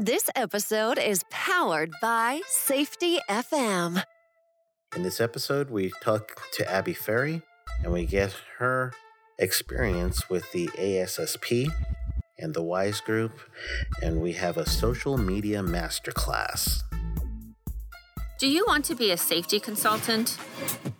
This 0.00 0.30
episode 0.36 0.96
is 0.96 1.24
powered 1.28 1.92
by 2.00 2.40
Safety 2.46 3.18
FM. 3.28 4.00
In 4.94 5.02
this 5.02 5.20
episode, 5.20 5.70
we 5.70 5.90
talk 6.00 6.40
to 6.52 6.70
Abby 6.70 6.92
Ferri 6.92 7.42
and 7.82 7.92
we 7.92 8.06
get 8.06 8.32
her 8.58 8.92
experience 9.40 10.30
with 10.30 10.52
the 10.52 10.68
ASSP 10.68 11.66
and 12.38 12.54
the 12.54 12.62
WISE 12.62 13.00
group, 13.00 13.40
and 14.00 14.20
we 14.20 14.34
have 14.34 14.56
a 14.56 14.68
social 14.68 15.18
media 15.18 15.64
masterclass. 15.64 16.84
Do 18.38 18.46
you 18.46 18.64
want 18.68 18.84
to 18.84 18.94
be 18.94 19.10
a 19.10 19.16
safety 19.16 19.58
consultant? 19.58 20.38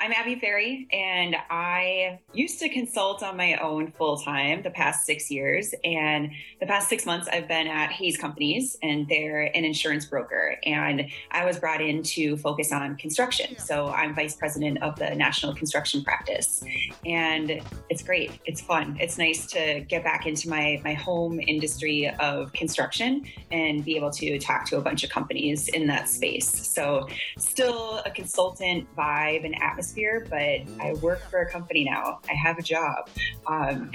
I'm 0.00 0.12
Abby 0.12 0.34
Ferri, 0.34 0.88
and 0.92 1.36
I 1.50 2.18
used 2.32 2.58
to 2.58 2.68
consult 2.68 3.22
on 3.22 3.36
my 3.36 3.54
own 3.54 3.92
full 3.92 4.18
time 4.18 4.62
the 4.62 4.70
past 4.70 5.06
six 5.06 5.30
years. 5.30 5.72
And 5.84 6.32
the 6.58 6.66
past 6.66 6.88
six 6.88 7.06
months, 7.06 7.28
I've 7.28 7.46
been 7.46 7.68
at 7.68 7.90
Hayes 7.92 8.16
Companies, 8.16 8.76
and 8.82 9.08
they're 9.08 9.42
an 9.56 9.64
insurance 9.64 10.04
broker. 10.04 10.56
And 10.66 11.08
I 11.30 11.44
was 11.44 11.58
brought 11.58 11.80
in 11.80 12.02
to 12.02 12.36
focus 12.36 12.72
on 12.72 12.96
construction. 12.96 13.56
So 13.58 13.88
I'm 13.88 14.14
vice 14.14 14.34
president 14.34 14.82
of 14.82 14.98
the 14.98 15.14
national 15.14 15.54
construction 15.54 16.02
practice. 16.02 16.62
And 17.06 17.62
it's 17.88 18.02
great. 18.02 18.32
It's 18.46 18.60
fun. 18.60 18.96
It's 19.00 19.16
nice 19.16 19.46
to 19.52 19.80
get 19.88 20.02
back 20.02 20.26
into 20.26 20.48
my, 20.48 20.80
my 20.82 20.94
home 20.94 21.40
industry 21.40 22.12
of 22.18 22.52
construction 22.52 23.24
and 23.52 23.84
be 23.84 23.96
able 23.96 24.10
to 24.10 24.38
talk 24.38 24.66
to 24.66 24.76
a 24.76 24.80
bunch 24.80 25.04
of 25.04 25.10
companies 25.10 25.68
in 25.68 25.86
that 25.86 26.08
space. 26.08 26.48
So, 26.48 27.08
still 27.38 28.02
a 28.04 28.10
consultant 28.10 28.88
vibe 28.96 29.44
and 29.44 29.54
atmosphere 29.62 29.83
atmosphere, 29.84 30.26
but 30.30 30.82
I 30.82 30.94
work 31.02 31.20
for 31.30 31.40
a 31.40 31.50
company 31.50 31.84
now. 31.84 32.20
I 32.28 32.34
have 32.34 32.58
a 32.58 32.62
job. 32.62 33.08
Um, 33.46 33.90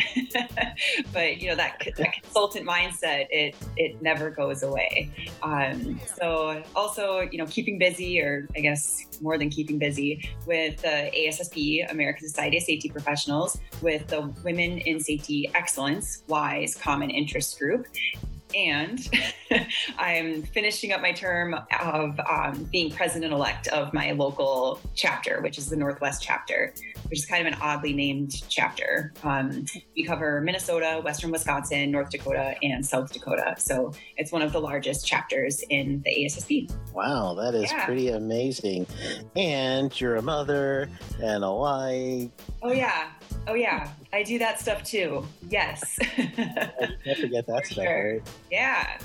but 1.14 1.42
you 1.42 1.50
know 1.50 1.56
that, 1.56 1.82
that 1.98 2.14
consultant 2.22 2.68
mindset, 2.68 3.28
it 3.30 3.56
it 3.78 4.02
never 4.02 4.30
goes 4.30 4.64
away. 4.64 5.10
Um, 5.42 6.00
so 6.20 6.64
also, 6.76 7.22
you 7.32 7.38
know, 7.38 7.46
keeping 7.48 7.80
busy, 7.80 8.22
or 8.22 8.48
I 8.56 8.60
guess 8.60 9.06
more 9.22 9.38
than 9.38 9.50
keeping 9.50 9.80
busy, 9.80 10.30
with 10.46 10.82
the 10.82 11.10
ASSP, 11.14 11.92
American 11.92 12.28
Society 12.28 12.58
of 12.58 12.64
Safety 12.64 12.90
Professionals, 12.90 13.60
with 13.82 14.08
the 14.08 14.22
Women 14.44 14.80
in 14.80 15.00
Safety 15.00 15.50
Excellence 15.56 16.24
WISE 16.28 16.76
Common 16.76 17.10
Interest 17.10 17.58
Group, 17.58 17.88
and 18.56 19.00
I'm 19.98 20.44
finishing 20.44 20.92
up 20.92 21.02
my 21.02 21.12
term 21.12 21.56
of 21.80 22.20
um, 22.30 22.68
being 22.72 22.92
president 22.92 23.34
elect 23.34 23.68
of 23.68 23.94
my 23.94 24.12
local 24.12 24.80
chapter, 24.96 25.42
which 25.42 25.58
is 25.58 25.70
the 25.70 25.76
Northwest 25.76 26.24
chapter, 26.24 26.74
which 27.10 27.20
is 27.20 27.26
kind 27.26 27.48
of 27.48 27.54
an 27.54 27.60
oddly 27.62 27.94
named 27.94 28.44
chapter. 28.50 29.14
Um, 29.24 29.66
we 29.96 30.04
cover 30.04 30.42
Minnesota, 30.42 31.02
Western 31.04 31.32
Wisconsin, 31.32 31.92
North 31.92 32.10
Dakota, 32.10 32.56
and 32.64 32.86
South 32.86 33.12
Dakota. 33.12 33.56
So 33.58 33.94
it's 34.18 34.32
one 34.32 34.42
of 34.42 34.52
the 34.52 34.62
largest 34.62 35.06
chapters 35.06 35.64
in 35.70 36.02
the 36.06 36.26
ASSP. 36.26 36.72
Wow, 36.94 37.34
that 37.36 37.56
is 37.56 37.72
yeah. 37.72 37.86
pretty 37.86 38.10
amazing. 38.10 38.88
And 39.36 40.00
you're 40.00 40.16
a 40.16 40.22
mother 40.22 40.90
and 41.22 41.44
a 41.44 41.52
wife. 41.52 42.30
Oh, 42.62 42.72
yeah. 42.72 43.10
Oh 43.48 43.56
yeah, 43.56 43.90
I 44.12 44.24
do 44.24 44.40
that 44.40 44.60
stuff 44.60 44.84
too. 44.84 45.24
Yes. 45.50 45.98
Can't 46.00 47.20
forget 47.20 47.46
that 47.48 47.66
stuff, 47.66 47.86
sure. 47.86 48.14
right? 48.14 48.30
Yeah. 48.50 48.98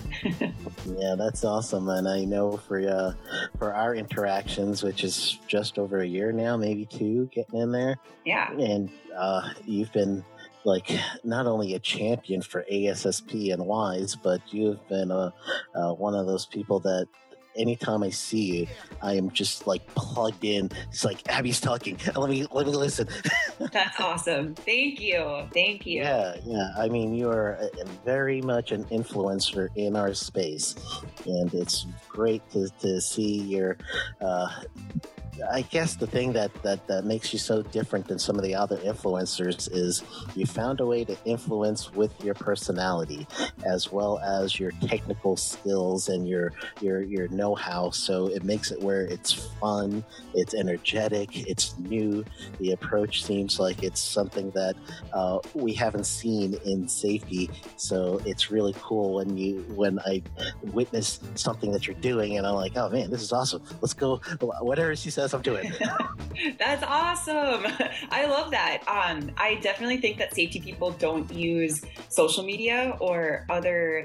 yeah, 0.99 1.15
that's 1.17 1.45
awesome, 1.45 1.89
and 1.91 2.09
I 2.09 2.25
know 2.25 2.57
for 2.57 2.81
uh, 2.81 3.13
for 3.59 3.75
our 3.75 3.95
interactions, 3.95 4.83
which 4.83 5.05
is 5.05 5.39
just 5.47 5.79
over 5.79 6.01
a 6.01 6.07
year 6.07 6.33
now, 6.33 6.57
maybe 6.57 6.87
two, 6.87 7.29
getting 7.33 7.61
in 7.61 7.73
there. 7.73 7.99
Yeah. 8.25 8.51
And 8.53 8.91
uh, 9.15 9.51
you've 9.67 9.93
been 9.93 10.25
like 10.65 10.91
not 11.23 11.47
only 11.47 11.75
a 11.75 11.79
champion 11.79 12.41
for 12.41 12.65
ASSP 12.73 13.53
and 13.53 13.67
WISE, 13.67 14.17
but 14.17 14.41
you've 14.53 14.87
been 14.89 15.11
a, 15.11 15.33
uh, 15.75 15.93
one 15.93 16.15
of 16.15 16.27
those 16.27 16.47
people 16.47 16.81
that 16.81 17.07
anytime 17.57 18.03
I 18.03 18.11
see 18.11 18.61
you, 18.61 18.67
I 19.03 19.15
am 19.15 19.31
just 19.31 19.67
like 19.67 19.87
plugged 19.95 20.45
in. 20.45 20.71
It's 20.91 21.05
like 21.05 21.21
Abby's 21.29 21.61
talking. 21.61 21.99
Let 22.17 22.31
me 22.31 22.47
let 22.51 22.67
me 22.67 22.73
listen. 22.73 23.09
That's 23.73 24.01
awesome. 24.01 24.55
Thank 24.55 25.01
you. 25.01 25.47
Thank 25.53 25.87
you. 25.87 26.03
Yeah, 26.03 26.37
yeah. 26.45 26.71
I 26.77 26.89
mean, 26.89 27.15
you 27.15 27.29
are 27.31 27.53
a, 27.55 27.83
a 27.83 27.85
very 28.05 28.41
much 28.41 28.73
an 28.73 28.85
influencer 28.85 29.69
in 29.77 29.97
our 29.97 30.15
space, 30.15 30.75
and 31.27 31.53
it's 31.55 31.87
great 32.09 32.49
to, 32.51 32.69
to 32.81 33.01
see 33.01 33.41
your 33.41 33.77
uh, 34.21 34.49
I 35.53 35.63
guess 35.63 35.97
the 35.97 36.07
thing 36.07 36.33
that, 36.35 36.53
that, 36.63 36.87
that 36.87 37.05
makes 37.05 37.33
you 37.33 37.39
so 37.39 37.63
different 37.63 38.09
than 38.09 38.19
some 38.19 38.37
of 38.37 38.43
the 38.43 38.55
other 38.55 38.77
influencers 38.79 39.69
is 39.73 40.03
you 40.35 40.47
found 40.47 40.81
a 40.81 40.87
way 40.87 41.05
to 41.05 41.17
influence 41.25 41.93
with 41.93 42.13
your 42.23 42.35
personality 42.35 43.27
as 43.65 43.93
well 43.93 44.19
as 44.21 44.59
your 44.59 44.71
technical 44.83 45.37
skills 45.37 46.09
and 46.09 46.29
your 46.29 46.53
your 46.81 47.03
your 47.03 47.29
know-how. 47.29 47.91
So 47.91 48.27
it 48.27 48.45
makes 48.45 48.71
it 48.71 48.81
where 48.81 49.03
it's 49.03 49.33
fun, 49.33 50.05
it's 50.35 50.55
energetic, 50.55 51.49
it's 51.49 51.77
new. 51.79 52.25
The 52.59 52.73
approach 52.73 53.25
seems 53.25 53.59
like 53.59 53.83
it's 53.83 54.01
something 54.01 54.51
that 54.51 54.77
uh, 55.13 55.39
we 55.55 55.73
haven't 55.73 56.07
seen 56.07 56.55
in 56.65 56.89
safety. 56.89 57.51
So 57.77 58.21
it's 58.25 58.51
really 58.51 58.75
cool 58.81 59.15
when 59.15 59.37
you 59.37 59.65
when 59.75 59.99
I 60.01 60.23
witness 60.63 61.21
something 61.35 61.73
that 61.73 61.87
you're 61.87 61.97
doing 61.97 62.37
and 62.37 62.47
I'm 62.47 62.55
like, 62.55 62.77
oh 62.77 62.89
man, 62.91 63.11
this 63.11 63.23
is 63.23 63.33
awesome. 63.33 63.63
Let's 63.81 63.95
go. 63.95 64.17
Whatever 64.61 64.95
she 64.97 65.11
says 65.11 65.24
Doing. 65.43 65.73
That's 66.59 66.83
awesome. 66.83 67.65
I 68.11 68.27
love 68.27 68.51
that. 68.51 68.83
Um, 68.89 69.31
I 69.37 69.57
definitely 69.57 69.99
think 69.99 70.19
that 70.19 70.35
safety 70.35 70.61
people 70.61 70.91
don't 70.93 71.33
use 71.33 71.83
social 72.09 72.45
media 72.45 72.97
or 73.01 73.47
other 73.49 74.05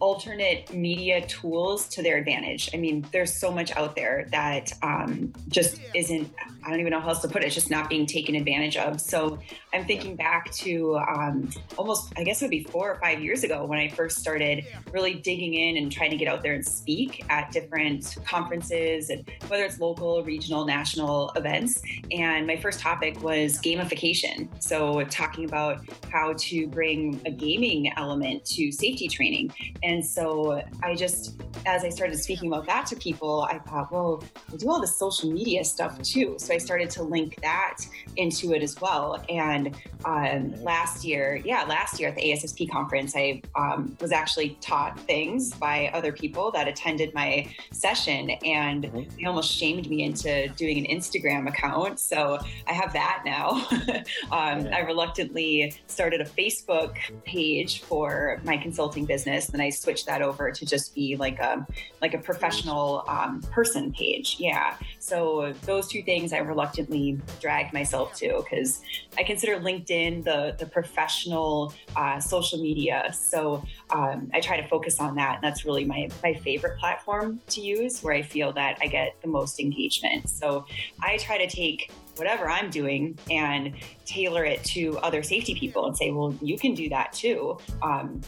alternate 0.00 0.72
media 0.72 1.26
tools 1.26 1.88
to 1.88 2.02
their 2.02 2.16
advantage. 2.16 2.70
I 2.74 2.76
mean, 2.78 3.06
there's 3.12 3.34
so 3.34 3.50
much 3.50 3.74
out 3.76 3.96
there 3.96 4.26
that 4.30 4.72
um, 4.82 5.32
just 5.48 5.80
isn't, 5.94 6.32
I 6.64 6.70
don't 6.70 6.80
even 6.80 6.90
know 6.90 7.00
how 7.00 7.10
else 7.10 7.20
to 7.20 7.28
put 7.28 7.42
it, 7.42 7.46
it's 7.46 7.54
just 7.54 7.70
not 7.70 7.88
being 7.90 8.06
taken 8.06 8.34
advantage 8.34 8.76
of. 8.76 9.00
So 9.00 9.38
I'm 9.72 9.84
thinking 9.84 10.16
back 10.16 10.50
to 10.52 10.96
um, 10.96 11.50
almost, 11.76 12.12
I 12.16 12.24
guess 12.24 12.40
it 12.40 12.46
would 12.46 12.50
be 12.50 12.64
four 12.64 12.90
or 12.90 12.98
five 13.00 13.20
years 13.20 13.44
ago 13.44 13.64
when 13.64 13.78
I 13.78 13.88
first 13.88 14.18
started 14.18 14.64
really 14.92 15.14
digging 15.14 15.54
in 15.54 15.76
and 15.76 15.92
trying 15.92 16.10
to 16.10 16.16
get 16.16 16.28
out 16.28 16.42
there 16.42 16.54
and 16.54 16.66
speak 16.66 17.24
at 17.28 17.52
different 17.52 18.16
conferences, 18.24 19.10
and 19.10 19.28
whether 19.48 19.64
it's 19.64 19.78
local, 19.78 20.24
regional, 20.24 20.64
national 20.64 21.30
events. 21.36 21.82
And 22.10 22.46
my 22.46 22.56
first 22.56 22.80
topic 22.80 23.22
was 23.22 23.58
gamification. 23.60 24.48
So 24.62 25.04
talking 25.04 25.44
about 25.44 25.84
how 26.10 26.34
to 26.38 26.66
bring 26.68 27.20
a 27.26 27.30
gaming 27.30 27.92
element 27.96 28.44
to 28.46 28.72
safety 28.72 29.08
training. 29.08 29.52
And 29.82 30.04
so 30.04 30.62
I 30.82 30.94
just, 30.94 31.42
as 31.66 31.84
I 31.84 31.90
started 31.90 32.18
speaking 32.18 32.48
about 32.48 32.66
that 32.66 32.86
to 32.86 32.96
people, 32.96 33.46
I 33.50 33.58
thought, 33.58 33.92
well, 33.92 34.24
I 34.52 34.56
do 34.56 34.70
all 34.70 34.80
this 34.80 34.96
social 34.96 35.30
media 35.30 35.64
stuff 35.64 36.00
too. 36.02 36.36
So 36.38 36.53
I 36.54 36.58
started 36.58 36.90
to 36.90 37.02
link 37.02 37.38
that 37.42 37.78
into 38.16 38.52
it 38.52 38.62
as 38.62 38.80
well. 38.80 39.22
And 39.28 39.76
um, 40.04 40.54
last 40.62 41.04
year, 41.04 41.40
yeah, 41.44 41.64
last 41.64 41.98
year 41.98 42.10
at 42.10 42.16
the 42.16 42.22
ASSP 42.22 42.70
conference, 42.70 43.14
I 43.16 43.42
um, 43.56 43.96
was 44.00 44.12
actually 44.12 44.50
taught 44.60 44.98
things 45.00 45.54
by 45.54 45.90
other 45.94 46.12
people 46.12 46.50
that 46.52 46.68
attended 46.68 47.12
my 47.14 47.48
session, 47.72 48.30
and 48.30 48.84
mm-hmm. 48.84 49.16
they 49.18 49.24
almost 49.26 49.52
shamed 49.52 49.88
me 49.88 50.02
into 50.04 50.48
doing 50.56 50.78
an 50.78 50.84
Instagram 50.84 51.48
account. 51.48 51.98
So 52.00 52.38
I 52.66 52.72
have 52.72 52.92
that 52.92 53.22
now. 53.24 53.66
um, 54.30 54.68
I 54.72 54.80
reluctantly 54.86 55.74
started 55.86 56.20
a 56.20 56.24
Facebook 56.24 56.96
page 57.24 57.82
for 57.82 58.40
my 58.44 58.56
consulting 58.56 59.04
business, 59.04 59.48
and 59.48 59.60
I 59.60 59.70
switched 59.70 60.06
that 60.06 60.22
over 60.22 60.50
to 60.52 60.66
just 60.66 60.94
be 60.94 61.16
like 61.16 61.38
a 61.40 61.66
like 62.00 62.14
a 62.14 62.18
professional 62.18 63.04
um, 63.08 63.40
person 63.50 63.92
page. 63.92 64.36
Yeah. 64.38 64.76
So 64.98 65.54
those 65.62 65.88
two 65.88 66.02
things 66.02 66.32
I 66.32 66.38
reluctantly 66.46 67.20
dragged 67.40 67.72
myself 67.72 68.14
to 68.16 68.42
because 68.42 68.82
I 69.18 69.22
consider 69.22 69.58
LinkedIn 69.58 70.24
the 70.24 70.56
the 70.58 70.66
professional 70.66 71.74
uh, 71.96 72.20
social 72.20 72.60
media. 72.60 73.12
So 73.12 73.64
um, 73.90 74.30
I 74.32 74.40
try 74.40 74.60
to 74.60 74.66
focus 74.68 75.00
on 75.00 75.14
that, 75.16 75.36
and 75.36 75.44
that's 75.44 75.64
really 75.64 75.84
my 75.84 76.08
my 76.22 76.34
favorite 76.34 76.78
platform 76.78 77.40
to 77.48 77.60
use, 77.60 78.02
where 78.02 78.14
I 78.14 78.22
feel 78.22 78.52
that 78.52 78.78
I 78.80 78.86
get 78.86 79.20
the 79.22 79.28
most 79.28 79.60
engagement. 79.60 80.28
So 80.28 80.66
I 81.02 81.16
try 81.18 81.38
to 81.38 81.48
take 81.48 81.90
whatever 82.16 82.48
I'm 82.48 82.70
doing 82.70 83.18
and 83.30 83.74
tailor 84.04 84.44
it 84.44 84.62
to 84.64 84.98
other 84.98 85.22
safety 85.22 85.54
people 85.54 85.86
and 85.86 85.96
say, 85.96 86.12
well, 86.12 86.36
you 86.40 86.56
can 86.56 86.74
do 86.74 86.88
that 86.88 87.12
too. 87.12 87.58
Um, 87.82 88.20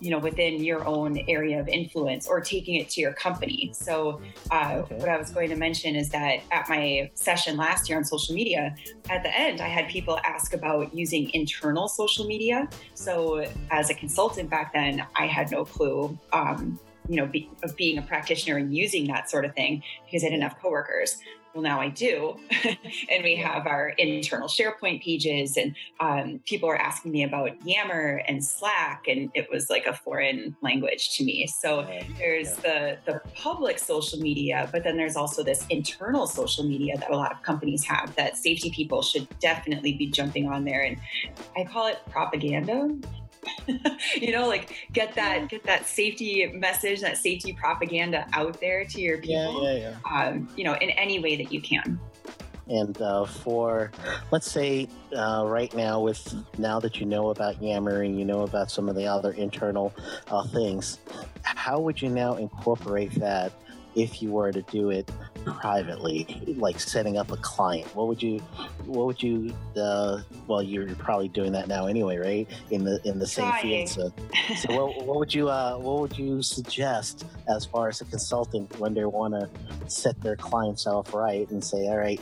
you 0.00 0.10
know 0.10 0.18
within 0.18 0.64
your 0.64 0.84
own 0.86 1.18
area 1.28 1.60
of 1.60 1.68
influence 1.68 2.26
or 2.26 2.40
taking 2.40 2.76
it 2.76 2.88
to 2.88 3.00
your 3.00 3.12
company 3.12 3.70
so 3.72 4.20
uh, 4.50 4.74
okay. 4.76 4.96
what 4.96 5.08
i 5.08 5.16
was 5.16 5.30
going 5.30 5.48
to 5.48 5.56
mention 5.56 5.94
is 5.94 6.08
that 6.10 6.40
at 6.50 6.68
my 6.68 7.10
session 7.14 7.56
last 7.56 7.88
year 7.88 7.98
on 7.98 8.04
social 8.04 8.34
media 8.34 8.74
at 9.10 9.22
the 9.22 9.38
end 9.38 9.60
i 9.60 9.68
had 9.68 9.88
people 9.88 10.18
ask 10.24 10.54
about 10.54 10.92
using 10.94 11.30
internal 11.34 11.88
social 11.88 12.26
media 12.26 12.68
so 12.94 13.44
as 13.70 13.90
a 13.90 13.94
consultant 13.94 14.48
back 14.50 14.72
then 14.72 15.04
i 15.16 15.26
had 15.26 15.50
no 15.50 15.64
clue 15.64 16.18
um, 16.32 16.78
you 17.10 17.16
know, 17.16 17.26
be, 17.26 17.50
of 17.64 17.76
being 17.76 17.98
a 17.98 18.02
practitioner 18.02 18.56
and 18.56 18.72
using 18.72 19.08
that 19.08 19.28
sort 19.28 19.44
of 19.44 19.52
thing 19.54 19.82
because 20.06 20.22
I 20.22 20.28
didn't 20.28 20.42
have 20.42 20.56
coworkers. 20.60 21.18
Well 21.52 21.64
now 21.64 21.80
i 21.80 21.88
do. 21.88 22.36
And 23.10 23.24
we 23.24 23.34
have 23.34 23.66
our 23.66 23.88
internal 23.98 24.46
sharepoint 24.46 25.02
pages 25.02 25.56
and 25.56 25.74
um, 25.98 26.40
people 26.46 26.68
are 26.68 26.76
asking 26.76 27.10
me 27.10 27.24
about 27.24 27.66
yammer 27.66 28.22
and 28.28 28.44
slack 28.44 29.06
and 29.08 29.28
it 29.34 29.48
was 29.50 29.68
like 29.68 29.86
a 29.86 29.92
foreign 29.92 30.54
language 30.62 31.16
to 31.16 31.24
me. 31.24 31.48
So 31.48 31.84
there's 32.18 32.54
the 32.58 32.98
the 33.04 33.20
public 33.34 33.80
social 33.80 34.20
media 34.20 34.68
but 34.70 34.84
then 34.84 34.96
there's 34.96 35.16
also 35.16 35.42
this 35.42 35.66
internal 35.68 36.28
social 36.28 36.62
media 36.62 36.96
that 36.98 37.10
a 37.10 37.16
lot 37.16 37.32
of 37.32 37.42
companies 37.42 37.84
have 37.84 38.14
that 38.14 38.36
safety 38.36 38.70
people 38.70 39.02
should 39.02 39.26
definitely 39.40 39.94
be 39.94 40.06
jumping 40.06 40.46
on 40.46 40.64
there 40.64 40.82
and 40.82 40.96
i 41.56 41.64
call 41.64 41.86
it 41.86 41.98
propaganda 42.10 42.94
you 44.14 44.32
know 44.32 44.46
like 44.46 44.74
get 44.92 45.14
that 45.14 45.48
get 45.48 45.62
that 45.64 45.86
safety 45.86 46.46
message 46.54 47.00
that 47.00 47.16
safety 47.16 47.52
propaganda 47.52 48.26
out 48.32 48.60
there 48.60 48.84
to 48.84 49.00
your 49.00 49.18
people 49.18 49.64
yeah, 49.64 49.72
yeah, 49.72 49.94
yeah. 50.04 50.28
Um, 50.28 50.48
you 50.56 50.64
know 50.64 50.74
in 50.74 50.90
any 50.90 51.18
way 51.18 51.36
that 51.36 51.52
you 51.52 51.60
can 51.60 51.98
and 52.68 53.00
uh, 53.02 53.24
for 53.24 53.90
let's 54.30 54.50
say 54.50 54.88
uh, 55.16 55.44
right 55.46 55.74
now 55.74 56.00
with 56.00 56.34
now 56.58 56.78
that 56.80 57.00
you 57.00 57.06
know 57.06 57.30
about 57.30 57.60
yammering 57.62 58.18
you 58.18 58.24
know 58.24 58.42
about 58.42 58.70
some 58.70 58.88
of 58.88 58.94
the 58.94 59.06
other 59.06 59.32
internal 59.32 59.92
uh, 60.30 60.46
things 60.48 60.98
how 61.42 61.80
would 61.80 62.00
you 62.00 62.08
now 62.08 62.34
incorporate 62.36 63.12
that 63.12 63.52
if 63.94 64.22
you 64.22 64.30
were 64.30 64.52
to 64.52 64.62
do 64.62 64.90
it 64.90 65.10
privately, 65.44 66.56
like 66.58 66.78
setting 66.80 67.16
up 67.16 67.32
a 67.32 67.36
client? 67.38 67.94
What 67.94 68.08
would 68.08 68.22
you, 68.22 68.38
what 68.86 69.06
would 69.06 69.22
you, 69.22 69.54
uh, 69.76 70.22
well, 70.46 70.62
you're 70.62 70.94
probably 70.96 71.28
doing 71.28 71.52
that 71.52 71.68
now 71.68 71.86
anyway, 71.86 72.18
right? 72.18 72.48
In 72.70 72.84
the 72.84 73.00
in 73.04 73.18
the 73.18 73.26
same 73.26 73.52
field. 73.54 73.88
So, 73.88 74.12
so 74.56 74.76
what, 74.86 75.06
what 75.06 75.16
would 75.18 75.34
you, 75.34 75.48
uh, 75.48 75.76
what 75.76 76.00
would 76.00 76.18
you 76.18 76.42
suggest 76.42 77.26
as 77.48 77.64
far 77.64 77.88
as 77.88 78.00
a 78.00 78.04
consultant 78.04 78.78
when 78.78 78.94
they 78.94 79.04
want 79.04 79.34
to 79.34 79.48
set 79.90 80.20
their 80.20 80.36
clients 80.36 80.86
off 80.86 81.14
right 81.14 81.48
and 81.50 81.62
say, 81.62 81.88
all 81.88 81.98
right, 81.98 82.20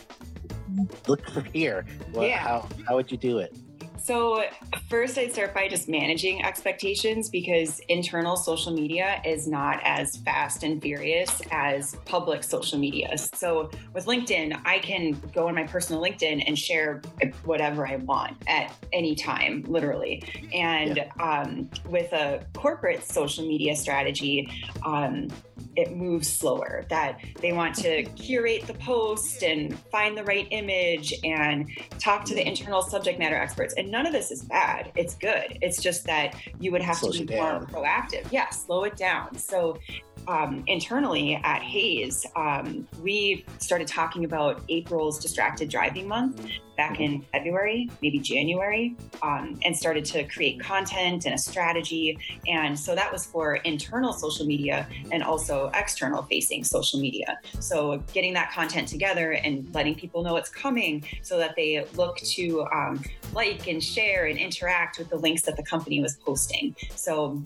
look 1.06 1.28
for 1.30 1.40
here. 1.52 1.84
Well, 2.12 2.26
yeah. 2.26 2.38
How 2.38 2.68
how 2.86 2.96
would 2.96 3.10
you 3.10 3.18
do 3.18 3.38
it? 3.38 3.54
So, 3.98 4.44
first, 4.88 5.18
I'd 5.18 5.32
start 5.32 5.54
by 5.54 5.68
just 5.68 5.88
managing 5.88 6.44
expectations 6.44 7.28
because 7.28 7.80
internal 7.88 8.36
social 8.36 8.72
media 8.72 9.20
is 9.24 9.48
not 9.48 9.80
as 9.84 10.16
fast 10.18 10.62
and 10.62 10.80
furious 10.80 11.42
as 11.50 11.96
public 12.04 12.42
social 12.44 12.78
media. 12.78 13.18
So, 13.18 13.70
with 13.92 14.06
LinkedIn, 14.06 14.60
I 14.64 14.78
can 14.78 15.12
go 15.34 15.48
on 15.48 15.54
my 15.54 15.64
personal 15.64 16.00
LinkedIn 16.00 16.44
and 16.46 16.58
share 16.58 17.02
whatever 17.44 17.86
I 17.86 17.96
want 17.96 18.36
at 18.46 18.72
any 18.92 19.14
time, 19.14 19.64
literally. 19.66 20.22
And 20.54 20.96
yeah. 20.96 21.12
um, 21.20 21.68
with 21.86 22.12
a 22.12 22.44
corporate 22.54 23.04
social 23.04 23.46
media 23.46 23.74
strategy, 23.76 24.50
um, 24.84 25.28
it 25.76 25.96
moves 25.96 26.28
slower, 26.28 26.84
that 26.90 27.20
they 27.40 27.52
want 27.52 27.74
to 27.76 28.02
curate 28.16 28.66
the 28.66 28.74
post 28.74 29.42
and 29.42 29.78
find 29.90 30.16
the 30.16 30.24
right 30.24 30.48
image 30.50 31.14
and 31.22 31.70
talk 32.00 32.24
to 32.24 32.34
the 32.34 32.46
internal 32.46 32.82
subject 32.82 33.18
matter 33.18 33.36
experts. 33.36 33.74
And 33.76 33.87
none 33.88 34.06
of 34.06 34.12
this 34.12 34.30
is 34.30 34.42
bad. 34.42 34.92
It's 34.94 35.14
good. 35.14 35.58
It's 35.62 35.82
just 35.82 36.04
that 36.06 36.34
you 36.60 36.70
would 36.72 36.82
have 36.82 37.00
to 37.00 37.10
be 37.10 37.34
more 37.34 37.60
proactive. 37.60 38.30
Yeah, 38.30 38.50
slow 38.50 38.84
it 38.84 38.96
down. 38.96 39.36
So 39.36 39.78
um, 40.26 40.64
internally 40.66 41.40
at 41.42 41.62
Hayes, 41.62 42.26
um, 42.36 42.86
we 43.02 43.44
started 43.58 43.86
talking 43.86 44.24
about 44.24 44.62
April's 44.68 45.18
Distracted 45.18 45.68
Driving 45.68 46.08
Month 46.08 46.46
back 46.76 47.00
in 47.00 47.20
February, 47.32 47.90
maybe 48.00 48.20
January, 48.20 48.96
um, 49.22 49.58
and 49.64 49.76
started 49.76 50.04
to 50.04 50.22
create 50.24 50.60
content 50.60 51.26
and 51.26 51.34
a 51.34 51.38
strategy. 51.38 52.16
And 52.46 52.78
so 52.78 52.94
that 52.94 53.12
was 53.12 53.26
for 53.26 53.56
internal 53.56 54.12
social 54.12 54.46
media 54.46 54.88
and 55.10 55.22
also 55.22 55.72
external 55.74 56.22
facing 56.22 56.62
social 56.62 57.00
media. 57.00 57.36
So 57.58 57.98
getting 58.12 58.32
that 58.34 58.52
content 58.52 58.86
together 58.86 59.32
and 59.32 59.68
letting 59.74 59.96
people 59.96 60.22
know 60.22 60.36
it's 60.36 60.50
coming 60.50 61.04
so 61.22 61.36
that 61.38 61.56
they 61.56 61.84
look 61.94 62.18
to 62.18 62.64
um, 62.72 63.02
like 63.34 63.66
and 63.66 63.82
share 63.82 64.26
and 64.26 64.38
interact 64.38 64.98
with 64.98 65.10
the 65.10 65.16
links 65.16 65.42
that 65.42 65.56
the 65.56 65.64
company 65.64 66.00
was 66.00 66.16
posting. 66.16 66.76
So 66.94 67.42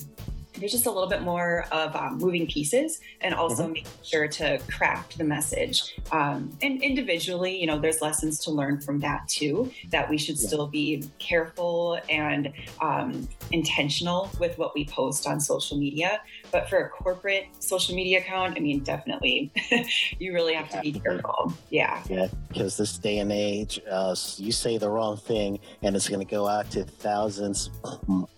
there's 0.55 0.73
just 0.73 0.87
a 0.87 0.91
little 0.91 1.09
bit 1.09 1.23
more 1.23 1.67
of 1.73 1.95
um, 1.97 2.19
moving 2.19 2.47
pieces 2.47 3.01
and 3.21 3.35
also 3.35 3.65
mm-hmm. 3.65 3.73
making 3.73 3.93
sure 4.03 4.29
to 4.29 4.59
craft 4.71 5.19
the 5.19 5.25
message. 5.25 5.97
Um, 6.11 6.57
and 6.63 6.83
individually, 6.83 7.59
you 7.59 7.67
know, 7.67 7.79
there's 7.79 8.01
lessons 8.01 8.39
to 8.41 8.51
learn 8.51 8.81
from 8.81 9.01
that 9.01 9.29
too, 9.29 9.71
that 9.91 10.09
we 10.09 10.19
should 10.19 10.41
yeah. 10.41 10.47
still 10.47 10.67
be 10.67 11.09
careful 11.19 11.99
and 12.09 12.53
um, 12.81 13.29
intentional 13.51 14.31
with 14.39 14.59
what 14.59 14.75
we 14.75 14.85
post 14.85 15.27
on 15.27 15.41
social 15.41 15.79
media. 15.79 16.21
But 16.53 16.69
for 16.69 16.79
a 16.79 16.89
corporate 16.89 17.47
social 17.61 17.95
media 17.95 18.19
account, 18.19 18.57
I 18.57 18.61
mean, 18.61 18.81
definitely, 18.81 19.51
you 20.19 20.33
really 20.33 20.55
have 20.55 20.69
to 20.71 20.81
be 20.81 20.93
careful. 20.93 21.53
Yeah. 21.71 22.03
Yeah, 22.09 22.29
because 22.49 22.77
this 22.77 22.99
day 22.99 23.19
and 23.19 23.33
age, 23.33 23.81
uh, 23.91 24.15
you 24.37 24.53
say 24.53 24.77
the 24.77 24.91
wrong 24.91 25.17
thing 25.17 25.59
and 25.83 25.97
it's 25.97 26.09
going 26.09 26.25
to 26.25 26.31
go 26.31 26.47
out 26.47 26.71
to 26.73 26.85
thousands, 26.85 27.71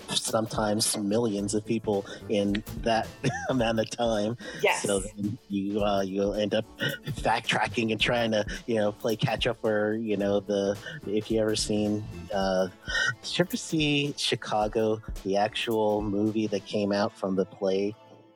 sometimes 0.09 0.97
millions 0.97 1.55
of 1.55 1.67
people 1.67 2.07
in 2.29 2.63
that 2.83 3.09
amount 3.49 3.81
of 3.81 3.91
time. 3.91 4.37
Yes. 4.63 4.83
So 4.83 5.03
you 5.49 5.83
uh, 5.83 6.03
you'll 6.03 6.35
end 6.35 6.55
up 6.55 6.65
fact 7.17 7.49
tracking 7.49 7.93
and 7.93 8.01
trying 8.01 8.31
to 8.31 8.47
you 8.67 8.77
know 8.77 8.93
play 8.93 9.17
catch 9.17 9.47
up. 9.47 9.65
Or 9.65 9.95
you 9.95 10.17
know 10.17 10.41
the 10.41 10.77
if 11.07 11.31
you 11.31 11.41
ever 11.41 11.57
seen 11.57 12.05
uh, 12.33 12.69
did 13.23 13.39
you 13.39 13.45
ever 13.45 13.57
see 13.57 14.15
Chicago, 14.17 15.01
the 15.25 15.37
actual 15.37 16.03
movie 16.03 16.47
that 16.49 16.65
came 16.67 16.93
out 16.93 17.17
from 17.17 17.37
the 17.37 17.45
play? 17.45 17.95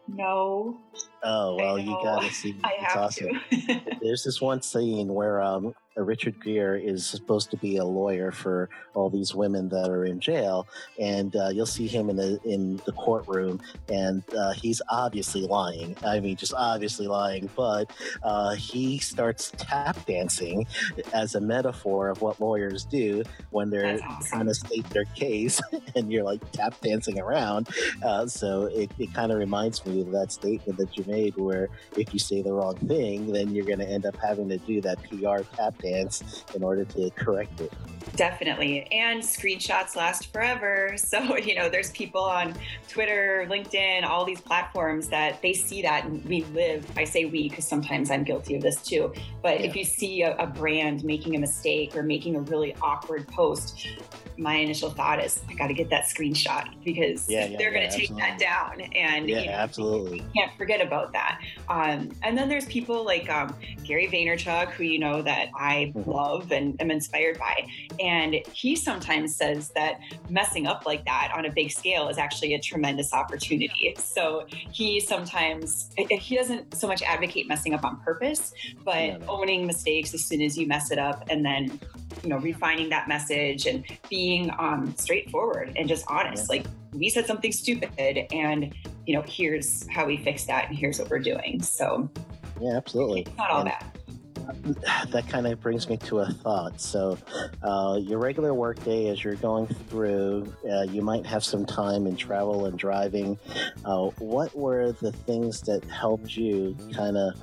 No. 0.08 0.78
Oh 1.22 1.56
well, 1.56 1.78
you 1.78 1.96
gotta 2.02 2.32
see. 2.32 2.56
I 2.64 2.72
it's 2.80 2.92
have 2.92 3.02
awesome. 3.04 3.40
to. 3.50 3.80
There's 4.02 4.24
this 4.24 4.40
one 4.40 4.62
scene 4.62 5.12
where 5.14 5.42
um, 5.42 5.74
Richard 5.99 6.43
Gere 6.43 6.83
is 6.83 7.07
supposed 7.07 7.50
to 7.50 7.57
be 7.57 7.76
a 7.76 7.85
lawyer 7.85 8.31
for 8.31 8.69
all 8.95 9.11
these 9.11 9.35
women 9.35 9.69
that 9.71 9.90
are 9.90 10.05
in 10.05 10.21
jail, 10.21 10.67
and 10.99 11.35
uh, 11.37 11.49
you'll 11.49 11.67
see 11.67 11.87
him 11.87 12.09
in 12.11 12.17
the 12.17 12.40
in 12.45 12.81
the 12.87 12.93
courtroom, 12.93 13.61
and 13.88 14.23
uh, 14.37 14.52
he's 14.52 14.81
obviously 14.88 15.43
lying. 15.43 15.97
I 16.05 16.21
mean, 16.21 16.37
just 16.37 16.55
obviously 16.55 17.07
lying. 17.07 17.50
But 17.57 17.90
uh, 18.23 18.55
he 18.55 18.99
starts 18.99 19.52
tap 19.57 20.05
dancing 20.07 20.67
as 21.12 21.35
a 21.35 21.40
metaphor 21.40 22.09
of 22.09 22.23
what 22.23 22.40
lawyers 22.40 22.85
do 22.85 23.23
when 23.50 23.71
they're 23.71 24.00
awesome. 24.02 24.26
trying 24.26 24.47
to 24.47 24.55
state 24.55 24.88
their 24.90 25.05
case, 25.17 25.61
and 25.97 26.12
you're 26.12 26.25
like 26.25 26.40
tap 26.52 26.81
dancing 26.81 27.19
around. 27.21 27.69
Uh, 28.02 28.26
so 28.26 28.64
it, 28.67 28.90
it 28.99 29.12
kind 29.14 29.33
of 29.33 29.38
reminds 29.38 29.85
me 29.85 30.00
of 30.00 30.11
that 30.12 30.33
statement 30.33 30.78
that 30.78 30.97
you 30.97 31.05
made, 31.07 31.37
where 31.37 31.69
if 31.97 32.12
you 32.12 32.19
say 32.19 32.43
the 32.43 32.52
wrong 32.52 32.76
thing, 32.76 33.33
then 33.33 33.55
you're 33.55 33.67
going 33.67 33.78
to 33.78 33.88
end 33.88 34.07
up 34.07 34.17
having 34.17 34.49
to 34.49 34.59
do 34.59 34.81
that 34.81 34.99
PR 35.05 35.43
tap 35.57 35.76
dance 35.78 35.88
advance 35.88 36.45
in 36.54 36.62
order 36.62 36.85
to 36.85 37.11
correct 37.11 37.61
it. 37.61 37.73
Definitely. 38.16 38.88
And 38.90 39.23
screenshots 39.23 39.95
last 39.95 40.33
forever. 40.33 40.97
So, 41.09 41.38
you 41.38 41.54
know, 41.54 41.71
there's 41.71 41.90
people 41.92 42.21
on 42.21 42.54
Twitter, 42.88 43.47
LinkedIn, 43.49 44.04
all 44.04 44.26
these 44.26 44.40
platforms 44.40 45.09
that 45.09 45.40
they 45.40 45.54
see 45.54 45.80
that 45.83 46.04
and 46.04 46.23
we 46.26 46.45
live. 46.45 46.87
I 46.99 47.04
say 47.04 47.25
we 47.25 47.49
because 47.49 47.66
sometimes 47.66 48.11
I'm 48.11 48.25
guilty 48.25 48.57
of 48.57 48.62
this 48.62 48.83
too. 48.83 49.14
But 49.42 49.61
yeah. 49.61 49.66
if 49.66 49.76
you 49.76 49.85
see 49.85 50.23
a, 50.23 50.37
a 50.37 50.47
brand 50.47 51.02
making 51.04 51.35
a 51.35 51.38
mistake 51.38 51.97
or 51.97 52.02
making 52.02 52.37
a 52.37 52.40
really 52.40 52.76
awkward 52.83 53.26
post, 53.28 53.87
my 54.38 54.54
initial 54.54 54.90
thought 54.90 55.23
is 55.23 55.40
I 55.49 55.54
got 55.54 55.66
to 55.66 55.75
get 55.75 55.90
that 55.90 56.04
screenshot 56.04 56.68
because 56.85 57.28
yeah, 57.28 57.47
yeah, 57.47 57.59
they're 57.59 57.73
going 57.73 57.90
to 57.90 57.97
take 57.97 58.14
that 58.16 58.38
down. 58.38 58.80
And 58.80 59.28
yeah, 59.28 59.40
you 59.40 59.47
know, 59.47 59.52
absolutely. 59.52 60.25
can't 60.35 60.52
forget 60.57 60.80
about 60.80 61.12
that. 61.12 61.40
Um, 61.68 62.11
and 62.23 62.38
then 62.38 62.49
there's 62.49 62.66
people 62.66 63.04
like 63.04 63.28
um, 63.28 63.54
Gary 63.85 64.07
Vaynerchuk, 64.07 64.71
who 64.71 64.85
you 64.85 64.99
know 64.99 65.23
that 65.23 65.49
I 65.54 65.92
mm-hmm. 65.95 66.11
love 66.11 66.52
and 66.52 66.80
am 66.80 66.90
inspired 66.90 67.38
by. 67.38 67.68
And 68.00 68.37
he 68.52 68.76
sometimes 68.76 69.35
says 69.35 69.71
that 69.71 70.00
messing 70.28 70.66
up 70.66 70.87
like 70.87 71.04
that 71.07 71.33
on 71.35 71.45
a 71.47 71.52
big 71.52 71.71
scale 71.73 72.09
is 72.09 72.18
actually 72.18 72.54
a 72.54 72.61
tremendous 72.61 73.12
opportunity. 73.12 73.95
So 73.99 74.47
he 74.71 75.00
sometimes, 75.00 75.90
he 75.97 76.37
doesn't 76.37 76.76
so 76.76 76.87
much 76.87 77.02
advocate 77.02 77.49
messing 77.49 77.75
up 77.75 77.85
on 77.85 78.00
purpose, 78.00 78.52
but 78.85 79.21
owning 79.28 79.66
mistakes 79.66 80.14
as 80.14 80.25
soon 80.25 80.42
as 80.42 80.57
you 80.57 80.66
mess 80.66 80.90
it 80.90 80.99
up 80.99 81.25
and 81.28 81.45
then, 81.45 81.80
you 82.23 82.28
know, 82.28 82.38
refining 82.38 82.88
that 82.90 83.09
message 83.09 83.66
and 83.66 83.85
being 84.09 84.27
um, 84.58 84.94
straightforward 84.97 85.73
and 85.76 85.88
just 85.88 86.04
honest. 86.08 86.49
Like, 86.49 86.66
we 86.92 87.08
said 87.08 87.26
something 87.26 87.52
stupid 87.52 88.26
and, 88.32 88.75
you 89.06 89.14
know, 89.14 89.23
here's 89.23 89.87
how 89.88 90.06
we 90.06 90.16
fix 90.16 90.44
that 90.44 90.68
and 90.68 90.78
here's 90.78 90.99
what 90.99 91.11
we're 91.11 91.18
doing. 91.18 91.62
So, 91.62 92.11
yeah, 92.61 92.76
absolutely. 92.76 93.23
It's 93.23 93.37
not 93.37 93.50
all 93.50 93.61
and- 93.61 93.70
bad 93.70 93.85
that 95.11 95.28
kind 95.28 95.47
of 95.47 95.61
brings 95.61 95.88
me 95.88 95.97
to 95.97 96.20
a 96.20 96.30
thought. 96.30 96.80
So, 96.80 97.18
uh, 97.62 97.99
your 98.00 98.18
regular 98.18 98.54
workday, 98.54 99.08
as 99.08 99.23
you're 99.23 99.35
going 99.37 99.66
through, 99.66 100.52
uh, 100.70 100.82
you 100.82 101.02
might 101.02 101.26
have 101.26 101.44
some 101.44 101.66
time 101.66 102.06
in 102.06 102.16
travel 102.16 102.66
and 102.66 102.78
driving. 102.78 103.38
Uh, 103.85 104.06
what 104.18 104.54
were 104.56 104.92
the 104.92 105.12
things 105.12 105.61
that 105.62 105.85
helped 105.85 106.37
you 106.37 106.76
kind 106.94 107.16
of 107.16 107.35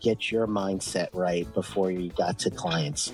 get 0.00 0.30
your 0.30 0.46
mindset 0.46 1.08
right 1.12 1.52
before 1.54 1.90
you 1.90 2.10
got 2.10 2.38
to 2.40 2.50
clients? 2.50 3.12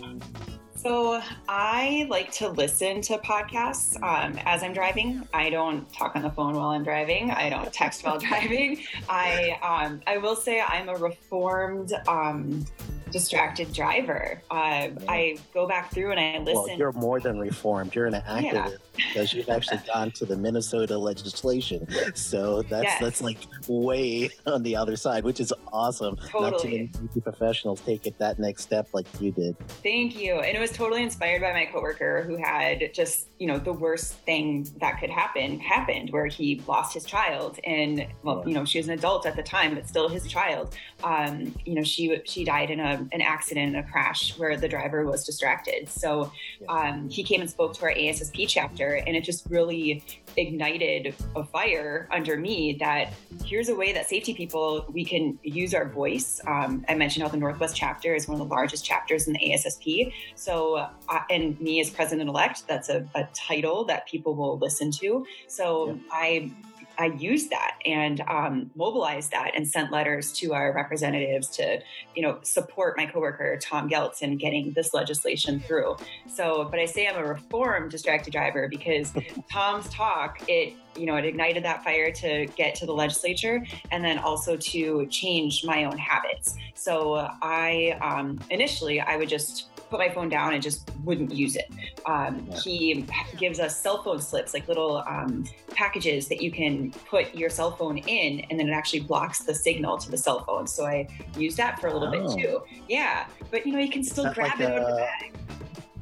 So 0.78 1.20
I 1.48 2.06
like 2.08 2.30
to 2.34 2.48
listen 2.50 3.00
to 3.02 3.18
podcasts 3.18 4.00
um, 4.00 4.38
as 4.46 4.62
I'm 4.62 4.72
driving. 4.72 5.26
I 5.34 5.50
don't 5.50 5.92
talk 5.92 6.14
on 6.14 6.22
the 6.22 6.30
phone 6.30 6.54
while 6.54 6.68
I'm 6.68 6.84
driving. 6.84 7.32
I 7.32 7.50
don't 7.50 7.72
text 7.72 8.04
while 8.04 8.18
driving. 8.20 8.78
I 9.08 9.58
um, 9.60 10.00
I 10.06 10.18
will 10.18 10.36
say 10.36 10.60
I'm 10.60 10.88
a 10.88 10.94
reformed 10.94 11.94
um, 12.06 12.64
distracted 13.08 13.72
driver. 13.72 14.40
Uh, 14.50 14.88
I 15.08 15.38
go 15.54 15.66
back 15.66 15.92
through 15.92 16.12
and 16.12 16.20
I 16.20 16.38
listen. 16.38 16.54
Well, 16.54 16.78
you're 16.78 16.92
more 16.92 17.20
than 17.20 17.38
reformed. 17.38 17.94
You're 17.94 18.06
an 18.06 18.14
activist 18.14 18.52
yeah. 18.52 18.70
because 18.96 19.32
you've 19.32 19.48
actually 19.48 19.80
gone 19.92 20.10
to 20.12 20.24
the 20.24 20.36
Minnesota 20.36 20.96
legislation. 20.96 21.86
So 22.14 22.62
that's 22.62 22.84
yes. 22.84 23.00
that's 23.00 23.22
like 23.22 23.38
way 23.66 24.30
on 24.46 24.62
the 24.62 24.76
other 24.76 24.96
side, 24.96 25.24
which 25.24 25.40
is 25.40 25.52
awesome. 25.72 26.16
Totally. 26.16 26.50
Not 26.50 26.60
too 26.60 26.68
many 26.68 27.20
professionals 27.22 27.80
take 27.80 28.06
it 28.06 28.18
that 28.18 28.38
next 28.38 28.62
step 28.62 28.88
like 28.92 29.06
you 29.20 29.32
did. 29.32 29.56
Thank 29.82 30.18
you. 30.18 30.34
And 30.40 30.56
it 30.56 30.60
was 30.60 30.72
totally 30.72 31.02
inspired 31.02 31.40
by 31.42 31.52
my 31.52 31.66
coworker 31.66 32.22
who 32.22 32.36
had 32.36 32.92
just 32.92 33.27
you 33.38 33.46
know 33.46 33.58
the 33.58 33.72
worst 33.72 34.14
thing 34.14 34.68
that 34.80 34.98
could 35.00 35.10
happen 35.10 35.60
happened 35.60 36.10
where 36.10 36.26
he 36.26 36.62
lost 36.66 36.94
his 36.94 37.04
child 37.04 37.58
and 37.64 38.06
well 38.22 38.42
you 38.46 38.54
know 38.54 38.64
she 38.64 38.78
was 38.78 38.88
an 38.88 38.94
adult 38.94 39.26
at 39.26 39.36
the 39.36 39.42
time 39.42 39.74
but 39.74 39.86
still 39.86 40.08
his 40.08 40.26
child 40.26 40.74
um, 41.04 41.54
you 41.64 41.74
know 41.74 41.82
she 41.82 42.20
she 42.24 42.44
died 42.44 42.70
in 42.70 42.80
a 42.80 43.06
an 43.12 43.20
accident, 43.20 43.76
a 43.76 43.82
crash 43.82 44.36
where 44.38 44.56
the 44.56 44.68
driver 44.68 45.04
was 45.04 45.24
distracted. 45.24 45.88
So 45.88 46.32
um, 46.68 47.08
he 47.08 47.22
came 47.22 47.40
and 47.40 47.50
spoke 47.50 47.74
to 47.74 47.82
our 47.84 47.92
ASSP 47.92 48.48
chapter, 48.48 48.94
and 49.06 49.16
it 49.16 49.24
just 49.24 49.46
really 49.48 50.02
ignited 50.36 51.14
a 51.34 51.44
fire 51.44 52.08
under 52.12 52.36
me 52.36 52.76
that 52.80 53.12
here's 53.44 53.68
a 53.68 53.74
way 53.74 53.92
that 53.92 54.08
safety 54.08 54.34
people 54.34 54.86
we 54.92 55.04
can 55.04 55.38
use 55.42 55.74
our 55.74 55.88
voice. 55.88 56.40
Um, 56.46 56.84
I 56.88 56.94
mentioned 56.94 57.22
how 57.24 57.28
the 57.28 57.36
Northwest 57.36 57.76
chapter 57.76 58.14
is 58.14 58.28
one 58.28 58.40
of 58.40 58.48
the 58.48 58.54
largest 58.54 58.84
chapters 58.84 59.26
in 59.26 59.32
the 59.32 59.40
ASSP. 59.40 60.12
So, 60.34 60.74
uh, 60.74 61.20
and 61.30 61.60
me 61.60 61.80
as 61.80 61.90
president 61.90 62.28
elect, 62.28 62.66
that's 62.66 62.88
a, 62.88 63.08
a, 63.14 63.27
title 63.34 63.84
that 63.84 64.06
people 64.06 64.34
will 64.34 64.58
listen 64.58 64.90
to. 64.92 65.26
So. 65.46 65.98
I 66.10 66.50
I 66.98 67.06
used 67.06 67.50
that 67.50 67.76
and 67.86 68.20
um, 68.22 68.70
mobilized 68.74 69.30
that 69.30 69.52
and 69.54 69.66
sent 69.66 69.92
letters 69.92 70.32
to 70.34 70.52
our 70.52 70.72
representatives 70.72 71.48
to, 71.50 71.80
you 72.16 72.22
know, 72.22 72.40
support 72.42 72.96
my 72.96 73.06
coworker 73.06 73.56
Tom 73.62 73.88
Goeltz 73.88 74.20
in 74.20 74.36
getting 74.36 74.72
this 74.72 74.92
legislation 74.92 75.60
through. 75.60 75.96
So, 76.26 76.66
but 76.68 76.80
I 76.80 76.86
say 76.86 77.06
I'm 77.06 77.16
a 77.16 77.24
reformed 77.24 77.92
distracted 77.92 78.32
driver 78.32 78.66
because 78.68 79.12
Tom's 79.52 79.88
talk 79.88 80.42
it 80.48 80.74
you 80.96 81.06
know, 81.06 81.14
it 81.14 81.24
ignited 81.24 81.64
that 81.64 81.84
fire 81.84 82.10
to 82.10 82.46
get 82.56 82.74
to 82.74 82.84
the 82.84 82.92
legislature 82.92 83.64
and 83.92 84.04
then 84.04 84.18
also 84.18 84.56
to 84.56 85.06
change 85.06 85.64
my 85.64 85.84
own 85.84 85.96
habits. 85.96 86.56
So 86.74 87.28
I 87.40 87.96
um, 88.00 88.40
initially 88.50 89.00
I 89.00 89.16
would 89.16 89.28
just 89.28 89.68
put 89.90 89.98
my 89.98 90.08
phone 90.08 90.28
down 90.28 90.54
and 90.54 90.62
just 90.62 90.90
wouldn't 91.04 91.32
use 91.32 91.56
it. 91.56 91.70
Um, 92.06 92.46
yeah. 92.50 92.60
He 92.60 93.06
gives 93.36 93.60
us 93.60 93.80
cell 93.80 94.02
phone 94.02 94.20
slips, 94.20 94.54
like 94.54 94.68
little 94.68 94.98
um, 95.06 95.44
packages 95.70 96.28
that 96.28 96.42
you 96.42 96.50
can 96.50 96.92
put 97.08 97.34
your 97.34 97.50
cell 97.50 97.72
phone 97.72 97.98
in, 97.98 98.40
and 98.50 98.58
then 98.58 98.68
it 98.68 98.72
actually 98.72 99.00
blocks 99.00 99.40
the 99.40 99.54
signal 99.54 99.98
to 99.98 100.10
the 100.10 100.18
cell 100.18 100.44
phone. 100.44 100.66
So 100.66 100.86
I 100.86 101.08
use 101.36 101.56
that 101.56 101.80
for 101.80 101.88
a 101.88 101.92
little 101.92 102.08
oh. 102.08 102.34
bit 102.34 102.42
too. 102.42 102.62
Yeah, 102.88 103.26
but 103.50 103.66
you 103.66 103.72
know, 103.72 103.78
you 103.78 103.90
can 103.90 104.04
still 104.04 104.32
grab 104.32 104.58
like 104.58 104.60
it 104.60 104.70
a, 104.70 104.74
out 104.74 104.82
of 104.82 104.88
the 104.88 104.96
bag. 104.96 105.34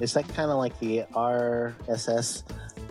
Is 0.00 0.12
that 0.14 0.28
kind 0.28 0.50
of 0.50 0.58
like 0.58 0.78
the 0.78 1.04
RSS 1.14 2.42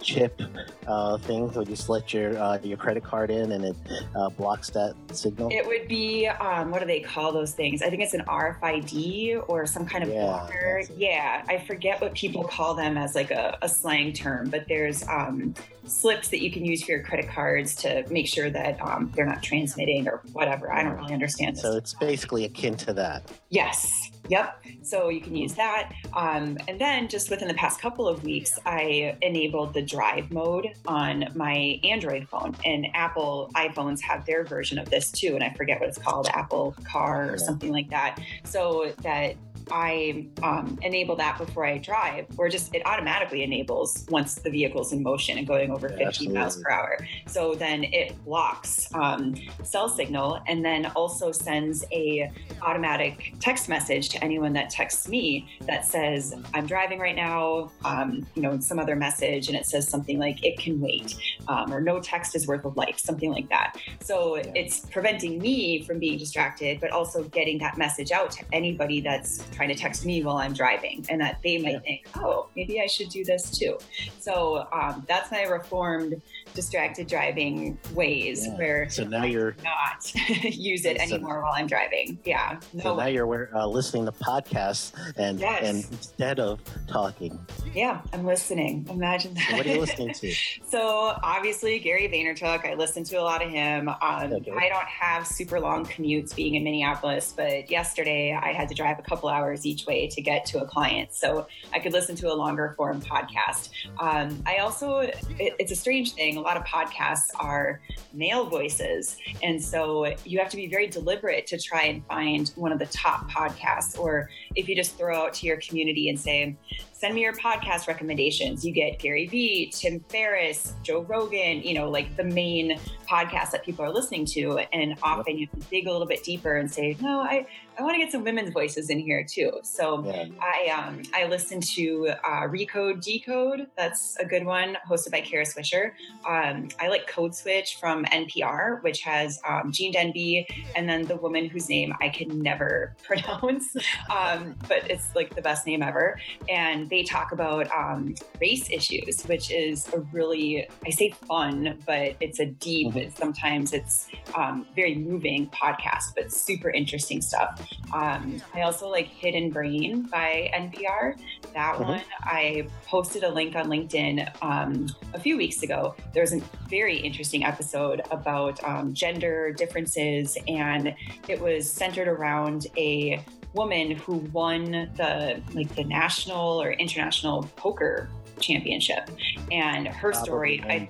chip 0.02 0.42
uh, 0.88 1.18
thing? 1.18 1.52
Would 1.52 1.68
you 1.68 1.76
let 1.88 2.14
your 2.14 2.38
uh, 2.38 2.60
your 2.64 2.78
credit 2.78 3.04
card 3.04 3.32
in 3.32 3.52
and 3.52 3.66
it 3.66 3.76
uh, 4.16 4.30
blocks 4.30 4.70
that 4.72 4.96
signal? 5.12 5.50
It 5.52 5.66
would 5.66 5.88
be 5.88 6.28
um, 6.28 6.72
what 6.72 6.80
do 6.80 6.86
they 6.86 7.00
call 7.00 7.32
those 7.32 7.54
things? 7.54 7.82
I 7.82 7.90
think 7.90 8.02
it's 8.02 8.14
an 8.14 8.24
RFID 8.28 9.44
or 9.48 9.66
some 9.66 9.86
kind 9.86 10.04
of 10.04 10.10
yeah, 10.10 10.26
blocker. 10.26 10.84
Yeah, 10.96 11.44
I 11.48 11.60
forget 11.60 12.02
what 12.02 12.14
people 12.14 12.44
call 12.44 12.76
them 12.76 12.98
as 12.98 13.16
like 13.16 13.32
a, 13.32 13.58
a 13.62 13.70
slang 13.70 14.14
term, 14.14 14.50
but 14.50 14.66
there's 14.68 15.08
um, 15.08 15.54
slips 15.86 16.30
that 16.30 16.42
you 16.42 16.52
can 16.52 16.66
use 16.66 16.84
for 16.84 16.92
your 16.92 17.04
credit 17.04 17.30
cards 17.30 17.76
to 17.76 18.06
make 18.10 18.28
sure 18.28 18.50
that 18.50 18.80
um, 18.82 19.12
they're 19.16 19.26
not 19.26 19.44
transmitting 19.44 20.08
or 20.08 20.22
whatever. 20.34 20.72
I 20.72 20.84
don't 20.84 20.96
really 20.96 21.14
understand. 21.14 21.56
This. 21.56 21.64
So 21.64 21.76
it's 21.76 21.94
basically 21.94 22.46
akin 22.46 22.76
to 22.78 22.94
that. 22.94 23.32
Yes. 23.50 24.05
Yep. 24.30 24.66
So 24.82 25.10
you 25.10 25.22
can 25.22 25.36
use 25.36 25.54
that. 25.54 25.92
Um, 26.14 26.58
and 26.68 26.80
then 26.80 27.08
just 27.08 27.30
within 27.30 27.48
the 27.48 27.54
past 27.54 27.80
couple 27.80 28.08
of 28.08 28.24
weeks, 28.24 28.60
I 28.66 29.18
enabled 29.22 29.74
the 29.74 29.82
drive 29.82 30.32
mode 30.32 30.74
on 30.86 31.28
my 31.36 31.80
Android 31.84 32.28
phone. 32.28 32.56
And 32.66 32.88
Apple 32.94 33.52
iPhones 33.56 34.02
have 34.02 34.26
their 34.26 34.44
version 34.44 34.78
of 34.78 34.90
this 34.90 35.12
too. 35.12 35.36
And 35.36 35.44
I 35.44 35.54
forget 35.54 35.80
what 35.80 35.90
it's 35.90 35.98
called 35.98 36.28
Apple 36.30 36.76
Car 36.84 37.32
or 37.34 37.38
something 37.38 37.72
like 37.72 37.90
that. 37.90 38.20
So 38.44 38.94
that 39.02 39.36
I 39.72 40.28
um, 40.44 40.78
enable 40.82 41.16
that 41.18 41.38
before 41.38 41.66
I 41.66 41.78
drive, 41.78 42.28
or 42.38 42.50
just 42.50 42.74
it 42.76 42.86
automatically 42.86 43.44
enables 43.44 44.06
once 44.10 44.36
the 44.36 44.50
vehicle's 44.50 44.94
in 44.94 45.04
motion 45.04 45.38
and 45.38 45.48
going 45.48 45.72
over 45.72 45.90
yeah, 45.90 46.10
15 46.10 46.34
miles 46.34 46.62
per 46.62 46.72
hour. 46.72 46.98
So 47.28 47.56
then 47.56 47.84
it 47.86 48.24
blocks 48.24 48.94
um, 48.94 49.36
cell 49.64 49.90
signal 49.90 50.42
and 50.48 50.64
then 50.64 50.88
also 50.96 51.32
sends 51.32 51.84
a 51.92 52.32
automatic 52.62 53.34
text 53.40 53.70
message 53.70 54.10
to 54.10 54.24
anyone 54.24 54.54
that 54.54 54.70
texts 54.70 55.08
me 55.08 55.48
that 55.62 55.86
says, 55.86 56.34
I'm 56.54 56.66
driving 56.66 57.00
right 57.00 57.16
now, 57.16 57.72
um, 57.84 58.26
you 58.36 58.42
know, 58.42 58.60
some 58.60 58.80
other 58.80 58.96
message, 58.96 59.48
and 59.48 59.58
it 59.58 59.66
says 59.66 59.88
something 59.88 60.20
like, 60.20 60.44
it 60.44 60.58
can 60.58 60.80
wait, 60.80 61.16
um, 61.48 61.74
or 61.74 61.82
no 61.82 62.00
text 62.00 62.36
is 62.36 62.48
worth 62.48 62.66
a 62.66 62.70
life, 62.70 62.98
something 62.98 63.32
like 63.32 63.50
that. 63.50 63.78
So 64.02 64.38
yeah. 64.38 64.52
it's 64.56 64.82
preventing 64.82 65.40
me 65.40 65.84
from 65.84 66.00
being 66.00 66.18
distracted, 66.18 66.80
but 66.80 66.92
also 66.92 67.24
getting 67.24 67.58
that 67.60 67.78
message 67.78 68.12
out 68.12 68.32
to 68.32 68.46
anybody 68.54 69.02
that's 69.02 69.44
trying 69.56 69.70
to 69.70 69.76
text 69.76 70.06
me 70.06 70.24
while 70.24 70.38
I'm 70.38 70.54
driving, 70.54 71.06
and 71.10 71.22
that 71.22 71.40
they 71.44 71.58
might 71.58 71.74
yeah. 71.74 71.80
think, 71.80 72.08
oh, 72.18 72.50
maybe 72.56 72.82
I 72.82 72.88
should 72.88 73.10
do 73.10 73.24
this 73.24 73.50
too. 73.52 73.78
So 74.20 74.68
um, 74.72 75.06
that's 75.08 75.32
my 75.32 75.44
reformed 75.44 76.22
distracted 76.54 77.08
driving 77.08 77.78
ways 77.94 78.48
yeah. 78.48 78.58
where 78.58 78.90
so 78.90 79.04
now 79.04 79.26
you're 79.26 79.56
not 79.64 80.14
use 80.44 80.86
it 80.86 80.98
so, 80.98 81.04
anymore 81.04 81.42
while 81.42 81.54
I'm 81.54 81.68
driving. 81.68 82.18
Yeah. 82.24 82.60
No. 82.74 82.84
So 82.84 82.96
now 82.96 83.08
you're 83.08 83.56
uh, 83.56 83.66
listening 83.66 84.06
to 84.06 84.12
podcasts 84.12 84.94
and 85.18 85.40
yes. 85.40 85.64
and 85.64 85.86
instead 85.92 86.40
of 86.40 86.60
talking. 86.88 87.38
Yeah, 87.74 88.02
I'm 88.14 88.26
listening. 88.26 88.88
Imagine 88.90 89.34
that. 89.36 89.48
So 89.50 89.58
what 89.58 89.66
are 89.66 89.70
you 89.70 89.80
listening 89.80 90.14
to? 90.14 90.34
so 90.66 91.18
obviously 91.24 91.78
Gary 91.80 92.08
Vaynerchuk. 92.08 92.66
I 92.66 92.74
listen 92.76 93.04
to 93.06 93.16
a 93.18 93.24
lot 93.24 93.44
of 93.44 93.50
him. 93.50 93.90
Um, 93.90 94.34
okay. 94.34 94.52
I 94.52 94.70
don't 94.70 94.88
have 94.88 95.28
super 95.28 95.60
long 95.60 95.86
commutes 95.86 96.36
being 96.36 96.56
in 96.56 96.64
Minneapolis, 96.64 97.34
but 97.36 97.70
yesterday 97.70 98.34
I 98.34 98.54
had 98.54 98.70
to 98.70 98.76
drive 98.76 99.00
a 99.00 99.04
couple 99.04 99.30
hours 99.30 99.45
hours 99.46 99.66
each 99.66 99.86
way 99.86 100.08
to 100.08 100.22
get 100.22 100.46
to 100.48 100.62
a 100.62 100.66
client. 100.66 101.14
So 101.14 101.48
I 101.74 101.80
could 101.80 101.94
listen 101.94 102.16
to 102.18 102.32
a 102.32 102.36
longer 102.36 102.74
form 102.76 103.02
podcast. 103.02 103.70
Um, 104.00 104.42
I 104.46 104.58
also, 104.58 105.00
it, 105.00 105.54
it's 105.60 105.72
a 105.72 105.76
strange 105.76 106.14
thing. 106.14 106.38
A 106.38 106.42
lot 106.42 106.58
of 106.58 106.64
podcasts 106.64 107.30
are 107.40 107.82
male 108.14 108.46
voices. 108.46 109.18
And 109.44 109.64
so 109.64 110.14
you 110.26 110.40
have 110.40 110.50
to 110.50 110.58
be 110.58 110.68
very 110.68 110.88
deliberate 110.88 111.48
to 111.48 111.60
try 111.60 111.84
and 111.84 112.06
find 112.08 112.52
one 112.56 112.72
of 112.72 112.80
the 112.80 112.88
top 112.88 113.30
podcasts. 113.30 114.00
Or 114.00 114.30
if 114.56 114.68
you 114.68 114.76
just 114.76 114.98
throw 114.98 115.16
out 115.18 115.34
to 115.36 115.48
your 115.48 115.58
community 115.58 116.10
and 116.10 116.20
say, 116.20 116.56
send 116.98 117.14
me 117.14 117.22
your 117.22 117.34
podcast 117.34 117.88
recommendations. 117.88 118.66
You 118.66 118.72
get 118.72 119.00
Gary 119.00 119.28
Vee, 119.28 119.70
Tim 119.70 120.00
Ferriss, 120.08 120.74
Joe 120.82 121.02
Rogan, 121.02 121.62
you 121.62 121.74
know, 121.74 121.90
like 121.90 122.16
the 122.16 122.24
main 122.24 122.80
podcasts 123.06 123.52
that 123.52 123.64
people 123.64 123.84
are 123.84 123.92
listening 123.92 124.26
to. 124.28 124.60
And 124.72 124.96
often 125.04 125.38
you 125.38 125.48
have 125.48 125.60
to 125.60 125.70
dig 125.70 125.88
a 125.88 125.92
little 125.92 126.08
bit 126.08 126.24
deeper 126.24 126.56
and 126.56 126.72
say, 126.72 126.96
no, 127.02 127.20
I, 127.20 127.46
I 127.78 127.84
want 127.84 127.96
to 127.96 128.00
get 128.00 128.12
some 128.12 128.24
women's 128.24 128.52
voices 128.52 128.90
in 128.90 129.00
here 129.00 129.26
too. 129.30 129.60
So 129.64 130.06
yeah. 130.06 130.28
I 130.42 130.70
um, 130.70 131.02
I 131.14 131.26
listened 131.26 131.64
to 131.76 132.10
uh, 132.24 132.48
Recode 132.48 133.04
Decode. 133.04 133.68
That's 133.78 134.16
a 134.18 134.26
good 134.26 134.46
one, 134.46 134.78
hosted 134.90 135.12
by 135.12 135.22
Kara 135.22 135.46
Swisher. 135.46 135.92
Um, 136.28 136.70
I 136.80 136.88
like 136.88 137.08
Code 137.08 137.36
Switch 137.36 137.78
from 137.78 138.06
NPR, 138.06 138.82
which 138.84 139.02
has 139.02 139.42
um, 139.48 139.72
Gene 139.72 139.94
Demby 139.94 140.46
and 140.76 140.88
then 140.88 141.04
the 141.04 141.18
woman 141.18 141.50
whose 141.50 141.68
name 141.68 141.94
I 142.00 142.10
can 142.10 142.42
never 142.42 142.96
pronounce, 143.04 143.76
um, 144.10 144.56
but 144.68 144.90
it's 144.90 145.14
like 145.16 145.36
the 145.36 145.42
best 145.42 145.68
name 145.68 145.84
ever. 145.84 146.18
And 146.48 146.85
they 146.90 147.04
talk 147.04 147.32
about 147.32 147.70
um, 147.72 148.16
race 148.40 148.70
issues, 148.70 149.24
which 149.24 149.52
is 149.52 149.92
a 149.94 150.00
really 150.12 150.68
I 150.86 150.90
say 150.90 151.12
fun, 151.12 151.78
but 151.86 152.16
it's 152.20 152.40
a 152.40 152.46
deep. 152.46 152.94
Mm-hmm. 152.94 153.16
Sometimes 153.16 153.74
it's 153.74 154.08
um, 154.36 154.66
very 154.76 154.96
moving 154.96 155.48
podcast, 155.50 156.16
but 156.16 156.32
super 156.32 156.70
interesting 156.70 157.22
stuff. 157.22 157.62
Um, 157.94 158.42
I 158.54 158.62
also 158.62 158.88
like 158.90 159.08
Hidden 159.08 159.52
Brain 159.52 160.04
by 160.04 160.52
NPR. 160.54 161.18
That 161.54 161.76
mm-hmm. 161.76 161.84
one, 161.84 162.02
I 162.22 162.68
posted 162.86 163.24
a 163.24 163.30
link 163.30 163.56
on 163.56 163.68
LinkedIn 163.68 164.44
um, 164.44 164.88
a 165.14 165.20
few 165.20 165.38
weeks 165.38 165.64
ago. 165.64 165.96
There 166.14 166.22
was 166.22 166.34
a 166.34 166.42
very 166.70 166.98
interesting 166.98 167.44
episode 167.44 168.02
about 168.12 168.64
um, 168.64 168.94
gender 168.94 169.52
differences, 169.52 170.38
and 170.48 170.96
it 171.28 171.40
was 171.40 171.72
centered 171.72 172.08
around 172.08 172.68
a 172.78 173.24
woman 173.56 173.92
who 173.92 174.18
won 174.34 174.72
the 174.98 175.42
like 175.54 175.74
the 175.76 175.84
national 175.84 176.62
or 176.62 176.72
international 176.74 177.50
poker 177.56 178.10
championship 178.40 179.10
and 179.52 179.88
her 179.88 180.14
story 180.14 180.62
i 180.68 180.90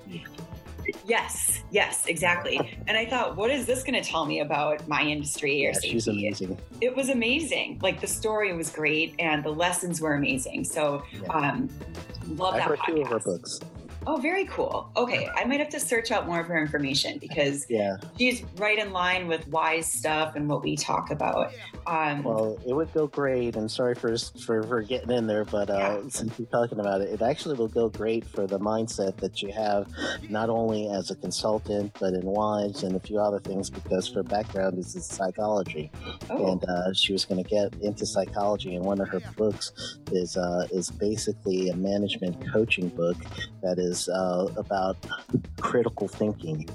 Yes, 1.06 1.64
yes, 1.72 2.06
exactly. 2.06 2.60
And 2.88 2.98
I 2.98 3.06
thought, 3.06 3.36
what 3.36 3.50
is 3.50 3.66
this 3.66 3.84
going 3.84 4.02
to 4.02 4.08
tell 4.08 4.26
me 4.26 4.42
about 4.42 4.88
my 4.88 5.02
industry 5.02 5.66
or 5.66 5.74
safety? 5.74 5.90
She's 5.90 6.08
amazing. 6.08 6.58
It 6.82 6.96
was 6.96 7.10
amazing. 7.10 7.80
Like 7.82 8.02
the 8.02 8.08
story 8.08 8.54
was 8.56 8.70
great 8.70 9.16
and 9.20 9.44
the 9.44 9.50
lessons 9.50 10.02
were 10.02 10.16
amazing. 10.16 10.64
So, 10.64 11.04
yeah. 11.12 11.28
um, 11.30 11.70
love 12.36 12.56
I've 12.56 12.62
that. 12.62 12.70
read 12.70 12.80
podcast. 12.80 12.96
two 12.96 13.02
of 13.02 13.08
her 13.08 13.20
books. 13.20 13.60
Oh, 14.08 14.18
very 14.18 14.46
cool. 14.46 14.92
Okay, 14.96 15.28
I 15.36 15.46
might 15.46 15.60
have 15.60 15.70
to 15.70 15.80
search 15.80 16.12
out 16.12 16.28
more 16.28 16.40
of 16.40 16.48
her 16.48 16.60
information 16.60 17.18
because 17.18 17.66
yeah, 17.70 17.98
she's 18.18 18.44
right 18.58 18.78
in 18.78 18.92
line 18.92 19.28
with 19.28 19.48
WISE 19.48 19.92
stuff 19.92 20.36
and 20.36 20.48
what 20.48 20.64
we 20.64 20.76
talk 20.76 21.10
about. 21.10 21.52
Um, 21.88 22.24
well, 22.24 22.60
it 22.68 22.74
would 22.74 22.94
go 22.94 23.08
great, 23.08 23.56
and 23.56 23.70
sorry 23.70 23.96
for 23.96 24.16
for, 24.46 24.62
for 24.64 24.82
getting 24.84 25.12
in 25.12 25.26
there, 25.26 25.44
but 25.44 25.70
uh, 25.70 26.02
yeah. 26.04 26.10
since 26.10 26.38
we're 26.38 26.46
talking 26.46 26.80
about 26.80 27.02
it, 27.02 27.10
it 27.10 27.22
actually 27.22 27.56
will 27.56 27.68
go 27.68 27.90
great 27.90 28.26
for 28.26 28.46
the 28.46 28.60
mindset 28.60 29.18
that 29.18 29.42
you 29.42 29.52
have, 29.52 29.88
not 30.30 30.50
only 30.50 30.88
as 30.90 31.10
a 31.10 31.16
consultant, 31.16 31.96
but 32.00 32.14
in 32.14 32.22
WISE 32.22 32.84
and 32.84 32.96
a 32.96 33.00
few 33.00 33.20
other 33.20 33.40
things, 33.40 33.70
because 33.72 34.12
her 34.14 34.24
background 34.24 34.78
is 34.78 34.96
in 34.96 35.02
psychology, 35.02 35.92
oh. 36.30 36.52
and 36.52 36.64
uh, 36.66 36.94
she 36.94 37.12
was 37.12 37.26
going 37.26 37.44
to 37.44 37.50
get 37.50 37.74
into 37.82 38.06
psychology, 38.06 38.76
and 38.76 38.86
one 38.86 39.02
of 39.02 39.10
her 39.10 39.22
books 39.36 39.98
is 40.12 40.38
uh, 40.38 40.68
is 40.72 40.92
basically 40.92 41.70
a 41.70 41.76
management 41.76 42.36
coaching 42.52 42.90
book 42.90 43.18
that 43.64 43.80
is 43.80 43.95
is 43.96 44.10
uh, 44.10 44.48
about 44.58 44.98
critical 45.60 46.08
thinking. 46.08 46.68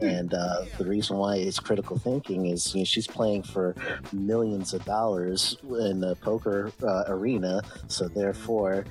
And 0.00 0.34
uh, 0.34 0.64
the 0.76 0.84
reason 0.84 1.16
why 1.16 1.36
it's 1.36 1.60
critical 1.60 1.96
thinking 1.98 2.46
is 2.46 2.74
you 2.74 2.80
know, 2.80 2.84
she's 2.84 3.06
playing 3.06 3.44
for 3.44 3.74
millions 4.12 4.74
of 4.74 4.84
dollars 4.84 5.56
in 5.62 6.00
the 6.00 6.16
poker 6.16 6.72
uh, 6.82 7.04
arena. 7.06 7.62
So 7.86 8.08
therefore, 8.08 8.84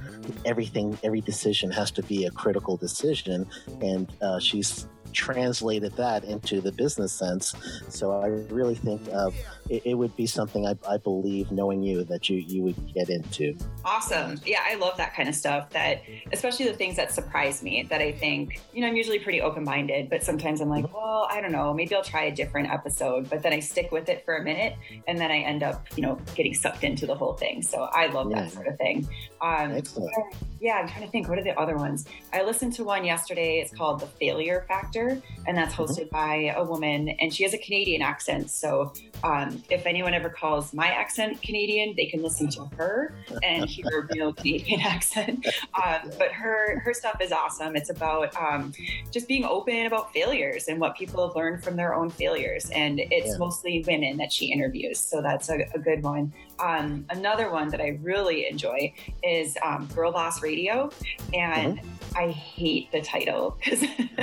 everything, 0.46 0.98
every 1.04 1.22
decision 1.22 1.70
has 1.72 1.92
to 1.92 2.04
be 2.04 2.26
a 2.26 2.32
critical 2.32 2.78
decision. 2.78 3.46
And 3.82 4.12
uh, 4.22 4.40
she's 4.40 4.88
translated 5.14 5.94
that 5.94 6.24
into 6.24 6.62
the 6.62 6.72
business 6.72 7.14
sense. 7.14 7.56
So 7.90 8.12
I 8.12 8.28
really 8.28 8.76
think 8.76 9.02
uh, 9.14 9.32
it, 9.70 9.84
it, 9.86 9.94
would 9.94 10.16
be 10.16 10.26
something 10.26 10.68
I, 10.68 10.76
I, 10.88 10.98
believe, 10.98 11.52
knowing 11.52 11.82
you, 11.82 12.04
that 12.06 12.30
you 12.30 12.38
you 12.38 12.62
would 12.64 12.94
get 12.94 13.10
into. 13.10 13.56
Awesome. 13.86 14.40
Yeah, 14.46 14.62
I 14.66 14.76
love 14.76 14.98
that 14.98 15.16
kind 15.16 15.30
of 15.30 15.36
stuff. 15.36 15.70
That 15.72 16.02
especially 16.32 16.66
the 16.66 16.74
things 16.74 16.96
that 16.98 17.12
surprise 17.12 17.64
me. 17.64 17.84
That 17.84 18.02
I 18.02 18.12
think 18.12 18.62
you 18.74 18.82
know 18.82 18.88
I'm 18.88 18.96
usually 18.96 19.20
pretty 19.20 19.42
open 19.42 19.64
minded, 19.64 20.10
but 20.10 20.24
sometimes 20.24 20.62
I'm 20.62 20.70
like, 20.70 20.94
well, 20.94 21.28
I 21.30 21.42
don't 21.42 21.52
know, 21.52 21.74
maybe 21.74 21.96
I'll 21.96 22.04
try 22.04 22.26
a 22.26 22.36
different 22.36 22.70
episode. 22.70 23.30
But 23.30 23.42
then 23.42 23.54
I 23.54 23.60
stick 23.60 23.92
with 23.92 24.10
it 24.10 24.26
for 24.26 24.36
a 24.38 24.44
minute, 24.44 24.76
and 25.08 25.18
then 25.18 25.32
I 25.32 25.40
end 25.40 25.64
up 25.64 25.86
you 25.96 26.04
know 26.04 26.20
getting 26.36 26.54
sucked 26.54 26.84
into 26.84 27.06
the 27.06 27.16
whole 27.16 27.34
thing. 27.34 27.62
So 27.62 27.84
I 27.92 28.08
love 28.08 28.32
yeah. 28.32 28.42
that 28.42 28.52
sort 28.52 28.68
of 28.68 28.78
thing. 28.78 29.08
Um, 29.42 29.72
Excellent. 29.72 30.14
Yeah, 30.60 30.76
I'm 30.76 30.88
trying 30.88 31.04
to 31.04 31.10
think. 31.10 31.28
What 31.28 31.38
are 31.38 31.44
the 31.44 31.58
other 31.60 31.78
ones? 31.78 32.06
I 32.32 32.44
listened 32.44 32.74
to 32.74 32.84
one 32.84 33.04
yesterday. 33.04 33.60
It's 33.60 33.74
called 33.74 34.00
The 34.00 34.08
Failure 34.08 34.66
Factor, 34.68 35.03
and 35.48 35.58
that's 35.58 35.74
mm-hmm. 35.76 35.84
hosted 35.84 36.10
mm-hmm. 36.10 36.16
by 36.16 36.54
a 36.56 36.64
woman, 36.64 37.10
and 37.20 37.34
she 37.34 37.44
has 37.44 37.54
a 37.54 37.58
Canadian 37.58 38.02
accent. 38.02 38.50
So 38.50 38.94
um, 39.24 39.64
if 39.70 39.86
anyone 39.86 40.14
ever 40.14 40.30
calls 40.30 40.74
my 40.74 40.88
accent 40.88 41.42
Canadian, 41.42 41.94
they 41.96 42.06
can 42.06 42.22
listen 42.22 42.50
to 42.52 42.66
her 42.78 43.16
and 43.42 43.70
hear 43.70 43.86
a 44.00 44.14
real 44.14 44.34
Canadian 44.44 44.82
accent. 44.82 45.46
Um, 45.74 46.12
but 46.18 46.32
her 46.32 46.80
her 46.80 46.94
stuff 46.94 47.22
is 47.22 47.32
awesome. 47.32 47.76
It's 47.76 47.90
about 47.90 48.36
um, 48.36 48.74
just 49.12 49.28
being 49.28 49.46
open 49.46 49.86
about 49.86 50.14
failures 50.14 50.68
and 50.68 50.80
what 50.80 50.96
people 50.96 51.26
have 51.26 51.36
learned 51.36 51.64
from 51.64 51.76
their 51.76 51.94
own 51.94 52.10
failures. 52.10 52.70
And 52.72 53.00
it's 53.00 53.32
yeah. 53.32 53.38
mostly 53.38 53.84
women 53.88 54.18
that 54.18 54.32
she 54.32 54.52
interviews, 54.52 55.00
so 55.00 55.22
that's 55.22 55.50
a, 55.50 55.66
a 55.74 55.80
good 55.80 56.04
one. 56.04 56.34
Um, 56.64 57.06
another 57.10 57.52
one 57.52 57.68
that 57.70 57.82
I 57.82 58.00
really 58.02 58.48
enjoy 58.48 58.94
is 59.22 59.58
um, 59.62 59.90
Girl 59.94 60.14
Boss 60.14 60.42
Radio, 60.42 60.90
and 61.34 61.78
mm-hmm. 61.80 62.18
I 62.18 62.30
hate 62.30 62.90
the 62.94 63.02
title 63.02 63.58
because 63.60 63.84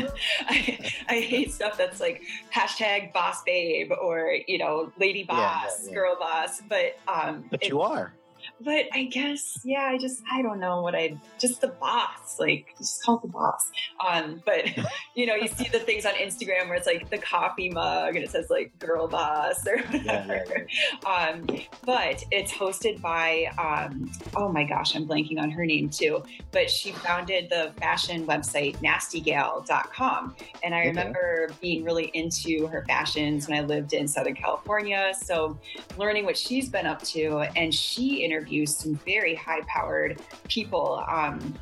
I, 0.49 0.93
I, 1.09 1.21
hate 1.21 1.53
stuff 1.53 1.77
that's 1.77 2.01
like 2.01 2.23
hashtag 2.55 3.13
boss 3.13 3.43
babe 3.43 3.93
or 4.01 4.39
you 4.49 4.57
know 4.57 4.91
lady 4.99 5.25
boss, 5.25 5.39
yeah, 5.39 5.67
yeah, 5.83 5.89
yeah. 5.89 5.95
girl 5.95 6.17
boss. 6.19 6.63
But 6.67 6.99
um, 7.07 7.45
but 7.51 7.69
you 7.69 7.83
are 7.83 8.15
but 8.63 8.87
I 8.93 9.05
guess, 9.05 9.59
yeah, 9.65 9.85
I 9.85 9.97
just, 9.97 10.23
I 10.31 10.43
don't 10.43 10.61
know 10.61 10.83
what 10.83 10.95
I, 10.95 11.17
just 11.39 11.61
the 11.61 11.69
boss, 11.69 12.39
like, 12.39 12.75
just 12.77 13.03
call 13.03 13.17
it 13.17 13.23
the 13.23 13.29
boss. 13.29 13.71
Um, 14.07 14.43
but, 14.45 14.67
you 15.15 15.27
know, 15.27 15.35
you 15.35 15.49
see 15.49 15.69
the 15.69 15.79
things 15.79 16.05
on 16.05 16.13
Instagram 16.15 16.69
where 16.69 16.75
it's 16.75 16.87
like 16.87 17.09
the 17.11 17.19
coffee 17.19 17.71
mug 17.71 18.17
and 18.17 18.25
it 18.25 18.31
says 18.31 18.51
like 18.51 18.79
girl 18.79 19.09
boss 19.09 19.67
or 19.67 19.79
whatever. 19.79 20.43
Yeah, 20.45 20.65
yeah. 21.05 21.11
Um, 21.11 21.47
but 21.87 22.23
it's 22.31 22.53
hosted 22.53 23.01
by, 23.01 23.51
um, 23.59 24.11
oh 24.37 24.51
my 24.51 24.65
gosh, 24.65 24.95
I'm 24.95 25.07
blanking 25.07 25.41
on 25.41 25.51
her 25.51 25.65
name 25.65 25.89
too, 25.89 26.23
but 26.53 26.71
she 26.71 26.93
founded 26.93 27.49
the 27.49 27.73
fashion 27.79 28.27
website 28.27 28.77
nastygal.com. 28.77 30.37
And 30.63 30.75
I 30.75 30.85
remember 30.85 31.47
okay. 31.49 31.55
being 31.61 31.85
really 31.85 32.11
into 32.15 32.67
her 32.67 32.85
fashions 32.87 33.49
when 33.49 33.59
I 33.59 33.63
lived 33.63 33.95
in 33.95 34.07
Southern 34.07 34.35
California. 34.35 35.13
So 35.23 35.59
learning 35.97 36.27
what 36.27 36.37
she's 36.37 36.69
been 36.69 36.87
up 36.87 37.03
to, 37.05 37.39
and 37.57 37.75
she 37.75 38.23
interviewed 38.25 38.50
interviews 38.51 38.77
some 38.77 38.97
very 39.07 39.35
high 39.35 39.61
powered 39.63 40.21
people. 40.49 41.05
Um, 41.09 41.55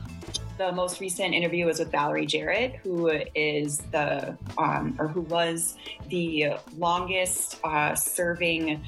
the 0.56 0.72
most 0.72 1.00
recent 1.00 1.34
interview 1.34 1.66
was 1.66 1.78
with 1.78 1.92
Valerie 1.92 2.26
Jarrett, 2.26 2.76
who 2.82 3.08
is 3.34 3.78
the 3.92 4.36
um, 4.56 4.96
or 4.98 5.06
who 5.06 5.20
was 5.22 5.76
the 6.08 6.54
longest 6.76 7.60
uh, 7.62 7.94
serving. 7.94 8.82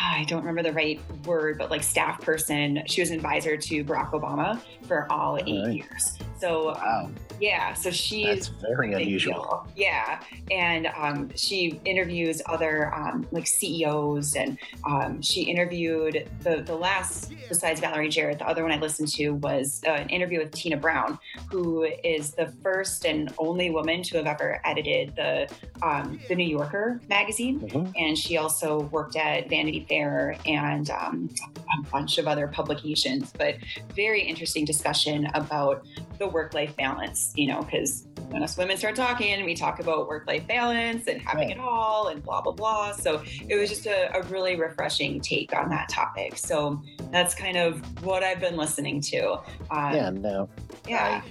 I 0.00 0.24
don't 0.24 0.40
remember 0.40 0.62
the 0.62 0.72
right 0.72 1.00
word, 1.26 1.58
but 1.58 1.70
like 1.70 1.82
staff 1.82 2.20
person. 2.20 2.82
She 2.86 3.02
was 3.02 3.10
an 3.10 3.16
advisor 3.16 3.56
to 3.56 3.84
Barack 3.84 4.12
Obama 4.12 4.60
for 4.82 5.10
all, 5.12 5.32
all 5.32 5.38
eight 5.38 5.66
right. 5.66 5.74
years. 5.76 6.18
So 6.40 6.68
wow. 6.68 7.10
yeah, 7.38 7.74
so 7.74 7.90
she's 7.90 8.48
very 8.48 8.94
unusual. 8.94 9.66
Yeah, 9.76 10.20
and 10.50 10.86
um, 10.96 11.30
she 11.36 11.78
interviews 11.84 12.40
other 12.46 12.94
um, 12.94 13.26
like 13.30 13.46
CEOs, 13.46 14.36
and 14.36 14.58
um, 14.86 15.20
she 15.20 15.42
interviewed 15.42 16.26
the 16.40 16.62
the 16.62 16.74
last 16.74 17.34
besides 17.48 17.80
Valerie 17.80 18.08
Jarrett. 18.08 18.38
The 18.38 18.48
other 18.48 18.62
one 18.62 18.72
I 18.72 18.78
listened 18.78 19.08
to 19.08 19.30
was 19.30 19.82
uh, 19.86 19.90
an 19.90 20.08
interview 20.08 20.38
with 20.38 20.52
Tina 20.52 20.78
Brown, 20.78 21.18
who 21.50 21.84
is 22.02 22.30
the 22.30 22.46
first 22.62 23.04
and 23.04 23.30
only 23.36 23.68
woman 23.68 24.02
to 24.04 24.16
have 24.16 24.26
ever 24.26 24.62
edited 24.64 25.14
the 25.14 25.46
um, 25.82 26.18
the 26.28 26.34
New 26.34 26.48
Yorker 26.48 27.02
magazine, 27.10 27.60
mm-hmm. 27.60 27.92
and 27.96 28.16
she 28.16 28.38
also 28.38 28.80
worked 28.84 29.16
at 29.16 29.50
Vanity 29.50 29.84
Fair 29.90 30.36
and 30.46 30.88
um, 30.90 31.28
a 31.76 31.90
bunch 31.90 32.18
of 32.18 32.28
other 32.28 32.46
publications. 32.46 33.32
But 33.36 33.56
very 33.96 34.22
interesting 34.22 34.64
discussion 34.64 35.26
about 35.34 35.84
the 36.18 36.28
work 36.28 36.54
life 36.54 36.76
balance, 36.76 37.32
you 37.34 37.48
know, 37.48 37.60
because 37.62 38.06
when 38.28 38.44
us 38.44 38.56
women 38.56 38.76
start 38.76 38.94
talking, 38.94 39.44
we 39.44 39.54
talk 39.56 39.80
about 39.80 40.06
work 40.06 40.28
life 40.28 40.46
balance 40.46 41.08
and 41.08 41.20
having 41.20 41.48
Right. 41.48 41.56
it 41.56 41.60
all 41.60 42.06
and 42.08 42.22
blah, 42.22 42.40
blah, 42.40 42.52
blah. 42.52 42.92
So 42.92 43.20
it 43.48 43.56
was 43.56 43.68
just 43.68 43.86
a, 43.86 44.16
a 44.16 44.22
really 44.24 44.54
refreshing 44.54 45.20
take 45.20 45.52
on 45.56 45.68
that 45.70 45.88
topic. 45.88 46.38
So 46.38 46.80
that's 47.10 47.34
kind 47.34 47.56
of 47.56 47.80
what 48.04 48.22
I've 48.22 48.38
been 48.38 48.56
listening 48.56 49.00
to. 49.00 49.32
Um, 49.72 49.94
yeah, 49.94 50.10
no. 50.10 50.48
yeah. 50.86 51.22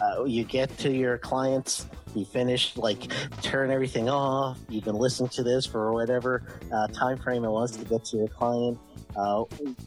uh, 0.00 0.24
you 0.24 0.44
get 0.44 0.78
to 0.78 0.92
your 0.92 1.18
clients 1.18 1.86
you 2.14 2.24
finished 2.24 2.76
like 2.76 3.12
turn 3.42 3.70
everything 3.70 4.08
off 4.08 4.58
you've 4.68 4.84
been 4.84 4.96
listening 4.96 5.28
to 5.28 5.42
this 5.42 5.66
for 5.66 5.92
whatever 5.92 6.42
uh, 6.72 6.86
time 6.88 7.16
frame 7.18 7.44
it 7.44 7.50
was 7.50 7.76
to 7.76 7.84
get 7.84 8.04
to 8.04 8.16
your 8.16 8.28
client 8.28 8.78
uh, 9.16 9.44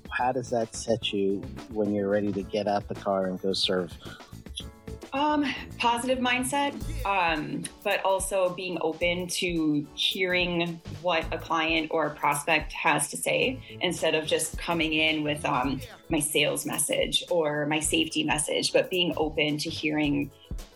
how 0.09 0.31
does 0.31 0.49
that 0.49 0.75
set 0.75 1.13
you 1.13 1.41
when 1.71 1.93
you're 1.93 2.09
ready 2.09 2.31
to 2.31 2.43
get 2.43 2.67
out 2.67 2.87
the 2.87 2.95
car 2.95 3.27
and 3.27 3.41
go 3.41 3.53
serve? 3.53 3.91
Um, 5.13 5.45
positive 5.77 6.17
mindset, 6.17 6.73
um, 7.05 7.63
but 7.83 8.03
also 8.03 8.49
being 8.55 8.79
open 8.81 9.27
to 9.27 9.85
hearing 9.93 10.81
what 11.03 11.31
a 11.31 11.37
client 11.37 11.89
or 11.91 12.07
a 12.07 12.15
prospect 12.15 12.73
has 12.73 13.09
to 13.09 13.17
say 13.17 13.61
instead 13.81 14.15
of 14.15 14.25
just 14.25 14.57
coming 14.57 14.93
in 14.93 15.21
with 15.21 15.45
um, 15.45 15.79
my 16.09 16.19
sales 16.19 16.65
message 16.65 17.23
or 17.29 17.67
my 17.67 17.79
safety 17.79 18.23
message, 18.23 18.73
but 18.73 18.89
being 18.89 19.13
open 19.15 19.59
to 19.59 19.69
hearing 19.69 20.31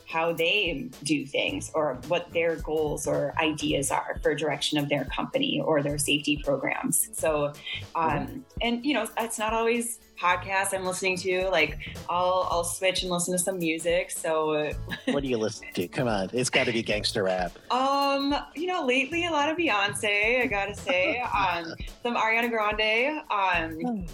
how 0.08 0.32
they 0.32 0.90
do 1.04 1.26
things 1.26 1.70
or 1.74 2.00
what 2.08 2.32
their 2.32 2.56
goals 2.58 3.08
or 3.08 3.34
ideas 3.40 3.92
are 3.92 4.20
for 4.24 4.34
direction 4.34 4.78
of 4.78 4.88
their 4.88 5.06
company 5.06 5.62
or 5.62 5.84
their 5.84 5.98
safety 5.98 6.42
programs. 6.44 7.10
So, 7.12 7.54
um, 7.96 8.46
and 8.62 8.86
you 8.86 8.94
know, 8.94 9.08
it's 9.18 9.38
not 9.38 9.54
always 9.54 10.00
podcasts 10.18 10.74
I'm 10.74 10.86
listening 10.86 11.18
to. 11.18 11.50
Like, 11.50 11.78
I'll 12.10 12.48
I'll 12.50 12.64
switch 12.64 13.04
and 13.04 13.12
listen 13.12 13.34
to 13.34 13.40
some 13.40 13.60
music. 13.60 14.10
So, 14.12 14.72
what 15.08 15.24
do 15.24 15.30
you 15.30 15.38
listen 15.38 15.68
to 15.74 15.88
come 15.90 16.08
on 16.08 16.30
it's 16.34 16.50
got 16.50 16.66
to 16.66 16.72
be 16.72 16.82
gangster 16.82 17.24
rap 17.24 17.52
um, 17.72 18.36
you 18.56 18.68
know, 18.68 18.86
lately 18.86 19.26
a 19.26 19.32
lot 19.32 19.50
of 19.50 19.58
Beyonce. 19.58 20.42
I 20.42 20.48
gotta 20.48 20.76
say, 20.76 21.20
um, 21.38 21.74
some 22.02 22.16
Ariana 22.16 22.50
Grande. 22.50 23.22
Um, 23.30 24.06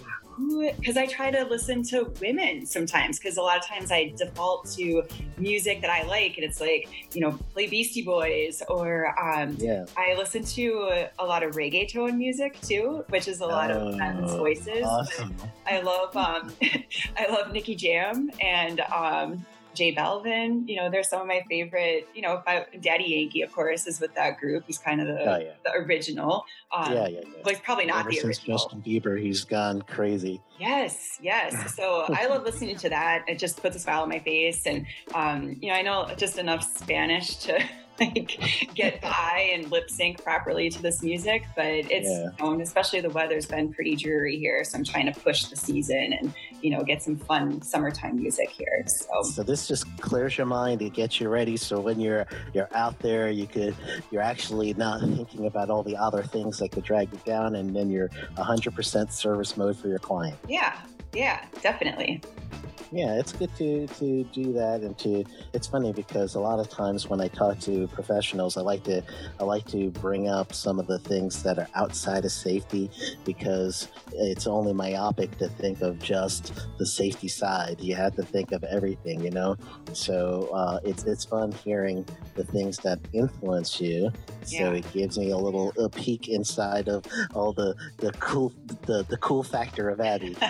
because 0.78 0.96
I 0.96 1.06
try 1.06 1.30
to 1.30 1.44
listen 1.44 1.82
to 1.84 2.12
women 2.20 2.66
sometimes. 2.66 3.18
Because 3.18 3.36
a 3.36 3.42
lot 3.42 3.58
of 3.58 3.66
times 3.66 3.90
I 3.92 4.12
default 4.16 4.70
to 4.76 5.02
music 5.38 5.80
that 5.80 5.90
I 5.90 6.02
like, 6.04 6.36
and 6.36 6.44
it's 6.44 6.60
like 6.60 6.88
you 7.14 7.20
know, 7.20 7.32
play 7.52 7.66
Beastie 7.66 8.02
Boys, 8.02 8.62
or 8.68 9.14
um, 9.22 9.56
yeah 9.58 9.84
I 9.96 10.14
listen 10.16 10.44
to 10.44 11.06
a 11.18 11.24
lot 11.24 11.42
of 11.42 11.54
reggaeton 11.54 12.16
music 12.16 12.60
too, 12.60 13.04
which 13.08 13.28
is 13.28 13.40
a 13.40 13.46
lot 13.46 13.70
of 13.70 13.96
men's 13.96 14.32
Oh, 14.32 14.38
voices. 14.38 14.84
awesome 14.84 15.34
I 15.66 15.80
love 15.80 16.16
um, 16.16 16.52
I 17.16 17.26
love 17.30 17.52
Nicky 17.52 17.74
Jam 17.74 18.30
and 18.40 18.80
um, 18.80 19.44
J 19.74 19.94
Balvin. 19.94 20.68
You 20.68 20.76
know, 20.76 20.90
they're 20.90 21.02
some 21.02 21.20
of 21.20 21.26
my 21.26 21.42
favorite. 21.48 22.08
You 22.14 22.22
know, 22.22 22.34
if 22.34 22.42
I, 22.46 22.66
Daddy 22.80 23.04
Yankee, 23.04 23.42
of 23.42 23.52
course, 23.52 23.86
is 23.86 24.00
with 24.00 24.14
that 24.14 24.38
group. 24.38 24.64
He's 24.66 24.78
kind 24.78 25.00
of 25.00 25.06
the, 25.06 25.20
oh 25.20 25.38
yeah 25.38 25.50
the 25.64 25.72
original. 25.72 26.44
Um, 26.74 26.92
yeah 26.92 27.06
yeah, 27.08 27.20
yeah. 27.20 27.28
Well, 27.44 27.54
he's 27.54 27.60
probably 27.60 27.86
not 27.86 28.00
Ever 28.00 28.10
the 28.10 28.16
since. 28.16 28.38
Justin 28.38 28.82
Bieber, 28.82 29.20
he's 29.20 29.44
gone 29.44 29.82
crazy. 29.82 30.40
Yes, 30.58 31.18
yes. 31.20 31.74
So 31.74 32.04
I 32.08 32.26
love 32.28 32.44
listening 32.44 32.76
to 32.78 32.88
that. 32.90 33.24
It 33.28 33.38
just 33.38 33.60
puts 33.60 33.74
a 33.76 33.78
smile 33.80 34.02
on 34.02 34.08
my 34.08 34.20
face, 34.20 34.66
and 34.66 34.86
um, 35.14 35.56
you 35.60 35.68
know, 35.68 35.74
I 35.74 35.82
know 35.82 36.08
just 36.16 36.38
enough 36.38 36.62
Spanish 36.76 37.36
to 37.38 37.62
like 38.00 38.40
get 38.74 39.00
by 39.00 39.50
and 39.52 39.70
lip 39.70 39.88
sync 39.90 40.22
properly 40.22 40.68
to 40.70 40.82
this 40.82 41.02
music. 41.02 41.44
But 41.56 41.66
it's, 41.66 42.08
Yeah. 42.08 42.56
especially 42.60 43.00
the 43.00 43.10
weather's 43.10 43.46
been 43.46 43.72
pretty 43.72 43.96
dreary 43.96 44.38
here, 44.38 44.62
so 44.64 44.78
I'm 44.78 44.84
trying 44.84 45.12
to 45.12 45.20
push 45.20 45.44
the 45.46 45.56
season 45.56 46.12
and 46.12 46.32
you 46.64 46.70
know 46.70 46.82
get 46.82 47.02
some 47.02 47.14
fun 47.14 47.60
summertime 47.60 48.16
music 48.16 48.48
here. 48.48 48.84
So 48.86 49.22
So 49.22 49.42
this 49.42 49.68
just 49.68 49.84
clears 49.98 50.38
your 50.38 50.46
mind. 50.46 50.80
It 50.80 50.94
gets 50.94 51.20
you 51.20 51.28
ready. 51.28 51.58
So 51.58 51.78
when 51.78 52.00
you're 52.00 52.26
you're 52.54 52.70
out 52.74 52.98
there, 53.00 53.30
you 53.30 53.46
could 53.46 53.76
you're 54.10 54.22
actually 54.22 54.72
not 54.72 55.00
thinking 55.00 55.46
about 55.46 55.68
all 55.68 55.82
the 55.82 55.96
other 55.96 56.22
things 56.22 56.58
that 56.58 56.72
could 56.72 56.84
drag 56.84 57.12
you 57.12 57.20
down, 57.26 57.56
and 57.56 57.76
then 57.76 57.90
you're 57.90 58.08
100% 58.36 59.12
service 59.12 59.56
mode 59.58 59.76
for 59.76 59.88
your 59.88 59.98
client. 59.98 60.38
yeah, 60.48 60.78
yeah, 61.14 61.44
definitely. 61.62 62.20
Yeah, 62.92 63.18
it's 63.18 63.32
good 63.32 63.50
to 63.56 63.88
to 63.88 64.22
do 64.24 64.52
that, 64.52 64.82
and 64.82 64.96
to 64.98 65.24
it's 65.52 65.66
funny 65.66 65.92
because 65.92 66.36
a 66.36 66.40
lot 66.40 66.60
of 66.60 66.68
times 66.68 67.08
when 67.08 67.20
I 67.20 67.26
talk 67.26 67.58
to 67.60 67.88
professionals, 67.88 68.56
I 68.56 68.60
like 68.60 68.84
to 68.84 69.02
I 69.40 69.44
like 69.44 69.66
to 69.72 69.90
bring 69.90 70.28
up 70.28 70.54
some 70.54 70.78
of 70.78 70.86
the 70.86 71.00
things 71.00 71.42
that 71.42 71.58
are 71.58 71.66
outside 71.74 72.24
of 72.24 72.30
safety 72.30 72.90
because 73.24 73.88
it's 74.12 74.46
only 74.46 74.72
myopic 74.72 75.36
to 75.38 75.48
think 75.48 75.80
of 75.80 75.98
just 75.98 76.52
the 76.78 76.86
safety 76.86 77.26
side. 77.26 77.80
You 77.80 77.96
have 77.96 78.14
to 78.14 78.22
think 78.22 78.52
of 78.52 78.62
everything, 78.62 79.24
you 79.24 79.30
know. 79.32 79.56
So 79.92 80.50
uh, 80.54 80.78
it's 80.84 81.02
it's 81.02 81.24
fun 81.24 81.50
hearing 81.50 82.06
the 82.36 82.44
things 82.44 82.78
that 82.80 83.00
influence 83.12 83.80
you. 83.80 84.12
So 84.44 84.54
Yeah. 84.56 84.72
it 84.78 84.92
gives 84.92 85.18
me 85.18 85.30
a 85.30 85.38
little 85.38 85.72
a 85.78 85.88
peek 85.88 86.28
inside 86.28 86.88
of 86.88 87.04
all 87.34 87.52
the 87.52 87.74
the 87.98 88.12
cool 88.20 88.52
the 88.86 89.04
the 89.08 89.16
cool 89.16 89.42
factor 89.42 89.88
of 89.88 90.00
Abby. 90.00 90.36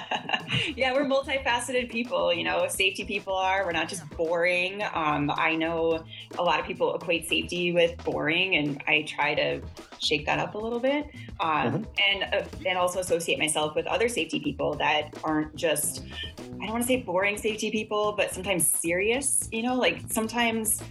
yeah, 0.77 0.93
we're 0.93 1.05
multifaceted 1.05 1.91
people. 1.91 2.33
You 2.33 2.45
know, 2.45 2.67
safety 2.69 3.05
people 3.05 3.35
are. 3.35 3.65
We're 3.65 3.73
not 3.73 3.89
just 3.89 4.09
boring. 4.11 4.83
Um, 4.95 5.31
I 5.35 5.55
know 5.57 6.05
a 6.39 6.43
lot 6.43 6.61
of 6.61 6.67
people 6.67 6.95
equate 6.95 7.29
safety 7.29 7.73
with 7.73 7.97
boring, 8.05 8.57
and 8.57 8.83
I 8.87 9.03
try 9.03 9.35
to 9.35 9.61
shake 9.99 10.27
that 10.27 10.39
up 10.39 10.55
a 10.55 10.59
little 10.59 10.81
bit, 10.81 11.07
um, 11.41 11.87
and 11.99 12.25
uh, 12.33 12.45
and 12.67 12.79
also 12.79 13.01
associate 13.01 13.39
myself 13.39 13.75
with 13.75 13.87
other 13.87 14.09
safety 14.09 14.41
people 14.41 14.75
that 14.75 15.15
aren't 15.25 15.55
just. 15.57 16.03
I 16.39 16.67
don't 16.67 16.73
want 16.73 16.83
to 16.83 16.89
say 16.89 17.03
boring 17.03 17.37
safety 17.37 17.71
people, 17.71 18.13
but 18.17 18.33
sometimes 18.33 18.67
serious. 18.67 19.49
You 19.53 19.63
know, 19.63 19.75
like 19.75 20.03
sometimes 20.09 20.83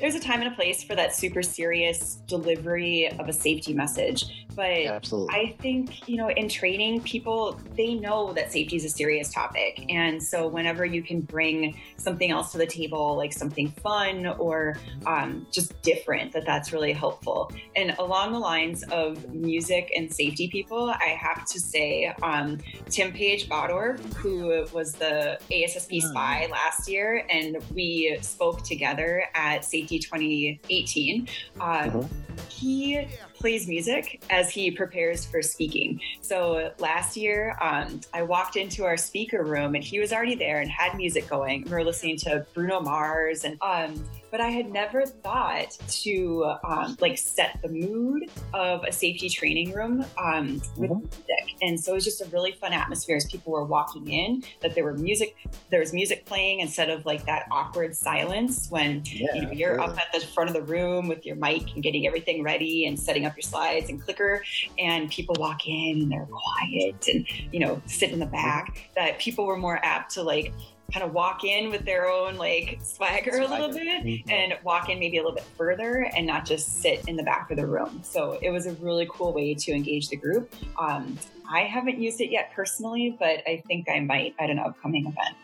there's 0.00 0.14
a 0.14 0.20
time 0.20 0.40
and 0.40 0.52
a 0.52 0.54
place 0.54 0.82
for 0.82 0.94
that 0.94 1.14
super 1.14 1.42
serious 1.42 2.16
delivery 2.26 3.10
of 3.18 3.28
a 3.28 3.32
safety 3.32 3.72
message, 3.72 4.46
but. 4.54 4.70
Absolutely. 4.86 5.34
I 5.34 5.56
think, 5.60 6.08
you 6.08 6.16
know, 6.16 6.30
in 6.30 6.48
training, 6.48 7.02
people, 7.02 7.60
they 7.76 7.94
know 7.94 8.32
that 8.32 8.52
safety 8.52 8.76
is 8.76 8.84
a 8.84 8.89
serious 8.90 9.32
topic. 9.32 9.84
And 9.88 10.22
so 10.22 10.46
whenever 10.48 10.84
you 10.84 11.02
can 11.02 11.20
bring 11.20 11.80
something 11.96 12.30
else 12.30 12.52
to 12.52 12.58
the 12.58 12.66
table, 12.66 13.16
like 13.16 13.32
something 13.32 13.70
fun 13.82 14.26
or 14.26 14.76
um, 15.06 15.46
just 15.52 15.80
different, 15.82 16.32
that 16.32 16.44
that's 16.44 16.72
really 16.72 16.92
helpful. 16.92 17.50
And 17.76 17.94
along 17.98 18.32
the 18.32 18.38
lines 18.38 18.82
of 18.84 19.32
music 19.32 19.92
and 19.96 20.12
safety 20.12 20.48
people, 20.48 20.90
I 20.90 21.16
have 21.20 21.44
to 21.46 21.60
say, 21.60 22.12
um, 22.22 22.58
Tim 22.88 23.12
Page-Bottorff, 23.12 24.00
who 24.14 24.66
was 24.72 24.92
the 24.92 25.38
ASSP 25.50 26.00
spy 26.02 26.48
last 26.50 26.88
year, 26.88 27.24
and 27.30 27.58
we 27.74 28.18
spoke 28.20 28.62
together 28.62 29.24
at 29.34 29.64
Safety 29.64 29.98
2018. 29.98 31.28
Um, 31.60 31.90
Mhm. 31.90 32.08
He 32.48 33.06
plays 33.40 33.66
music 33.66 34.22
as 34.30 34.50
he 34.50 34.70
prepares 34.70 35.24
for 35.24 35.42
speaking. 35.42 36.00
So 36.20 36.72
last 36.78 37.16
year, 37.16 37.56
um, 37.60 38.00
I 38.12 38.22
walked 38.22 38.56
into 38.56 38.84
our 38.84 38.96
speaker 38.96 39.42
room 39.42 39.74
and 39.74 39.82
he 39.82 39.98
was 39.98 40.12
already 40.12 40.34
there 40.34 40.60
and 40.60 40.70
had 40.70 40.96
music 40.96 41.28
going. 41.28 41.64
We 41.64 41.70
were 41.70 41.84
listening 41.84 42.18
to 42.18 42.46
Bruno 42.54 42.80
Mars 42.80 43.44
and 43.44 43.56
um, 43.62 44.04
but 44.30 44.40
I 44.40 44.48
had 44.48 44.70
never 44.70 45.04
thought 45.06 45.76
to 46.02 46.54
um, 46.64 46.96
like 47.00 47.18
set 47.18 47.58
the 47.62 47.68
mood 47.68 48.30
of 48.54 48.84
a 48.84 48.92
safety 48.92 49.28
training 49.28 49.72
room 49.72 50.04
um, 50.18 50.60
with 50.76 50.90
Mhm. 50.90 51.00
music. 51.02 51.56
And 51.62 51.78
so 51.80 51.92
it 51.92 51.94
was 51.96 52.04
just 52.04 52.20
a 52.22 52.26
really 52.26 52.52
fun 52.52 52.72
atmosphere 52.72 53.16
as 53.16 53.26
people 53.26 53.52
were 53.52 53.64
walking 53.64 54.08
in. 54.10 54.42
That 54.62 54.74
there 54.74 54.84
were 54.84 54.94
music, 54.94 55.36
there 55.70 55.80
was 55.80 55.92
music 55.92 56.24
playing 56.26 56.60
instead 56.60 56.90
of 56.90 57.04
like 57.06 57.24
that 57.26 57.46
awkward 57.50 57.94
silence 57.96 58.68
when 58.70 59.02
Yeah, 59.06 59.34
you 59.34 59.42
know 59.42 59.50
you're 59.52 59.80
up 59.80 59.96
at 59.98 60.12
the 60.12 60.26
front 60.28 60.48
of 60.50 60.54
the 60.54 60.62
room 60.62 61.08
with 61.08 61.26
your 61.26 61.36
mic 61.36 61.74
and 61.74 61.82
getting 61.82 62.06
everything 62.06 62.42
ready 62.42 62.86
and 62.86 62.98
setting 62.98 63.26
up 63.26 63.36
your 63.36 63.42
slides 63.42 63.90
and 63.90 64.00
clicker, 64.02 64.42
and 64.78 65.10
people 65.10 65.34
walk 65.38 65.66
in 65.66 66.02
and 66.02 66.12
they're 66.12 66.26
quiet 66.30 67.06
and 67.08 67.26
you 67.52 67.60
know 67.60 67.80
sit 67.86 68.10
in 68.10 68.18
the 68.18 68.26
back. 68.26 68.88
That 68.96 69.18
people 69.18 69.46
were 69.46 69.56
more 69.58 69.78
apt 69.84 70.12
to 70.14 70.22
like 70.22 70.52
kind 70.92 71.04
of 71.04 71.12
walk 71.12 71.44
in 71.44 71.70
with 71.70 71.84
their 71.84 72.08
own 72.08 72.36
like 72.36 72.78
swagger, 72.82 73.38
a 73.38 73.46
little 73.46 73.70
Swagger. 73.72 73.74
bit 73.78 74.04
Mhm. 74.04 74.30
and 74.32 74.58
walk 74.64 74.88
in 74.90 74.98
maybe 74.98 75.18
a 75.18 75.20
little 75.22 75.34
bit 75.36 75.44
further 75.56 76.10
and 76.16 76.26
not 76.26 76.44
just 76.44 76.80
sit 76.82 77.06
in 77.08 77.16
the 77.16 77.22
back 77.22 77.50
of 77.50 77.56
the 77.56 77.66
room. 77.66 78.00
So 78.02 78.38
it 78.42 78.50
was 78.50 78.66
a 78.66 78.72
really 78.74 79.06
cool 79.10 79.32
way 79.32 79.54
to 79.54 79.72
engage 79.72 80.08
the 80.08 80.16
group. 80.16 80.52
Um, 80.78 81.18
I 81.52 81.60
haven't 81.62 81.98
used 81.98 82.20
it 82.20 82.30
yet 82.30 82.52
personally, 82.54 83.16
but 83.18 83.42
I 83.46 83.62
think 83.66 83.88
I 83.88 84.00
might 84.00 84.34
at 84.38 84.50
an 84.50 84.58
upcoming 84.58 85.02
event. 85.06 85.36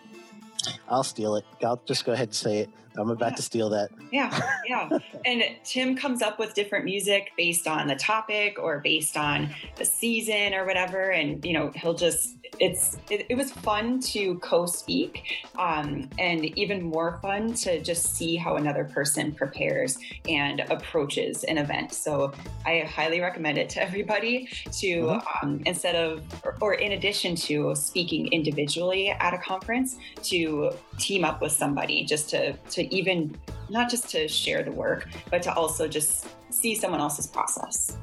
I'll 0.88 1.05
steal 1.05 1.37
it. 1.37 1.44
I'll 1.62 1.81
just 1.87 2.05
go 2.05 2.12
ahead 2.12 2.29
and 2.29 2.35
say 2.35 2.59
it. 2.59 2.70
I'm 2.99 3.11
about 3.11 3.37
to 3.37 3.42
steal 3.42 3.70
that. 3.70 3.90
Yeah, 4.11 4.38
yeah. 4.66 4.99
and 5.25 5.42
Tim 5.64 5.96
comes 5.96 6.22
up 6.22 6.38
with 6.38 6.55
different 6.55 6.85
music 6.85 7.33
based 7.37 7.66
on 7.66 7.88
the 7.88 7.96
topic 7.96 8.59
or 8.59 8.79
based 8.81 9.16
on 9.16 9.51
the 9.77 9.85
season 9.85 10.55
or 10.55 10.64
whatever. 10.64 11.11
And, 11.11 11.44
you 11.44 11.53
know, 11.53 11.70
he'll 11.75 11.94
just, 11.94 12.37
it's, 12.59 12.96
it, 13.11 13.27
it 13.29 13.35
was 13.35 13.53
fun 13.53 14.01
to 14.01 14.38
co 14.38 14.66
speak 14.66 15.25
um, 15.59 16.09
and 16.18 16.44
even 16.59 16.83
more 16.83 17.18
fun 17.20 17.53
to 17.55 17.81
just 17.83 18.16
see 18.16 18.37
how 18.37 18.57
another 18.57 18.85
person 18.85 19.33
prepares 19.33 19.99
and 20.29 20.61
approaches 20.70 21.44
an 21.44 21.59
event. 21.59 21.92
So 21.92 22.33
I 22.64 22.81
highly 22.81 23.20
recommend 23.20 23.59
it 23.59 23.68
to 23.70 23.83
everybody 23.83 24.49
to, 24.72 25.20
um, 25.42 25.62
instead 25.66 25.96
of, 25.96 26.22
or, 26.44 26.57
or 26.61 26.75
in 26.75 26.92
addition 26.92 27.35
to 27.37 27.75
speaking 27.75 28.29
individually 28.33 29.11
at 29.11 29.35
a 29.35 29.38
conference, 29.38 29.96
to 30.22 30.72
team 30.98 31.24
up 31.24 31.40
with 31.40 31.52
somebody 31.52 32.04
just 32.04 32.30
to, 32.30 32.52
to 32.52 32.94
even 32.94 33.36
not 33.68 33.90
just 33.90 34.08
to 34.10 34.28
share 34.28 34.62
the 34.62 34.70
work, 34.72 35.08
but 35.30 35.42
to 35.42 35.52
also 35.54 35.88
just 35.88 36.26
see 36.50 36.74
someone 36.74 37.00
else's 37.00 37.26
process. 37.26 37.96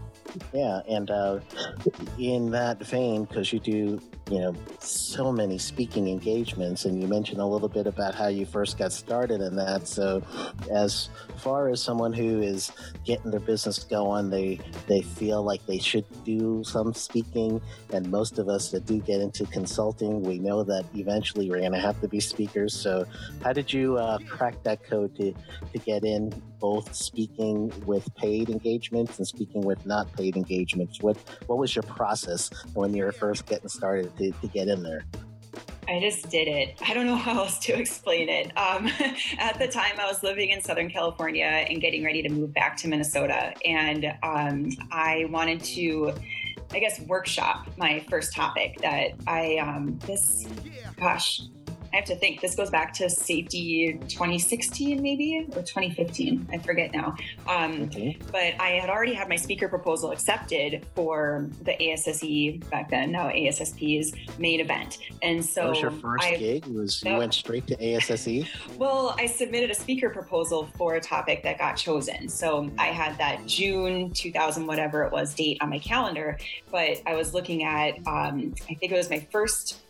Yeah, 0.52 0.82
and 0.90 1.12
uh, 1.12 1.40
in 2.18 2.52
that 2.52 2.80
vein, 2.80 3.26
because 3.26 3.54
you 3.54 3.60
do, 3.60 4.02
you 4.30 4.40
know, 4.40 4.56
so 4.80 5.32
many 5.32 5.58
speaking 5.58 6.08
engagements, 6.08 6.86
and 6.86 7.02
you 7.02 7.08
mentioned 7.08 7.40
a 7.40 7.46
little 7.46 7.70
bit 7.70 7.88
about 7.88 8.16
how 8.16 8.28
you 8.28 8.46
first 8.46 8.78
got 8.78 8.92
started 8.92 9.42
in 9.42 9.56
that. 9.56 9.88
So, 9.88 10.24
as 10.72 11.10
far 11.38 11.70
as 11.70 11.82
someone 11.82 12.14
who 12.14 12.42
is 12.42 12.72
getting 13.06 13.32
their 13.32 13.40
business 13.40 13.84
going, 13.84 14.30
they 14.30 14.60
they 14.88 15.02
feel 15.02 15.44
like 15.44 15.66
they 15.68 15.80
should 15.80 16.06
do 16.24 16.64
some 16.64 16.94
speaking, 16.94 17.62
and 17.92 18.10
most 18.10 18.40
of 18.40 18.50
us 18.50 18.72
that 18.72 18.86
do 18.86 19.00
get 19.00 19.22
into 19.22 19.46
consulting, 19.48 20.24
we 20.24 20.40
know 20.40 20.64
that 20.64 20.86
eventually 20.96 21.50
we're 21.50 21.60
going 21.60 21.74
to 21.74 21.80
have 21.80 22.00
to 22.02 22.08
be 22.08 22.20
speakers. 22.20 22.74
So, 22.74 23.06
how 23.44 23.54
did 23.54 23.72
you 23.72 23.98
uh, 23.98 24.18
crack 24.28 24.64
that 24.64 24.84
code 24.84 25.16
to 25.18 25.34
to 25.74 25.80
get 25.80 26.04
in 26.04 26.34
both 26.64 26.96
speaking 26.96 27.70
with 27.86 28.08
paid 28.16 28.50
engagements 28.50 29.18
and 29.18 29.28
speaking 29.28 29.64
with 29.64 29.86
not 29.86 30.10
paid 30.14 30.23
engagements? 30.32 31.02
What 31.02 31.18
what 31.48 31.58
was 31.58 31.76
your 31.76 31.84
process 31.84 32.50
when 32.74 32.94
you 32.94 33.04
were 33.04 33.12
first 33.12 33.46
getting 33.46 33.70
started 33.70 34.16
to, 34.18 34.32
to 34.32 34.48
get 34.48 34.68
in 34.68 34.84
there? 34.84 35.06
I 35.88 36.00
just 36.00 36.30
did 36.30 36.48
it. 36.48 36.76
I 36.86 36.94
don't 36.94 37.06
know 37.06 37.16
how 37.16 37.40
else 37.40 37.60
to 37.60 37.78
explain 37.78 38.30
it. 38.30 38.58
Um, 38.58 38.90
at 39.38 39.60
the 39.60 39.68
time, 39.68 40.00
I 40.00 40.06
was 40.06 40.24
living 40.24 40.50
in 40.50 40.62
Southern 40.62 40.90
California 40.90 41.46
and 41.46 41.82
getting 41.82 42.04
ready 42.04 42.22
to 42.24 42.30
move 42.30 42.54
back 42.54 42.78
to 42.78 42.88
Minnesota. 42.88 43.54
And 43.66 44.14
um, 44.24 44.70
I 44.92 45.26
wanted 45.30 45.64
to, 45.66 46.14
I 46.72 46.80
guess, 46.80 47.00
workshop 47.02 47.68
my 47.78 48.00
first 48.10 48.34
topic 48.34 48.78
that 48.82 49.12
I, 49.28 49.58
um, 49.58 50.00
this, 50.06 50.48
gosh, 50.98 51.42
I 51.94 51.98
have 51.98 52.06
to 52.06 52.16
think. 52.16 52.42
This 52.42 52.56
goes 52.56 52.72
back 52.72 52.92
to 52.94 53.10
safety 53.10 54.00
2016, 54.08 55.00
maybe 55.00 55.48
or 55.52 55.62
2015. 55.62 56.50
I 56.52 56.58
forget 56.58 56.92
now. 56.92 57.16
Um, 57.48 57.84
okay. 57.84 58.18
But 58.32 58.60
I 58.60 58.80
had 58.82 58.90
already 58.90 59.14
had 59.14 59.30
my 59.30 59.36
speaker 59.36 59.68
proposal 59.68 60.10
accepted 60.10 60.88
for 60.96 61.48
the 61.62 61.80
ASSE 61.80 62.60
back 62.72 62.90
then, 62.90 63.12
now 63.12 63.28
ASSP's 63.30 64.12
main 64.40 64.60
event. 64.60 64.98
And 65.22 65.46
so 65.46 65.62
that 65.62 65.70
was 65.70 65.82
your 65.82 65.92
first 65.92 66.24
I, 66.26 66.36
gig. 66.38 66.66
Was 66.66 67.04
you 67.04 67.16
went 67.16 67.36
straight 67.36 67.68
to 67.68 67.76
ASSE? 67.76 68.48
well, 68.78 69.16
I 69.20 69.28
submitted 69.28 69.70
a 69.70 69.76
speaker 69.76 70.10
proposal 70.10 70.70
for 70.76 70.96
a 70.96 71.02
topic 71.02 71.44
that 71.44 71.60
got 71.60 71.74
chosen. 71.74 72.28
So 72.28 72.72
I 72.80 72.88
had 72.88 73.20
that 73.20 73.46
June 73.46 74.10
2000 74.12 74.66
whatever 74.66 75.04
it 75.04 75.12
was 75.12 75.36
date 75.36 75.60
on 75.62 75.70
my 75.70 75.80
calendar, 75.80 76.40
but 76.72 77.02
I 77.06 77.14
was 77.14 77.36
looking 77.36 77.64
at 77.64 77.98
um, 78.08 78.56
I 78.68 78.74
think 78.74 78.92
it 78.92 78.98
was 78.98 79.12
my 79.12 79.20
first 79.32 79.83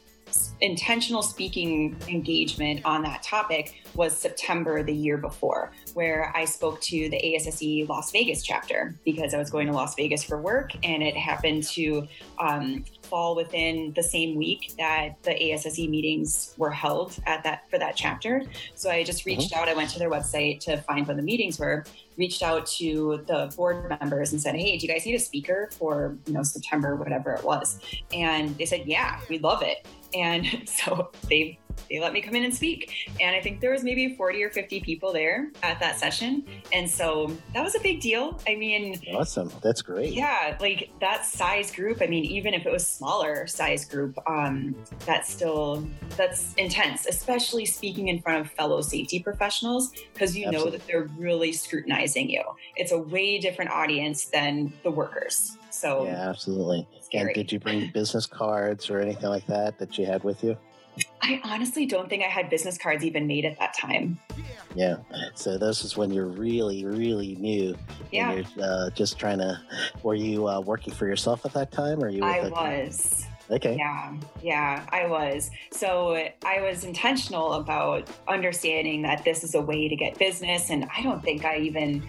intentional 0.61 1.21
speaking 1.21 1.95
engagement 2.07 2.81
on 2.85 3.03
that 3.03 3.23
topic 3.23 3.83
was 3.95 4.17
September 4.17 4.83
the 4.83 4.93
year 4.93 5.17
before, 5.17 5.71
where 5.93 6.31
I 6.35 6.45
spoke 6.45 6.81
to 6.81 7.09
the 7.09 7.35
ASSE 7.35 7.87
Las 7.87 8.11
Vegas 8.11 8.43
chapter 8.43 8.95
because 9.03 9.33
I 9.33 9.37
was 9.37 9.49
going 9.49 9.67
to 9.67 9.73
Las 9.73 9.95
Vegas 9.95 10.23
for 10.23 10.41
work 10.41 10.71
and 10.83 11.03
it 11.03 11.15
happened 11.15 11.63
to 11.69 12.07
um, 12.39 12.85
fall 13.13 13.36
within 13.36 13.93
the 13.95 14.02
same 14.02 14.36
week 14.36 14.73
that 14.80 15.21
the 15.21 15.39
ASSE 15.39 15.88
meetings 15.88 16.56
were 16.58 16.71
held 16.71 17.15
at 17.28 17.43
that 17.43 17.69
for 17.69 17.78
that 17.78 17.95
chapter. 17.95 18.41
So 18.73 18.89
I 18.89 19.04
just 19.04 19.28
reached 19.28 19.52
mm-hmm. 19.52 19.62
out. 19.62 19.69
I 19.69 19.76
went 19.76 19.91
to 19.91 19.99
their 19.99 20.10
website 20.10 20.62
to 20.62 20.78
find 20.78 21.06
when 21.06 21.17
the 21.17 21.21
meetings 21.21 21.60
were. 21.60 21.86
Reached 22.17 22.41
out 22.41 22.65
to 22.78 23.23
the 23.28 23.52
board 23.56 23.89
members 24.02 24.34
and 24.34 24.41
said, 24.41 24.56
"Hey, 24.56 24.78
do 24.78 24.86
you 24.86 24.91
guys 24.91 25.06
need 25.06 25.15
a 25.15 25.19
speaker 25.19 25.69
for 25.73 26.15
you 26.26 26.34
know 26.34 26.43
September, 26.43 26.95
whatever 26.95 27.34
it 27.34 27.43
was?" 27.43 27.80
And 28.12 28.56
they 28.58 28.65
said, 28.65 28.84
"Yeah, 28.86 29.19
we 29.30 29.39
love 29.39 29.63
it." 29.63 29.88
And 30.13 30.67
so 30.69 31.12
they 31.30 31.60
they 31.89 31.99
let 31.99 32.13
me 32.13 32.21
come 32.21 32.36
in 32.36 32.43
and 32.43 32.53
speak. 32.53 32.93
And 33.19 33.36
I 33.36 33.41
think 33.41 33.59
there 33.59 33.71
was 33.71 33.83
maybe 33.83 34.15
40 34.15 34.43
or 34.43 34.49
50 34.49 34.81
people 34.81 35.13
there 35.13 35.51
at 35.62 35.79
that 35.79 35.99
session. 35.99 36.45
And 36.71 36.89
so 36.89 37.36
that 37.53 37.63
was 37.63 37.75
a 37.75 37.79
big 37.79 38.01
deal. 38.01 38.39
I 38.47 38.55
mean, 38.55 38.99
awesome. 39.13 39.51
That's 39.62 39.81
great. 39.81 40.13
Yeah. 40.13 40.57
Like 40.59 40.89
that 40.99 41.25
size 41.25 41.71
group. 41.71 42.01
I 42.01 42.07
mean, 42.07 42.25
even 42.25 42.53
if 42.53 42.65
it 42.65 42.71
was 42.71 42.86
smaller 42.86 43.47
size 43.47 43.86
group, 43.86 44.17
um, 44.27 44.75
that's 45.05 45.31
still, 45.31 45.88
that's 46.17 46.53
intense, 46.55 47.05
especially 47.05 47.65
speaking 47.65 48.07
in 48.07 48.21
front 48.21 48.41
of 48.41 48.51
fellow 48.51 48.81
safety 48.81 49.19
professionals, 49.19 49.91
because 50.13 50.36
you 50.36 50.47
Absolutely. 50.47 50.71
know 50.71 50.77
that 50.77 50.88
they're 50.88 51.09
really 51.17 51.51
scrutinizing 51.51 52.29
you. 52.29 52.43
It's 52.75 52.91
a 52.91 52.97
way 52.97 53.39
different 53.39 53.71
audience 53.71 54.25
than 54.25 54.73
the 54.83 54.91
workers. 54.91 55.57
So 55.69 56.05
yeah, 56.05 56.29
absolutely. 56.29 56.88
Scary. 57.01 57.25
And 57.25 57.33
did 57.33 57.51
you 57.51 57.59
bring 57.59 57.91
business 57.93 58.25
cards 58.25 58.89
or 58.89 58.99
anything 58.99 59.29
like 59.29 59.45
that 59.47 59.79
that 59.79 59.97
you 59.97 60.05
had 60.05 60.23
with 60.23 60.43
you? 60.43 60.57
I 61.21 61.41
honestly 61.43 61.86
don't 61.86 62.10
think 62.10 62.23
I 62.23 62.27
had 62.27 62.49
business 62.49 62.77
cards 62.77 63.03
even 63.03 63.27
made 63.27 63.45
at 63.45 63.58
that 63.60 63.73
time. 63.73 64.19
Yeah. 64.75 64.97
So 65.36 65.58
this 65.58 65.84
is 65.84 65.95
when 65.95 66.12
you're 66.12 66.27
really, 66.27 66.86
really 66.86 67.36
new. 67.36 67.77
Yeah. 68.12 68.34
You're 68.34 68.45
uh, 68.62 68.89
just 68.91 69.17
trying 69.17 69.39
to. 69.39 69.60
Were 70.03 70.15
you 70.15 70.47
uh, 70.47 70.60
working 70.60 70.93
for 70.93 71.08
yourself 71.08 71.45
at 71.45 71.53
that 71.53 71.71
time, 71.71 72.03
or 72.03 72.10
you? 72.10 72.23
I 72.23 72.49
was. 72.49 73.25
Okay. 73.51 73.75
Yeah, 73.75 74.15
yeah, 74.41 74.86
I 74.89 75.06
was. 75.06 75.51
So 75.71 76.15
I 76.45 76.62
was 76.62 76.86
intentional 76.86 77.53
about 77.53 78.08
understanding 78.27 79.01
that 79.03 79.23
this 79.25 79.43
is 79.43 79.53
a 79.53 79.62
way 79.62 79.89
to 79.89 79.95
get 79.95 80.17
business. 80.17 80.69
And 80.69 80.88
I 80.95 81.03
don't 81.03 81.21
think 81.21 81.43
I 81.45 81.58
even 81.58 82.03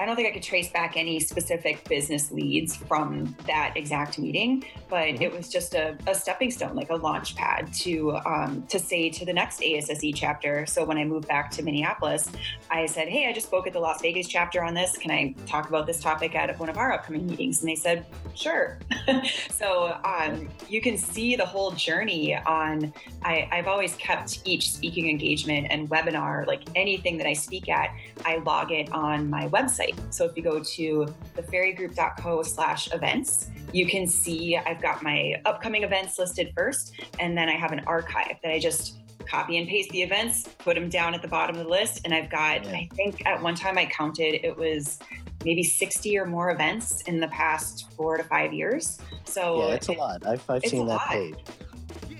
I 0.00 0.06
don't 0.06 0.16
think 0.16 0.28
I 0.28 0.30
could 0.30 0.42
trace 0.42 0.70
back 0.70 0.96
any 0.96 1.20
specific 1.20 1.86
business 1.86 2.32
leads 2.32 2.74
from 2.74 3.36
that 3.46 3.74
exact 3.76 4.18
meeting, 4.18 4.64
but 4.88 5.08
mm-hmm. 5.08 5.22
it 5.22 5.30
was 5.30 5.50
just 5.50 5.74
a, 5.74 5.94
a, 6.06 6.14
stepping 6.14 6.50
stone, 6.50 6.74
like 6.74 6.88
a 6.88 6.94
launch 6.94 7.36
pad 7.36 7.70
to 7.74 8.16
um, 8.24 8.64
to 8.68 8.78
say 8.78 9.10
to 9.10 9.26
the 9.26 9.32
next 9.32 9.62
ASSE 9.62 10.14
chapter. 10.14 10.64
So 10.64 10.86
when 10.86 10.96
I 10.96 11.04
moved 11.04 11.28
back 11.28 11.50
to 11.52 11.62
Minneapolis, 11.62 12.32
I 12.70 12.86
said, 12.86 13.08
"Hey, 13.08 13.28
I 13.28 13.34
just 13.34 13.48
spoke 13.48 13.66
at 13.66 13.74
the 13.74 13.78
Las 13.78 14.00
Vegas 14.00 14.26
chapter 14.26 14.64
on 14.64 14.72
this. 14.72 14.96
Can 14.96 15.10
I 15.10 15.34
talk 15.44 15.68
about 15.68 15.86
this 15.86 16.00
topic 16.00 16.34
at 16.34 16.58
one 16.58 16.70
of 16.70 16.78
our 16.78 16.92
upcoming 16.92 17.26
meetings?" 17.26 17.60
And 17.60 17.68
they 17.68 17.74
said, 17.74 18.06
"Sure." 18.34 18.78
so 19.50 20.00
um, 20.02 20.48
you 20.70 20.80
can 20.80 20.96
see 20.96 21.36
the 21.36 21.46
whole 21.46 21.72
journey 21.72 22.34
on. 22.34 22.90
I, 23.22 23.46
I've 23.52 23.68
always 23.68 23.96
kept 23.96 24.40
each 24.46 24.70
speaking 24.70 25.10
engagement 25.10 25.66
and 25.68 25.90
webinar, 25.90 26.46
like 26.46 26.62
anything 26.74 27.18
that 27.18 27.26
I 27.26 27.34
speak 27.34 27.68
at, 27.68 27.94
I 28.24 28.36
log 28.38 28.72
it 28.72 28.90
on 28.92 29.28
my 29.28 29.46
website. 29.48 29.89
So 30.10 30.24
if 30.24 30.36
you 30.36 30.42
go 30.42 30.62
to 30.62 31.14
theferrigroup.co 31.36 32.42
slash 32.42 32.92
events, 32.92 33.48
you 33.72 33.86
can 33.86 34.06
see 34.06 34.56
I've 34.56 34.82
got 34.82 35.02
my 35.02 35.40
upcoming 35.44 35.84
events 35.84 36.18
listed 36.18 36.52
first, 36.56 36.94
and 37.18 37.36
then 37.36 37.48
I 37.48 37.56
have 37.56 37.72
an 37.72 37.80
archive 37.86 38.36
that 38.42 38.52
I 38.52 38.58
just 38.58 38.98
copy 39.26 39.58
and 39.58 39.68
paste 39.68 39.90
the 39.90 40.02
events, 40.02 40.48
put 40.58 40.74
them 40.74 40.88
down 40.88 41.14
at 41.14 41.22
the 41.22 41.28
bottom 41.28 41.56
of 41.56 41.64
the 41.64 41.70
list. 41.70 42.00
And 42.04 42.12
I've 42.12 42.30
got, 42.30 42.66
I 42.66 42.88
think 42.94 43.24
at 43.26 43.40
one 43.40 43.54
time 43.54 43.78
I 43.78 43.86
counted 43.86 44.44
it 44.44 44.56
was 44.56 44.98
maybe 45.44 45.62
60 45.62 46.18
or 46.18 46.26
more 46.26 46.50
events 46.50 47.02
in 47.02 47.20
the 47.20 47.28
past 47.28 47.92
four 47.92 48.16
to 48.16 48.24
five 48.24 48.52
years. 48.52 48.98
So 49.24 49.68
yeah, 49.68 49.74
it's 49.74 49.88
a 49.88 49.92
lot. 49.92 50.26
I've, 50.26 50.42
I've 50.50 50.64
seen 50.64 50.86
that 50.86 50.94
lot. 50.94 51.08
page. 51.08 51.36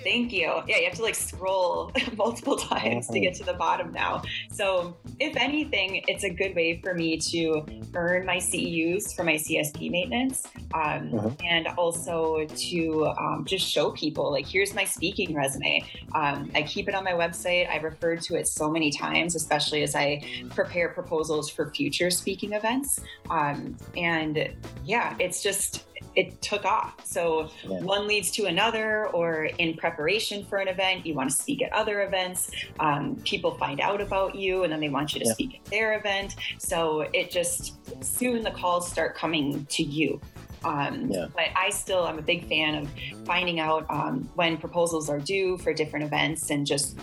Thank 0.02 0.32
you. 0.32 0.62
Yeah, 0.66 0.78
you 0.78 0.84
have 0.84 0.94
to 0.94 1.02
like 1.02 1.14
scroll 1.14 1.92
multiple 2.16 2.56
times 2.56 3.08
to 3.08 3.20
get 3.20 3.34
to 3.34 3.44
the 3.44 3.54
bottom 3.54 3.92
now. 3.92 4.22
So, 4.50 4.96
if 5.18 5.36
anything, 5.36 6.02
it's 6.08 6.24
a 6.24 6.30
good 6.30 6.54
way 6.54 6.80
for 6.82 6.94
me 6.94 7.18
to 7.18 7.64
earn 7.94 8.24
my 8.24 8.36
CEUs 8.36 9.14
for 9.14 9.24
my 9.24 9.34
CSP 9.34 9.90
maintenance 9.90 10.46
um, 10.74 11.14
uh-huh. 11.14 11.30
and 11.44 11.66
also 11.78 12.46
to 12.46 13.06
um, 13.18 13.44
just 13.46 13.68
show 13.68 13.90
people 13.90 14.30
like, 14.30 14.46
here's 14.46 14.74
my 14.74 14.84
speaking 14.84 15.34
resume. 15.34 15.84
Um, 16.14 16.50
I 16.54 16.62
keep 16.62 16.88
it 16.88 16.94
on 16.94 17.04
my 17.04 17.12
website. 17.12 17.68
I've 17.68 17.84
referred 17.84 18.22
to 18.22 18.36
it 18.36 18.48
so 18.48 18.70
many 18.70 18.90
times, 18.90 19.34
especially 19.34 19.82
as 19.82 19.94
I 19.94 20.22
prepare 20.50 20.90
proposals 20.90 21.50
for 21.50 21.70
future 21.70 22.10
speaking 22.10 22.52
events. 22.52 23.00
Um, 23.28 23.76
and 23.96 24.54
yeah, 24.84 25.16
it's 25.18 25.42
just, 25.42 25.84
it 26.14 26.40
took 26.42 26.64
off. 26.64 26.94
So 27.04 27.50
yeah. 27.62 27.80
one 27.80 28.06
leads 28.06 28.30
to 28.32 28.46
another, 28.46 29.06
or 29.08 29.44
in 29.44 29.76
preparation 29.76 30.44
for 30.44 30.58
an 30.58 30.68
event, 30.68 31.06
you 31.06 31.14
want 31.14 31.30
to 31.30 31.36
speak 31.36 31.62
at 31.62 31.72
other 31.72 32.02
events. 32.02 32.50
Um, 32.78 33.16
people 33.24 33.54
find 33.54 33.80
out 33.80 34.00
about 34.00 34.34
you, 34.34 34.64
and 34.64 34.72
then 34.72 34.80
they 34.80 34.88
want 34.88 35.14
you 35.14 35.20
to 35.20 35.26
yeah. 35.26 35.32
speak 35.32 35.60
at 35.64 35.64
their 35.66 35.98
event. 35.98 36.36
So 36.58 37.02
it 37.12 37.30
just 37.30 37.76
soon 38.04 38.42
the 38.42 38.50
calls 38.50 38.90
start 38.90 39.16
coming 39.16 39.66
to 39.70 39.82
you. 39.82 40.20
Um, 40.64 41.10
yeah. 41.10 41.26
But 41.34 41.46
I 41.56 41.70
still, 41.70 42.04
I'm 42.04 42.18
a 42.18 42.22
big 42.22 42.48
fan 42.48 42.74
of 42.74 42.88
finding 43.24 43.60
out 43.60 43.86
um, 43.88 44.28
when 44.34 44.56
proposals 44.56 45.08
are 45.08 45.18
due 45.18 45.58
for 45.58 45.72
different 45.72 46.04
events 46.04 46.50
and 46.50 46.66
just 46.66 46.98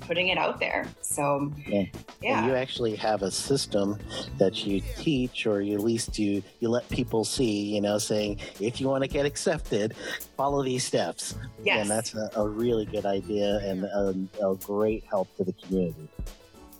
putting 0.00 0.28
it 0.28 0.38
out 0.38 0.60
there. 0.60 0.86
So, 1.00 1.52
yeah. 1.66 1.84
yeah. 2.20 2.46
You 2.46 2.54
actually 2.54 2.96
have 2.96 3.22
a 3.22 3.30
system 3.30 3.98
that 4.38 4.66
you 4.66 4.80
teach, 4.96 5.46
or 5.46 5.60
you, 5.60 5.74
at 5.74 5.80
least 5.80 6.18
you 6.18 6.42
you 6.60 6.68
let 6.68 6.88
people 6.88 7.24
see. 7.24 7.74
You 7.74 7.80
know, 7.80 7.98
saying 7.98 8.40
if 8.60 8.80
you 8.80 8.88
want 8.88 9.04
to 9.04 9.08
get 9.08 9.26
accepted, 9.26 9.94
follow 10.36 10.62
these 10.62 10.84
steps. 10.84 11.34
Yes. 11.62 11.80
And 11.80 11.90
that's 11.90 12.14
a, 12.14 12.30
a 12.36 12.48
really 12.48 12.84
good 12.84 13.06
idea 13.06 13.58
and 13.58 13.84
a, 13.84 14.46
a 14.46 14.56
great 14.56 15.04
help 15.08 15.34
to 15.36 15.44
the 15.44 15.52
community. 15.52 16.08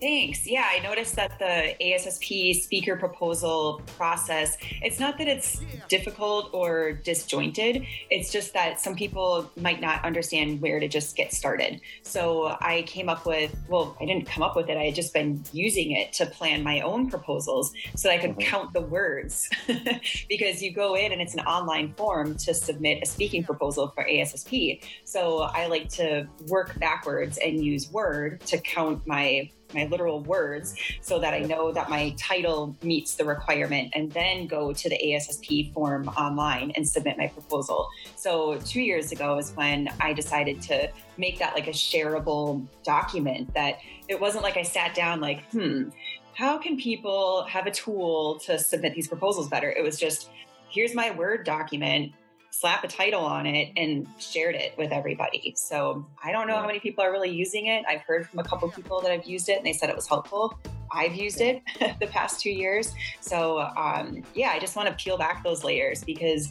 Thanks. 0.00 0.46
Yeah, 0.46 0.64
I 0.70 0.78
noticed 0.78 1.16
that 1.16 1.38
the 1.40 1.74
ASSP 1.84 2.54
speaker 2.62 2.96
proposal 2.96 3.82
process, 3.96 4.56
it's 4.80 5.00
not 5.00 5.18
that 5.18 5.26
it's 5.26 5.60
difficult 5.88 6.50
or 6.52 6.92
disjointed, 6.92 7.84
it's 8.08 8.30
just 8.30 8.52
that 8.54 8.80
some 8.80 8.94
people 8.94 9.50
might 9.56 9.80
not 9.80 10.04
understand 10.04 10.60
where 10.60 10.78
to 10.78 10.86
just 10.86 11.16
get 11.16 11.32
started. 11.32 11.80
So 12.02 12.56
I 12.60 12.82
came 12.82 13.08
up 13.08 13.26
with, 13.26 13.56
well, 13.68 13.96
I 14.00 14.04
didn't 14.04 14.26
come 14.26 14.44
up 14.44 14.54
with 14.54 14.68
it, 14.68 14.76
I 14.76 14.84
had 14.84 14.94
just 14.94 15.12
been 15.12 15.42
using 15.52 15.90
it 15.90 16.12
to 16.14 16.26
plan 16.26 16.62
my 16.62 16.80
own 16.80 17.10
proposals 17.10 17.72
so 17.96 18.08
I 18.08 18.18
could 18.18 18.30
mm-hmm. 18.30 18.40
count 18.40 18.72
the 18.72 18.82
words. 18.82 19.50
because 20.28 20.62
you 20.62 20.72
go 20.72 20.94
in 20.94 21.10
and 21.10 21.20
it's 21.20 21.34
an 21.34 21.40
online 21.40 21.92
form 21.94 22.36
to 22.36 22.54
submit 22.54 23.00
a 23.02 23.06
speaking 23.06 23.42
proposal 23.42 23.88
for 23.96 24.04
ASSP. 24.04 24.80
So 25.04 25.40
I 25.40 25.66
like 25.66 25.88
to 25.90 26.28
work 26.46 26.78
backwards 26.78 27.38
and 27.38 27.64
use 27.64 27.90
Word 27.90 28.40
to 28.42 28.58
count 28.58 29.06
my 29.06 29.50
my 29.74 29.84
literal 29.84 30.20
words 30.20 30.74
so 31.00 31.18
that 31.18 31.34
I 31.34 31.40
know 31.40 31.72
that 31.72 31.90
my 31.90 32.14
title 32.18 32.76
meets 32.82 33.14
the 33.14 33.24
requirement 33.24 33.92
and 33.94 34.10
then 34.12 34.46
go 34.46 34.72
to 34.72 34.88
the 34.88 34.96
ASSP 34.96 35.72
form 35.72 36.08
online 36.08 36.72
and 36.76 36.88
submit 36.88 37.18
my 37.18 37.28
proposal. 37.28 37.88
So 38.16 38.58
2 38.58 38.80
years 38.80 39.12
ago 39.12 39.38
is 39.38 39.52
when 39.52 39.88
I 40.00 40.12
decided 40.12 40.62
to 40.62 40.90
make 41.16 41.38
that 41.38 41.54
like 41.54 41.66
a 41.66 41.72
shareable 41.72 42.66
document 42.82 43.52
that 43.54 43.78
it 44.08 44.20
wasn't 44.20 44.42
like 44.42 44.56
I 44.56 44.62
sat 44.62 44.94
down 44.94 45.20
like, 45.20 45.42
"Hmm, 45.50 45.90
how 46.34 46.56
can 46.58 46.76
people 46.76 47.42
have 47.44 47.66
a 47.66 47.70
tool 47.70 48.38
to 48.40 48.58
submit 48.58 48.94
these 48.94 49.08
proposals 49.08 49.48
better?" 49.48 49.70
It 49.70 49.82
was 49.82 49.98
just 49.98 50.30
here's 50.70 50.94
my 50.94 51.10
Word 51.10 51.44
document 51.44 52.12
slap 52.58 52.82
a 52.82 52.88
title 52.88 53.24
on 53.24 53.46
it 53.46 53.72
and 53.76 54.04
shared 54.18 54.56
it 54.56 54.76
with 54.76 54.90
everybody. 54.90 55.54
So 55.56 56.04
I 56.24 56.32
don't 56.32 56.48
know 56.48 56.56
how 56.56 56.66
many 56.66 56.80
people 56.80 57.04
are 57.04 57.12
really 57.12 57.30
using 57.30 57.66
it. 57.66 57.84
I've 57.88 58.00
heard 58.00 58.28
from 58.28 58.40
a 58.40 58.44
couple 58.44 58.68
people 58.68 59.00
that 59.00 59.12
have 59.12 59.26
used 59.26 59.48
it 59.48 59.58
and 59.58 59.66
they 59.66 59.72
said 59.72 59.90
it 59.90 59.94
was 59.94 60.08
helpful. 60.08 60.58
I've 60.90 61.14
used 61.14 61.40
it 61.40 61.62
the 62.00 62.08
past 62.08 62.40
two 62.40 62.50
years. 62.50 62.94
So 63.20 63.60
um, 63.60 64.24
yeah, 64.34 64.50
I 64.50 64.58
just 64.58 64.74
want 64.74 64.88
to 64.88 64.94
peel 64.94 65.16
back 65.16 65.44
those 65.44 65.62
layers 65.62 66.02
because 66.02 66.48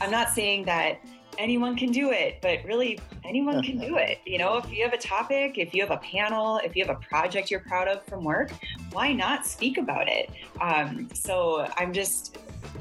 I'm 0.00 0.10
not 0.10 0.30
saying 0.30 0.64
that 0.64 0.98
anyone 1.38 1.76
can 1.76 1.92
do 1.92 2.10
it, 2.10 2.38
but 2.42 2.64
really 2.64 2.98
anyone 3.24 3.62
can 3.62 3.78
do 3.78 3.96
it. 3.96 4.18
You 4.26 4.38
know, 4.38 4.56
if 4.56 4.72
you 4.72 4.82
have 4.82 4.92
a 4.92 4.98
topic, 4.98 5.56
if 5.56 5.72
you 5.72 5.82
have 5.82 5.92
a 5.92 5.98
panel, 5.98 6.60
if 6.64 6.74
you 6.74 6.84
have 6.84 6.96
a 6.96 7.00
project 7.00 7.50
you're 7.50 7.60
proud 7.60 7.86
of 7.86 8.04
from 8.06 8.24
work, 8.24 8.50
why 8.90 9.12
not 9.12 9.46
speak 9.46 9.78
about 9.78 10.08
it? 10.08 10.30
Um, 10.60 11.08
so 11.12 11.68
I'm 11.76 11.92
just 11.92 12.38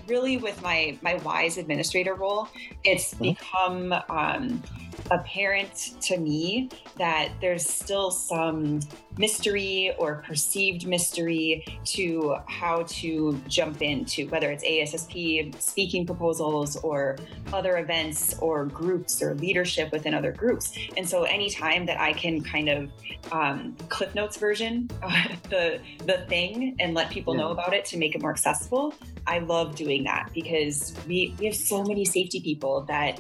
really 0.08 0.38
with 0.38 0.62
my 0.62 0.98
my 1.02 1.16
WISE 1.16 1.58
administrator 1.58 2.16
role, 2.16 2.48
it's 2.84 3.14
mm-hmm. 3.14 3.24
become 3.24 3.94
um, 4.10 4.64
apparent 5.12 5.96
to 6.02 6.18
me 6.18 6.70
that 6.98 7.32
there's 7.42 7.68
still 7.68 8.12
some 8.12 8.80
mystery 9.18 9.94
or 9.98 10.24
perceived 10.28 10.88
mystery 10.88 11.64
to 11.86 12.36
how 12.48 12.84
to 12.88 13.40
jump 13.48 13.82
into, 13.82 14.28
whether 14.30 14.52
it's 14.52 14.64
ASSP 14.64 15.60
speaking 15.62 16.06
proposals 16.06 16.78
or 16.78 17.18
other 17.52 17.78
events 17.78 18.38
or 18.40 18.66
groups 18.66 19.22
or 19.22 19.36
leadership 19.36 19.92
within 19.92 20.14
other 20.14 20.32
groups. 20.32 20.78
And 20.98 21.08
so 21.08 21.24
anytime 21.24 21.86
that 21.86 22.00
I 22.00 22.14
can 22.14 22.42
kind 22.42 22.70
of 22.70 22.92
um, 23.32 23.76
Cliff 23.90 24.14
Notes 24.16 24.38
version 24.38 24.88
the 25.50 25.80
the 26.06 26.26
thing 26.28 26.76
and 26.80 26.94
let 26.94 27.10
people 27.10 27.36
yeah. 27.36 27.42
know 27.42 27.52
about 27.52 27.74
it 27.74 27.86
to 27.86 27.98
make 27.98 28.16
it 28.16 28.22
more 28.22 28.32
accessible, 28.32 28.94
I 29.28 29.40
love 29.40 29.76
doing 29.76 30.04
that 30.04 30.30
because 30.34 30.94
we, 31.08 31.36
we 31.40 31.46
have 31.46 31.56
so 31.56 31.84
many 31.84 32.06
safety 32.06 32.42
people 32.42 32.82
that 32.84 33.20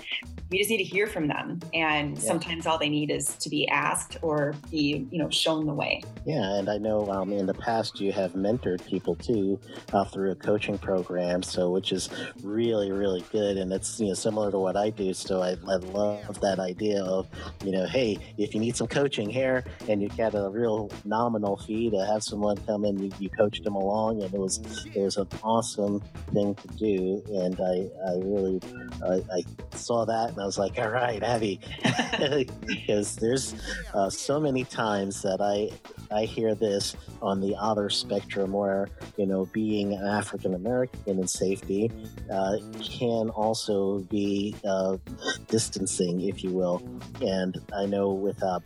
we 0.49 0.57
just 0.57 0.69
need 0.69 0.77
to 0.77 0.83
hear 0.83 1.07
from 1.07 1.27
them 1.27 1.59
and 1.73 2.17
yeah. 2.17 2.23
sometimes 2.23 2.65
all 2.65 2.77
they 2.77 2.89
need 2.89 3.09
is 3.09 3.35
to 3.37 3.49
be 3.49 3.67
asked 3.67 4.17
or 4.21 4.53
be 4.71 5.07
you 5.11 5.17
know 5.17 5.29
shown 5.29 5.65
the 5.65 5.73
way 5.73 6.01
yeah 6.25 6.57
and 6.57 6.69
i 6.69 6.77
know 6.77 7.09
um, 7.09 7.31
in 7.31 7.45
the 7.45 7.53
past 7.53 7.99
you 7.99 8.11
have 8.11 8.33
mentored 8.33 8.85
people 8.85 9.15
too 9.15 9.59
uh, 9.93 10.03
through 10.05 10.31
a 10.31 10.35
coaching 10.35 10.77
program 10.77 11.41
so 11.43 11.71
which 11.71 11.91
is 11.91 12.09
really 12.41 12.91
really 12.91 13.23
good 13.31 13.57
and 13.57 13.71
it's 13.71 13.99
you 13.99 14.07
know 14.07 14.13
similar 14.13 14.51
to 14.51 14.59
what 14.59 14.75
i 14.75 14.89
do 14.89 15.13
so 15.13 15.41
I, 15.41 15.51
I 15.67 15.75
love 15.75 16.39
that 16.41 16.59
idea 16.59 17.03
of 17.03 17.27
you 17.63 17.71
know 17.71 17.85
hey 17.85 18.17
if 18.37 18.53
you 18.53 18.59
need 18.59 18.75
some 18.75 18.87
coaching 18.87 19.29
here 19.29 19.63
and 19.87 20.01
you 20.01 20.09
get 20.09 20.33
a 20.35 20.49
real 20.49 20.91
nominal 21.05 21.57
fee 21.57 21.89
to 21.91 22.05
have 22.05 22.23
someone 22.23 22.57
come 22.65 22.85
in 22.85 22.97
you, 22.99 23.11
you 23.19 23.29
coach 23.29 23.61
them 23.61 23.75
along 23.75 24.21
and 24.21 24.33
it 24.33 24.39
was 24.39 24.59
it 24.93 25.01
was 25.01 25.17
an 25.17 25.27
awesome 25.43 26.01
thing 26.33 26.55
to 26.55 26.67
do 26.77 27.23
and 27.33 27.59
i 27.59 28.11
i 28.11 28.15
really 28.17 28.59
I, 29.03 29.21
I 29.31 29.43
saw 29.75 30.05
that 30.05 30.29
and 30.29 30.39
I 30.39 30.45
was 30.45 30.57
like, 30.57 30.77
all 30.77 30.89
right, 30.89 31.21
Abby, 31.21 31.52
because 32.65 33.15
there's 33.15 33.55
uh, 33.93 34.09
so 34.09 34.39
many 34.39 34.63
times 34.63 35.21
that 35.21 35.41
I 35.41 35.69
I 36.13 36.25
hear 36.25 36.55
this 36.55 36.95
on 37.21 37.41
the 37.41 37.55
other 37.55 37.89
spectrum 37.89 38.53
where 38.53 38.89
you 39.17 39.25
know 39.25 39.45
being 39.47 39.93
an 39.93 40.05
African 40.05 40.53
American 40.53 41.19
in 41.19 41.27
safety 41.27 41.91
uh, 42.31 42.57
can 42.81 43.29
also 43.29 43.99
be 43.99 44.55
uh, 44.65 44.97
distancing, 45.47 46.21
if 46.21 46.43
you 46.43 46.51
will. 46.51 46.81
And 47.21 47.57
I 47.75 47.85
know 47.85 48.11
with 48.11 48.41
uh, 48.43 48.59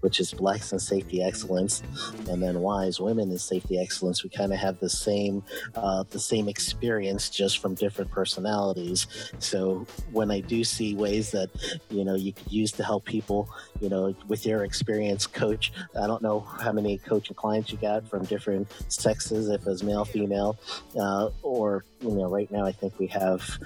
which 0.00 0.20
is 0.20 0.32
Blacks 0.32 0.72
in 0.72 0.78
Safety 0.78 1.22
Excellence, 1.22 1.82
and 2.28 2.42
then 2.42 2.60
WISE, 2.60 3.00
Women 3.00 3.30
in 3.30 3.38
Safety 3.38 3.78
Excellence, 3.78 4.22
we 4.22 4.30
kind 4.30 4.52
of 4.52 4.58
have 4.58 4.78
the 4.80 4.90
same 4.90 5.42
uh, 5.74 6.04
the 6.10 6.20
same 6.20 6.48
experience 6.48 7.30
just 7.30 7.58
from 7.58 7.74
different 7.74 8.10
personalities. 8.10 9.06
So 9.38 9.86
when 10.12 10.30
I 10.30 10.40
do 10.40 10.64
see 10.64 10.94
ways 10.94 11.30
that 11.32 11.50
you 11.90 12.04
know 12.04 12.14
you 12.14 12.32
could 12.32 12.50
use 12.52 12.72
to 12.72 12.84
help 12.84 13.04
people 13.04 13.48
you 13.80 13.88
know 13.88 14.14
with 14.28 14.46
your 14.46 14.64
experience 14.64 15.26
coach 15.26 15.72
i 16.00 16.06
don't 16.06 16.22
know 16.22 16.40
how 16.60 16.72
many 16.72 16.98
coaching 16.98 17.34
clients 17.34 17.70
you 17.72 17.78
got 17.78 18.08
from 18.08 18.24
different 18.24 18.68
sexes 18.88 19.48
if 19.48 19.66
it's 19.66 19.82
male 19.82 20.04
female 20.04 20.58
uh, 20.98 21.28
or 21.42 21.84
you 22.00 22.10
know 22.10 22.28
right 22.28 22.50
now 22.50 22.64
i 22.64 22.72
think 22.72 22.98
we 22.98 23.06
have 23.06 23.58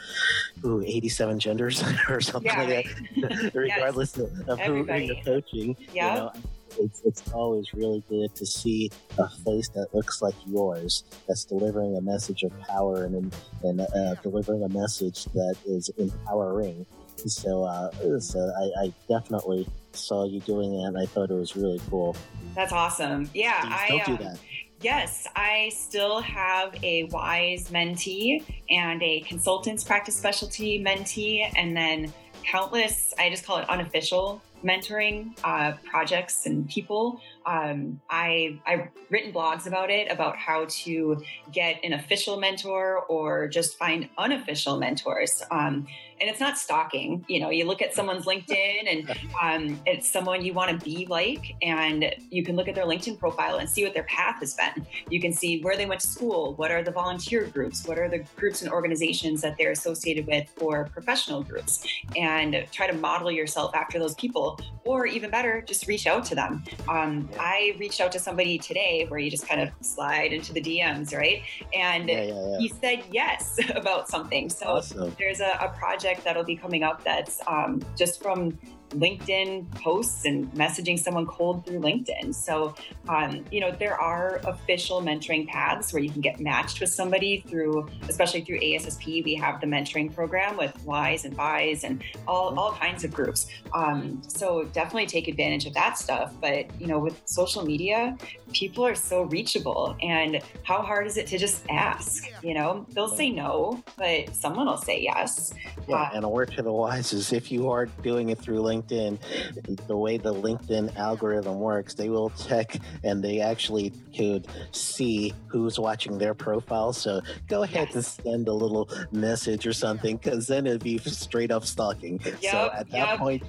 ooh, 0.64 0.82
87 0.82 1.38
genders 1.38 1.82
or 2.08 2.20
something 2.20 2.50
yeah, 2.50 2.62
like 2.62 2.96
that. 3.16 3.50
Regardless 3.54 4.16
yes. 4.16 4.26
of, 4.26 4.48
of 4.48 4.60
who 4.60 4.92
you're 4.92 5.22
coaching 5.24 5.76
yeah. 5.92 6.14
you 6.14 6.20
know, 6.20 6.32
it's, 6.78 7.02
it's 7.04 7.32
always 7.32 7.72
really 7.74 8.02
good 8.08 8.34
to 8.34 8.46
see 8.46 8.90
a 9.18 9.28
face 9.28 9.68
that 9.70 9.88
looks 9.92 10.22
like 10.22 10.34
yours 10.46 11.04
that's 11.26 11.44
delivering 11.44 11.96
a 11.96 12.00
message 12.00 12.42
of 12.42 12.58
power 12.60 13.04
and, 13.04 13.34
and 13.62 13.80
uh, 13.80 14.14
delivering 14.22 14.62
a 14.64 14.68
message 14.68 15.24
that 15.26 15.56
is 15.66 15.90
empowering. 15.98 16.86
So, 17.26 17.64
uh, 17.64 18.20
so 18.20 18.40
I, 18.40 18.84
I, 18.84 18.92
definitely 19.08 19.68
saw 19.96 20.24
you 20.24 20.40
doing 20.40 20.74
it, 20.74 20.84
and 20.84 20.98
I 20.98 21.06
thought 21.06 21.30
it 21.30 21.34
was 21.34 21.56
really 21.56 21.80
cool. 21.90 22.16
That's 22.54 22.72
awesome. 22.72 23.30
Yeah, 23.34 23.60
I 23.62 24.02
do 24.04 24.12
um, 24.12 24.18
that. 24.18 24.38
Yes, 24.80 25.26
I 25.34 25.70
still 25.74 26.20
have 26.20 26.74
a 26.82 27.04
WISE 27.04 27.70
mentee 27.70 28.44
and 28.68 29.02
a 29.02 29.20
consultants 29.20 29.82
practice 29.82 30.16
specialty 30.16 30.82
mentee, 30.82 31.50
and 31.56 31.76
then 31.76 32.12
countless, 32.44 33.14
I 33.18 33.30
just 33.30 33.44
call 33.46 33.58
it 33.58 33.68
unofficial 33.68 34.42
mentoring 34.64 35.38
uh, 35.44 35.72
projects 35.84 36.46
and 36.46 36.68
people. 36.68 37.20
Um, 37.46 38.00
I, 38.08 38.60
I've 38.66 38.88
written 39.10 39.32
blogs 39.32 39.66
about 39.66 39.90
it, 39.90 40.10
about 40.10 40.36
how 40.36 40.66
to 40.68 41.22
get 41.52 41.80
an 41.84 41.92
official 41.92 42.38
mentor 42.38 43.00
or 43.00 43.48
just 43.48 43.76
find 43.76 44.08
unofficial 44.16 44.78
mentors. 44.78 45.42
Um, 45.50 45.86
and 46.24 46.30
it's 46.30 46.40
not 46.40 46.56
stalking. 46.56 47.22
You 47.28 47.38
know, 47.38 47.50
you 47.50 47.66
look 47.66 47.82
at 47.82 47.92
someone's 47.92 48.24
LinkedIn 48.32 48.90
and 48.90 49.10
um, 49.42 49.78
it's 49.84 50.10
someone 50.10 50.42
you 50.42 50.54
want 50.54 50.70
to 50.70 50.82
be 50.82 51.04
like, 51.04 51.54
and 51.60 52.14
you 52.30 52.42
can 52.42 52.56
look 52.56 52.66
at 52.66 52.74
their 52.74 52.86
LinkedIn 52.86 53.18
profile 53.18 53.58
and 53.58 53.68
see 53.68 53.84
what 53.84 53.92
their 53.92 54.04
path 54.04 54.36
has 54.40 54.54
been. 54.54 54.86
You 55.10 55.20
can 55.20 55.34
see 55.34 55.60
where 55.60 55.76
they 55.76 55.84
went 55.84 56.00
to 56.00 56.06
school, 56.06 56.54
what 56.54 56.70
are 56.70 56.82
the 56.82 56.90
volunteer 56.90 57.44
groups, 57.44 57.86
what 57.86 57.98
are 57.98 58.08
the 58.08 58.24
groups 58.36 58.62
and 58.62 58.72
organizations 58.72 59.42
that 59.42 59.56
they're 59.58 59.72
associated 59.72 60.26
with 60.26 60.48
for 60.56 60.88
professional 60.94 61.42
groups, 61.42 61.86
and 62.16 62.66
try 62.72 62.86
to 62.86 62.94
model 62.94 63.30
yourself 63.30 63.74
after 63.74 63.98
those 63.98 64.14
people, 64.14 64.58
or 64.84 65.06
even 65.06 65.30
better, 65.30 65.60
just 65.60 65.86
reach 65.86 66.06
out 66.06 66.24
to 66.24 66.34
them. 66.34 66.64
Um, 66.88 67.28
I 67.38 67.76
reached 67.78 68.00
out 68.00 68.12
to 68.12 68.18
somebody 68.18 68.56
today 68.56 69.04
where 69.08 69.20
you 69.20 69.30
just 69.30 69.46
kind 69.46 69.60
of 69.60 69.68
slide 69.84 70.32
into 70.32 70.54
the 70.54 70.62
DMs, 70.62 71.14
right? 71.14 71.42
And 71.74 72.08
yeah, 72.08 72.22
yeah, 72.22 72.48
yeah. 72.48 72.58
he 72.58 72.68
said 72.68 73.04
yes 73.10 73.60
about 73.74 74.08
something. 74.08 74.48
So 74.48 74.66
awesome. 74.66 75.14
there's 75.18 75.40
a, 75.40 75.58
a 75.60 75.68
project 75.76 76.13
project 76.14 76.24
that'll 76.24 76.44
be 76.44 76.56
coming 76.56 76.82
up 76.82 77.02
that's 77.04 77.40
um, 77.46 77.80
just 77.96 78.22
from 78.22 78.58
LinkedIn 78.94 79.70
posts 79.74 80.24
and 80.24 80.50
messaging 80.52 80.98
someone 80.98 81.26
cold 81.26 81.66
through 81.66 81.80
LinkedIn. 81.80 82.34
So, 82.34 82.74
um, 83.08 83.44
you 83.50 83.60
know, 83.60 83.70
there 83.70 84.00
are 84.00 84.40
official 84.44 85.02
mentoring 85.02 85.46
paths 85.46 85.92
where 85.92 86.02
you 86.02 86.10
can 86.10 86.20
get 86.20 86.40
matched 86.40 86.80
with 86.80 86.90
somebody 86.90 87.44
through, 87.46 87.88
especially 88.08 88.42
through 88.42 88.60
ASSP. 88.60 89.24
We 89.24 89.34
have 89.34 89.60
the 89.60 89.66
mentoring 89.66 90.14
program 90.14 90.56
with 90.56 90.78
WISE 90.84 91.24
and 91.24 91.36
BIES 91.36 91.84
and 91.84 92.02
all, 92.26 92.58
all 92.58 92.72
kinds 92.72 93.04
of 93.04 93.12
groups. 93.12 93.46
Um, 93.72 94.22
so 94.26 94.64
definitely 94.64 95.06
take 95.06 95.28
advantage 95.28 95.66
of 95.66 95.74
that 95.74 95.98
stuff. 95.98 96.34
But, 96.40 96.68
you 96.80 96.86
know, 96.86 96.98
with 96.98 97.20
social 97.24 97.64
media, 97.64 98.16
people 98.52 98.86
are 98.86 98.94
so 98.94 99.22
reachable. 99.22 99.96
And 100.02 100.40
how 100.62 100.82
hard 100.82 101.06
is 101.06 101.16
it 101.16 101.26
to 101.28 101.38
just 101.38 101.64
ask? 101.68 102.28
You 102.42 102.54
know, 102.54 102.86
they'll 102.90 103.08
say 103.08 103.30
no, 103.30 103.82
but 103.96 104.34
someone 104.34 104.66
will 104.66 104.76
say 104.76 105.00
yes. 105.00 105.52
Yeah. 105.88 105.96
Uh, 105.96 106.10
and 106.14 106.24
a 106.24 106.28
word 106.28 106.52
to 106.52 106.62
the 106.62 106.72
wise 106.72 107.12
is 107.12 107.32
if 107.32 107.50
you 107.50 107.70
are 107.70 107.86
doing 107.86 108.28
it 108.30 108.38
through 108.38 108.60
LinkedIn, 108.60 108.83
LinkedIn, 108.84 109.86
the 109.86 109.96
way 109.96 110.16
the 110.16 110.34
LinkedIn 110.34 110.96
algorithm 110.96 111.60
works, 111.60 111.94
they 111.94 112.08
will 112.08 112.30
check 112.30 112.76
and 113.02 113.22
they 113.22 113.40
actually 113.40 113.92
could 114.16 114.46
see 114.72 115.32
who's 115.46 115.78
watching 115.78 116.18
their 116.18 116.34
profile. 116.34 116.92
So 116.92 117.20
go 117.48 117.62
ahead 117.62 117.88
yes. 117.88 117.94
and 117.94 118.04
send 118.04 118.48
a 118.48 118.52
little 118.52 118.88
message 119.12 119.66
or 119.66 119.72
something, 119.72 120.16
because 120.16 120.46
then 120.46 120.66
it'd 120.66 120.82
be 120.82 120.98
straight 120.98 121.50
up 121.50 121.64
stalking. 121.64 122.20
Yep, 122.24 122.52
so 122.52 122.70
at 122.74 122.90
that 122.90 123.08
yep. 123.08 123.18
point, 123.18 123.42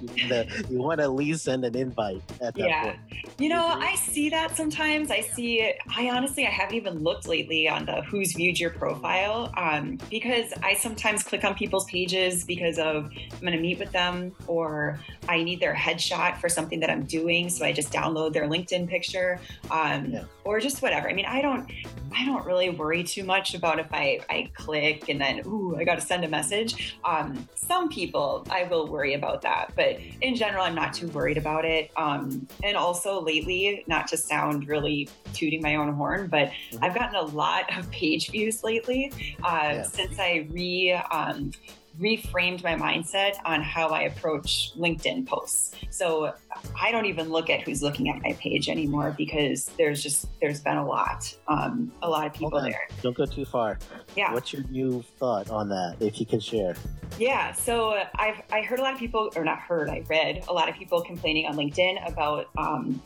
you 0.70 0.78
want 0.78 0.98
to 1.00 1.04
at 1.04 1.12
least 1.12 1.44
send 1.44 1.64
an 1.64 1.76
invite 1.76 2.22
at 2.40 2.54
that 2.54 2.68
yeah. 2.68 2.82
point. 2.82 2.98
You 3.38 3.48
know, 3.48 3.66
I 3.66 3.94
see 3.96 4.30
that 4.30 4.56
sometimes. 4.56 5.10
I 5.10 5.20
see 5.20 5.60
it. 5.60 5.78
I 5.94 6.10
honestly, 6.10 6.46
I 6.46 6.50
haven't 6.50 6.76
even 6.76 6.98
looked 7.02 7.28
lately 7.28 7.68
on 7.68 7.86
the 7.86 8.02
who's 8.02 8.32
viewed 8.32 8.58
your 8.58 8.70
profile 8.70 9.52
um, 9.56 9.98
because 10.10 10.52
I 10.62 10.74
sometimes 10.74 11.22
click 11.22 11.44
on 11.44 11.54
people's 11.54 11.84
pages 11.86 12.44
because 12.44 12.78
of 12.78 13.10
I'm 13.32 13.40
going 13.40 13.52
to 13.52 13.58
meet 13.58 13.78
with 13.78 13.92
them 13.92 14.34
or 14.46 15.00
I 15.28 15.42
need 15.42 15.60
their 15.60 15.74
headshot 15.74 16.38
for 16.38 16.48
something 16.48 16.80
that 16.80 16.90
I'm 16.90 17.04
doing. 17.04 17.48
So 17.48 17.64
I 17.64 17.72
just 17.72 17.92
download 17.92 18.32
their 18.32 18.48
LinkedIn 18.48 18.88
picture 18.88 19.38
um, 19.70 20.06
yeah. 20.06 20.24
or 20.44 20.60
just 20.60 20.82
whatever. 20.82 21.08
I 21.08 21.12
mean, 21.12 21.26
I 21.26 21.42
don't, 21.42 21.70
I 22.14 22.24
don't 22.24 22.44
really 22.46 22.70
worry 22.70 23.02
too 23.02 23.24
much 23.24 23.54
about 23.54 23.78
if 23.78 23.92
I, 23.92 24.20
I 24.30 24.50
click 24.54 25.08
and 25.08 25.20
then, 25.20 25.42
ooh, 25.46 25.76
I 25.76 25.84
got 25.84 25.96
to 25.96 26.00
send 26.00 26.24
a 26.24 26.28
message. 26.28 26.96
Um, 27.04 27.48
some 27.54 27.88
people 27.88 28.46
I 28.50 28.64
will 28.64 28.86
worry 28.86 29.14
about 29.14 29.42
that, 29.42 29.72
but 29.76 29.98
in 30.20 30.34
general, 30.34 30.64
I'm 30.64 30.74
not 30.74 30.94
too 30.94 31.08
worried 31.08 31.38
about 31.38 31.64
it. 31.64 31.90
Um, 31.96 32.46
and 32.62 32.76
also 32.76 33.20
lately, 33.20 33.84
not 33.86 34.06
to 34.08 34.16
sound 34.16 34.68
really 34.68 35.08
tooting 35.34 35.60
my 35.62 35.76
own 35.76 35.92
horn, 35.92 36.28
but 36.28 36.48
mm-hmm. 36.48 36.84
I've 36.84 36.94
gotten 36.94 37.16
a 37.16 37.22
lot 37.22 37.76
of 37.76 37.90
page 37.90 38.30
views 38.30 38.62
lately 38.64 39.12
uh, 39.42 39.60
yeah. 39.62 39.82
since 39.82 40.18
I 40.18 40.46
re 40.50 40.92
um, 40.92 41.52
reframed 42.00 42.62
my 42.62 42.74
mindset 42.74 43.36
on 43.44 43.62
how 43.62 43.88
I 43.88 44.02
approach 44.02 44.72
LinkedIn 44.76 45.26
posts. 45.26 45.74
So 45.90 46.34
I 46.80 46.90
don't 46.90 47.06
even 47.06 47.30
look 47.30 47.48
at 47.50 47.62
who's 47.62 47.82
looking 47.82 48.08
at 48.08 48.22
my 48.22 48.32
page 48.34 48.68
anymore 48.68 49.14
because 49.16 49.70
there's 49.78 50.02
just 50.02 50.28
there's 50.40 50.60
been 50.60 50.76
a 50.76 50.86
lot, 50.86 51.34
um, 51.48 51.92
a 52.02 52.08
lot 52.08 52.26
of 52.26 52.32
people 52.32 52.60
there. 52.60 52.88
Don't 53.02 53.16
go 53.16 53.26
too 53.26 53.44
far. 53.44 53.78
Yeah. 54.16 54.32
What's 54.32 54.52
your 54.52 54.62
new 54.64 55.02
thought 55.18 55.50
on 55.50 55.68
that, 55.70 55.96
if 56.00 56.20
you 56.20 56.26
can 56.26 56.40
share? 56.40 56.76
Yeah. 57.18 57.52
So 57.52 58.02
I've 58.16 58.42
I 58.50 58.62
heard 58.62 58.78
a 58.78 58.82
lot 58.82 58.92
of 58.92 58.98
people, 58.98 59.30
or 59.36 59.44
not 59.44 59.58
heard, 59.58 59.88
I 59.88 60.02
read 60.08 60.44
a 60.48 60.52
lot 60.52 60.68
of 60.68 60.74
people 60.74 61.02
complaining 61.02 61.46
on 61.46 61.56
LinkedIn 61.56 62.06
about 62.06 62.48
um, 62.58 63.02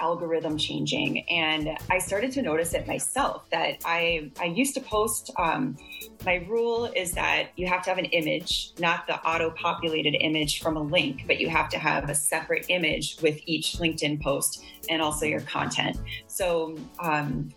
algorithm 0.00 0.56
changing 0.56 1.28
and 1.28 1.76
i 1.90 1.98
started 1.98 2.30
to 2.32 2.42
notice 2.42 2.74
it 2.74 2.86
myself 2.86 3.48
that 3.50 3.76
i 3.84 4.30
i 4.40 4.44
used 4.44 4.74
to 4.74 4.80
post 4.80 5.30
um, 5.38 5.76
my 6.24 6.36
rule 6.48 6.90
is 6.96 7.12
that 7.12 7.48
you 7.56 7.66
have 7.66 7.82
to 7.82 7.90
have 7.90 7.98
an 7.98 8.06
image 8.06 8.72
not 8.78 9.06
the 9.06 9.14
auto 9.26 9.50
populated 9.50 10.14
image 10.14 10.60
from 10.60 10.76
a 10.76 10.82
link 10.82 11.24
but 11.26 11.40
you 11.40 11.48
have 11.48 11.68
to 11.68 11.78
have 11.78 12.08
a 12.08 12.14
separate 12.14 12.66
image 12.68 13.16
with 13.22 13.40
each 13.46 13.74
linkedin 13.74 14.20
post 14.20 14.64
and 14.90 15.02
also 15.02 15.26
your 15.26 15.40
content 15.40 15.96
so 16.26 16.76
um, 17.00 17.50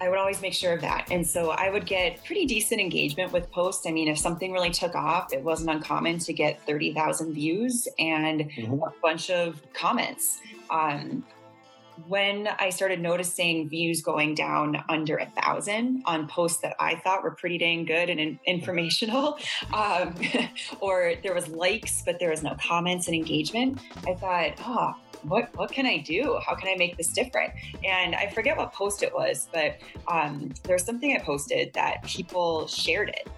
I 0.00 0.08
would 0.08 0.18
always 0.18 0.42
make 0.42 0.52
sure 0.52 0.72
of 0.72 0.80
that. 0.80 1.06
And 1.10 1.26
so 1.26 1.50
I 1.50 1.70
would 1.70 1.86
get 1.86 2.24
pretty 2.24 2.44
decent 2.44 2.80
engagement 2.80 3.32
with 3.32 3.50
posts. 3.52 3.86
I 3.86 3.92
mean, 3.92 4.08
if 4.08 4.18
something 4.18 4.52
really 4.52 4.70
took 4.70 4.94
off, 4.94 5.32
it 5.32 5.42
wasn't 5.42 5.70
uncommon 5.70 6.18
to 6.20 6.32
get 6.32 6.60
30,000 6.66 7.32
views 7.32 7.86
and 7.98 8.40
mm-hmm. 8.40 8.82
a 8.82 8.92
bunch 9.00 9.30
of 9.30 9.62
comments. 9.74 10.40
Um, 10.70 11.24
when 12.06 12.48
I 12.58 12.70
started 12.70 13.00
noticing 13.00 13.68
views 13.68 14.02
going 14.02 14.34
down 14.34 14.82
under 14.88 15.16
a 15.16 15.26
thousand 15.26 16.02
on 16.06 16.26
posts 16.28 16.60
that 16.62 16.74
I 16.80 16.96
thought 16.96 17.22
were 17.22 17.32
pretty 17.32 17.58
dang 17.58 17.84
good 17.84 18.10
and 18.10 18.38
informational, 18.46 19.38
um, 19.72 20.14
or 20.80 21.14
there 21.22 21.34
was 21.34 21.48
likes 21.48 22.02
but 22.04 22.18
there 22.18 22.30
was 22.30 22.42
no 22.42 22.56
comments 22.60 23.06
and 23.06 23.14
engagement, 23.14 23.78
I 24.06 24.14
thought, 24.14 24.52
oh, 24.60 24.94
what 25.22 25.56
what 25.56 25.70
can 25.70 25.86
I 25.86 25.98
do? 25.98 26.40
How 26.44 26.54
can 26.54 26.68
I 26.68 26.76
make 26.76 26.96
this 26.96 27.08
different? 27.08 27.52
And 27.84 28.14
I 28.14 28.28
forget 28.28 28.56
what 28.56 28.72
post 28.72 29.02
it 29.02 29.14
was, 29.14 29.48
but 29.52 29.76
um, 30.08 30.50
there's 30.64 30.84
something 30.84 31.14
I 31.14 31.22
posted 31.22 31.72
that 31.74 32.02
people 32.04 32.66
shared 32.66 33.10
it 33.10 33.28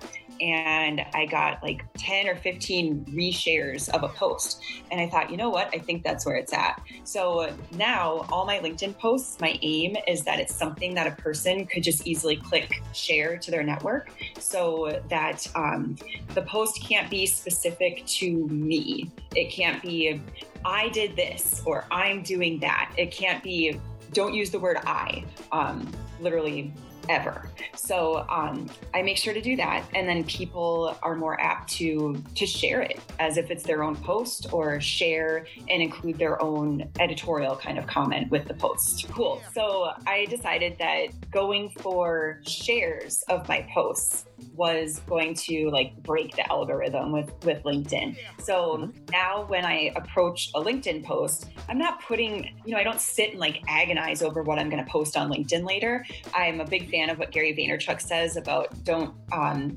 and 0.40 1.04
I 1.14 1.26
got 1.26 1.62
like 1.62 1.84
10 1.96 2.28
or 2.28 2.36
15 2.36 3.06
reshares 3.06 3.88
of 3.90 4.02
a 4.02 4.08
post. 4.08 4.60
And 4.90 5.00
I 5.00 5.08
thought, 5.08 5.30
you 5.30 5.36
know 5.36 5.50
what? 5.50 5.68
I 5.74 5.78
think 5.78 6.02
that's 6.02 6.26
where 6.26 6.36
it's 6.36 6.52
at. 6.52 6.80
So 7.04 7.54
now 7.72 8.26
all 8.30 8.46
my 8.46 8.58
LinkedIn 8.58 8.98
posts, 8.98 9.40
my 9.40 9.58
aim 9.62 9.96
is 10.06 10.22
that 10.24 10.40
it's 10.40 10.54
something 10.54 10.94
that 10.94 11.06
a 11.06 11.22
person 11.22 11.66
could 11.66 11.82
just 11.82 12.06
easily 12.06 12.36
click 12.36 12.82
share 12.92 13.36
to 13.38 13.50
their 13.50 13.62
network 13.62 14.10
so 14.38 15.00
that 15.08 15.46
um, 15.54 15.96
the 16.34 16.42
post 16.42 16.82
can't 16.82 17.08
be 17.10 17.26
specific 17.26 18.04
to 18.06 18.46
me. 18.48 19.10
It 19.34 19.50
can't 19.50 19.82
be, 19.82 20.20
I 20.64 20.88
did 20.90 21.16
this 21.16 21.62
or 21.64 21.86
I'm 21.90 22.22
doing 22.22 22.58
that. 22.60 22.92
It 22.96 23.10
can't 23.10 23.42
be, 23.42 23.80
don't 24.12 24.34
use 24.34 24.50
the 24.50 24.58
word 24.58 24.78
I. 24.84 25.24
Um, 25.52 25.92
literally 26.20 26.72
ever. 27.08 27.50
So 27.74 28.26
um, 28.28 28.68
I 28.92 29.02
make 29.02 29.16
sure 29.16 29.34
to 29.34 29.40
do 29.40 29.56
that, 29.56 29.84
and 29.94 30.08
then 30.08 30.24
people 30.24 30.96
are 31.02 31.14
more 31.14 31.40
apt 31.40 31.70
to 31.74 32.22
to 32.34 32.46
share 32.46 32.80
it 32.82 33.00
as 33.18 33.36
if 33.36 33.50
it's 33.50 33.62
their 33.62 33.82
own 33.82 33.96
post 33.96 34.52
or 34.52 34.80
share 34.80 35.46
and 35.68 35.82
include 35.82 36.18
their 36.18 36.40
own 36.42 36.88
editorial 37.00 37.56
kind 37.56 37.78
of 37.78 37.86
comment 37.86 38.30
with 38.30 38.46
the 38.46 38.54
post. 38.54 39.08
Cool. 39.10 39.42
So 39.52 39.92
I 40.06 40.26
decided 40.26 40.76
that 40.78 41.08
going 41.30 41.70
for 41.70 42.40
shares 42.46 43.22
of 43.28 43.48
my 43.48 43.66
posts 43.72 44.26
was 44.54 45.00
going 45.06 45.34
to 45.34 45.70
like 45.70 45.96
break 46.02 46.34
the 46.36 46.50
algorithm 46.50 47.12
with 47.12 47.32
with 47.44 47.62
LinkedIn. 47.64 48.16
So 48.42 48.78
mm-hmm. 48.78 49.04
now 49.10 49.44
when 49.46 49.64
I 49.64 49.92
approach 49.96 50.50
a 50.54 50.60
LinkedIn 50.60 51.04
post, 51.04 51.50
I'm 51.68 51.78
not 51.78 52.02
putting, 52.02 52.56
you 52.64 52.72
know, 52.72 52.78
I 52.78 52.84
don't 52.84 53.00
sit 53.00 53.30
and 53.30 53.40
like 53.40 53.62
agonize 53.68 54.22
over 54.22 54.42
what 54.42 54.58
I'm 54.58 54.70
going 54.70 54.84
to 54.84 54.90
post 54.90 55.16
on 55.16 55.30
LinkedIn 55.30 55.66
later. 55.66 56.04
I'm 56.34 56.60
a 56.60 56.66
big 56.66 56.90
fan 56.90 57.10
of 57.10 57.18
what 57.18 57.30
Gary 57.30 57.54
Vaynerchuk 57.54 58.00
says 58.00 58.36
about 58.36 58.84
don't 58.84 59.14
um, 59.32 59.76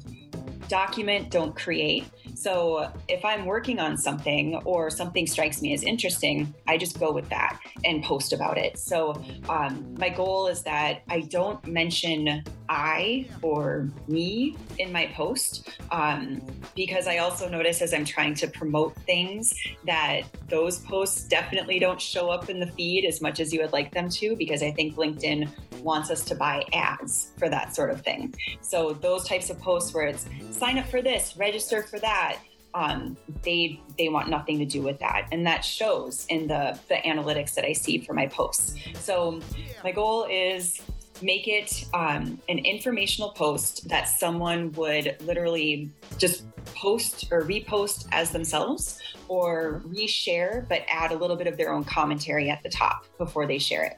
document, 0.67 1.29
don't 1.29 1.55
create. 1.55 2.05
So 2.35 2.91
if 3.07 3.23
I'm 3.25 3.45
working 3.45 3.79
on 3.79 3.97
something 3.97 4.55
or 4.65 4.89
something 4.89 5.25
strikes 5.25 5.61
me 5.61 5.73
as 5.73 5.83
interesting, 5.83 6.53
I 6.67 6.77
just 6.77 6.99
go 6.99 7.11
with 7.11 7.27
that 7.29 7.59
and 7.83 8.03
post 8.03 8.33
about 8.33 8.57
it. 8.57 8.77
So 8.77 9.21
um, 9.49 9.95
my 9.97 10.09
goal 10.09 10.47
is 10.47 10.63
that 10.63 11.01
I 11.09 11.21
don't 11.21 11.65
mention 11.65 12.43
I 12.69 13.27
or 13.41 13.89
me 14.07 14.57
in 14.77 14.91
my 14.91 15.07
post 15.07 15.69
um, 15.91 16.41
because 16.75 17.07
I 17.07 17.19
also 17.19 17.47
notice 17.47 17.81
as 17.81 17.93
I'm 17.93 18.05
trying 18.05 18.35
to 18.35 18.47
promote 18.47 18.95
things 18.95 19.53
that 19.85 20.23
those 20.49 20.79
posts 20.79 21.23
definitely 21.23 21.79
don't 21.79 22.01
show 22.01 22.29
up 22.29 22.49
in 22.49 22.59
the 22.59 22.67
feed 22.67 23.05
as 23.05 23.21
much 23.21 23.39
as 23.39 23.53
you 23.53 23.61
would 23.61 23.73
like 23.73 23.93
them 23.93 24.09
to 24.09 24.35
because 24.35 24.61
I 24.61 24.71
think 24.71 24.95
LinkedIn 24.95 25.49
wants 25.83 26.09
us 26.09 26.23
to 26.25 26.35
buy 26.35 26.63
ads 26.73 27.31
for 27.37 27.49
that 27.49 27.75
sort 27.75 27.89
of 27.89 28.01
thing. 28.01 28.33
So 28.61 28.93
those 28.93 29.27
types 29.27 29.49
of 29.49 29.59
posts 29.59 29.93
where 29.93 30.07
it's 30.07 30.25
sign 30.51 30.77
up 30.77 30.87
for 30.87 31.01
this, 31.01 31.35
register 31.37 31.83
for 31.83 31.99
that, 31.99 32.39
um, 32.73 33.17
they 33.43 33.81
they 33.97 34.09
want 34.09 34.29
nothing 34.29 34.59
to 34.59 34.65
do 34.65 34.81
with 34.81 34.99
that, 34.99 35.27
and 35.31 35.45
that 35.47 35.65
shows 35.65 36.25
in 36.29 36.47
the 36.47 36.77
the 36.89 36.95
analytics 36.95 37.55
that 37.55 37.65
I 37.65 37.73
see 37.73 37.97
for 37.99 38.13
my 38.13 38.27
posts. 38.27 38.75
So 38.95 39.41
my 39.83 39.91
goal 39.91 40.27
is 40.29 40.81
make 41.21 41.47
it 41.47 41.85
um, 41.93 42.39
an 42.49 42.59
informational 42.59 43.31
post 43.31 43.87
that 43.89 44.07
someone 44.07 44.71
would 44.73 45.15
literally 45.21 45.89
just 46.17 46.45
post 46.75 47.25
or 47.31 47.41
repost 47.43 48.07
as 48.11 48.31
themselves 48.31 48.99
or 49.27 49.81
reshare, 49.87 50.67
but 50.69 50.83
add 50.89 51.11
a 51.11 51.15
little 51.15 51.35
bit 51.35 51.47
of 51.47 51.57
their 51.57 51.73
own 51.73 51.83
commentary 51.83 52.49
at 52.49 52.61
the 52.63 52.69
top 52.69 53.05
before 53.17 53.47
they 53.47 53.57
share 53.57 53.83
it. 53.83 53.97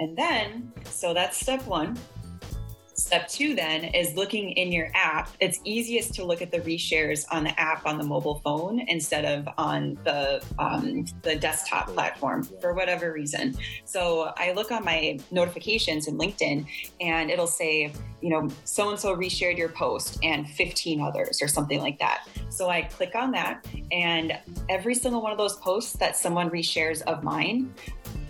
And 0.00 0.16
then, 0.16 0.72
so 0.84 1.14
that's 1.14 1.38
step 1.38 1.66
one. 1.66 1.98
Step 2.96 3.26
two 3.26 3.56
then 3.56 3.84
is 3.86 4.14
looking 4.14 4.52
in 4.52 4.70
your 4.70 4.88
app. 4.94 5.28
It's 5.40 5.58
easiest 5.64 6.14
to 6.14 6.24
look 6.24 6.40
at 6.40 6.52
the 6.52 6.60
reshares 6.60 7.24
on 7.32 7.42
the 7.42 7.60
app 7.60 7.86
on 7.86 7.98
the 7.98 8.04
mobile 8.04 8.36
phone 8.44 8.78
instead 8.86 9.24
of 9.24 9.48
on 9.58 9.98
the 10.04 10.44
um, 10.60 11.04
the 11.22 11.34
desktop 11.34 11.88
platform 11.88 12.44
for 12.60 12.72
whatever 12.72 13.12
reason. 13.12 13.56
So 13.84 14.32
I 14.36 14.52
look 14.52 14.70
on 14.70 14.84
my 14.84 15.18
notifications 15.32 16.06
in 16.06 16.16
LinkedIn, 16.16 16.66
and 17.00 17.30
it'll 17.32 17.48
say, 17.48 17.92
you 18.20 18.30
know, 18.30 18.48
so 18.62 18.90
and 18.90 18.98
so 18.98 19.16
reshared 19.16 19.58
your 19.58 19.70
post 19.70 20.20
and 20.22 20.48
15 20.48 21.00
others 21.00 21.42
or 21.42 21.48
something 21.48 21.80
like 21.80 21.98
that. 21.98 22.28
So 22.48 22.68
I 22.68 22.82
click 22.82 23.16
on 23.16 23.32
that, 23.32 23.66
and 23.90 24.38
every 24.68 24.94
single 24.94 25.20
one 25.20 25.32
of 25.32 25.38
those 25.38 25.56
posts 25.56 25.94
that 25.94 26.16
someone 26.16 26.48
reshares 26.48 27.02
of 27.02 27.24
mine, 27.24 27.74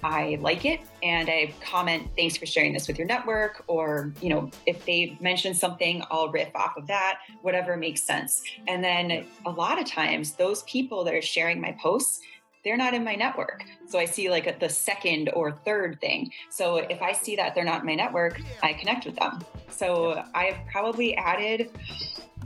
I 0.05 0.39
like 0.43 0.67
it 0.67 0.81
and 1.03 1.31
I 1.31 1.55
comment, 1.63 2.11
thanks 2.15 2.37
for 2.37 2.45
sharing 2.45 2.75
this 2.75 2.87
with 2.87 2.99
your 2.99 3.07
network. 3.07 3.65
Or, 3.69 4.13
you 4.21 4.29
know, 4.29 4.51
if 4.67 4.85
they 4.85 5.17
mention 5.19 5.55
something, 5.55 6.03
I'll 6.11 6.29
riff 6.29 6.55
off 6.55 6.77
of 6.77 6.87
that, 6.89 7.21
whatever 7.41 7.77
makes 7.79 8.03
sense. 8.03 8.43
And 8.69 8.85
then 8.85 9.27
a 9.47 9.51
lot 9.51 9.81
of 9.81 9.87
times, 9.87 10.35
those 10.35 10.63
people 10.65 11.05
that 11.05 11.15
are 11.15 11.23
sharing 11.23 11.59
my 11.59 11.75
posts, 11.81 12.21
they're 12.65 12.77
not 12.77 12.93
in 12.93 13.03
my 13.03 13.15
network. 13.15 13.65
So 13.89 13.99
I 13.99 14.05
see 14.05 14.29
like 14.29 14.61
the 14.61 14.69
second 14.69 15.31
or 15.35 15.53
third 15.53 16.01
thing. 16.01 16.31
So 16.51 16.77
if 16.77 17.01
I 17.01 17.13
see 17.13 17.37
that 17.37 17.55
they're 17.55 17.65
not 17.65 17.81
in 17.81 17.87
my 17.87 17.95
network, 17.95 18.41
I 18.63 18.75
connect 18.75 19.07
with 19.07 19.17
them. 19.17 19.41
So 19.71 20.23
I've 20.35 20.57
probably 20.71 21.17
added 21.17 21.71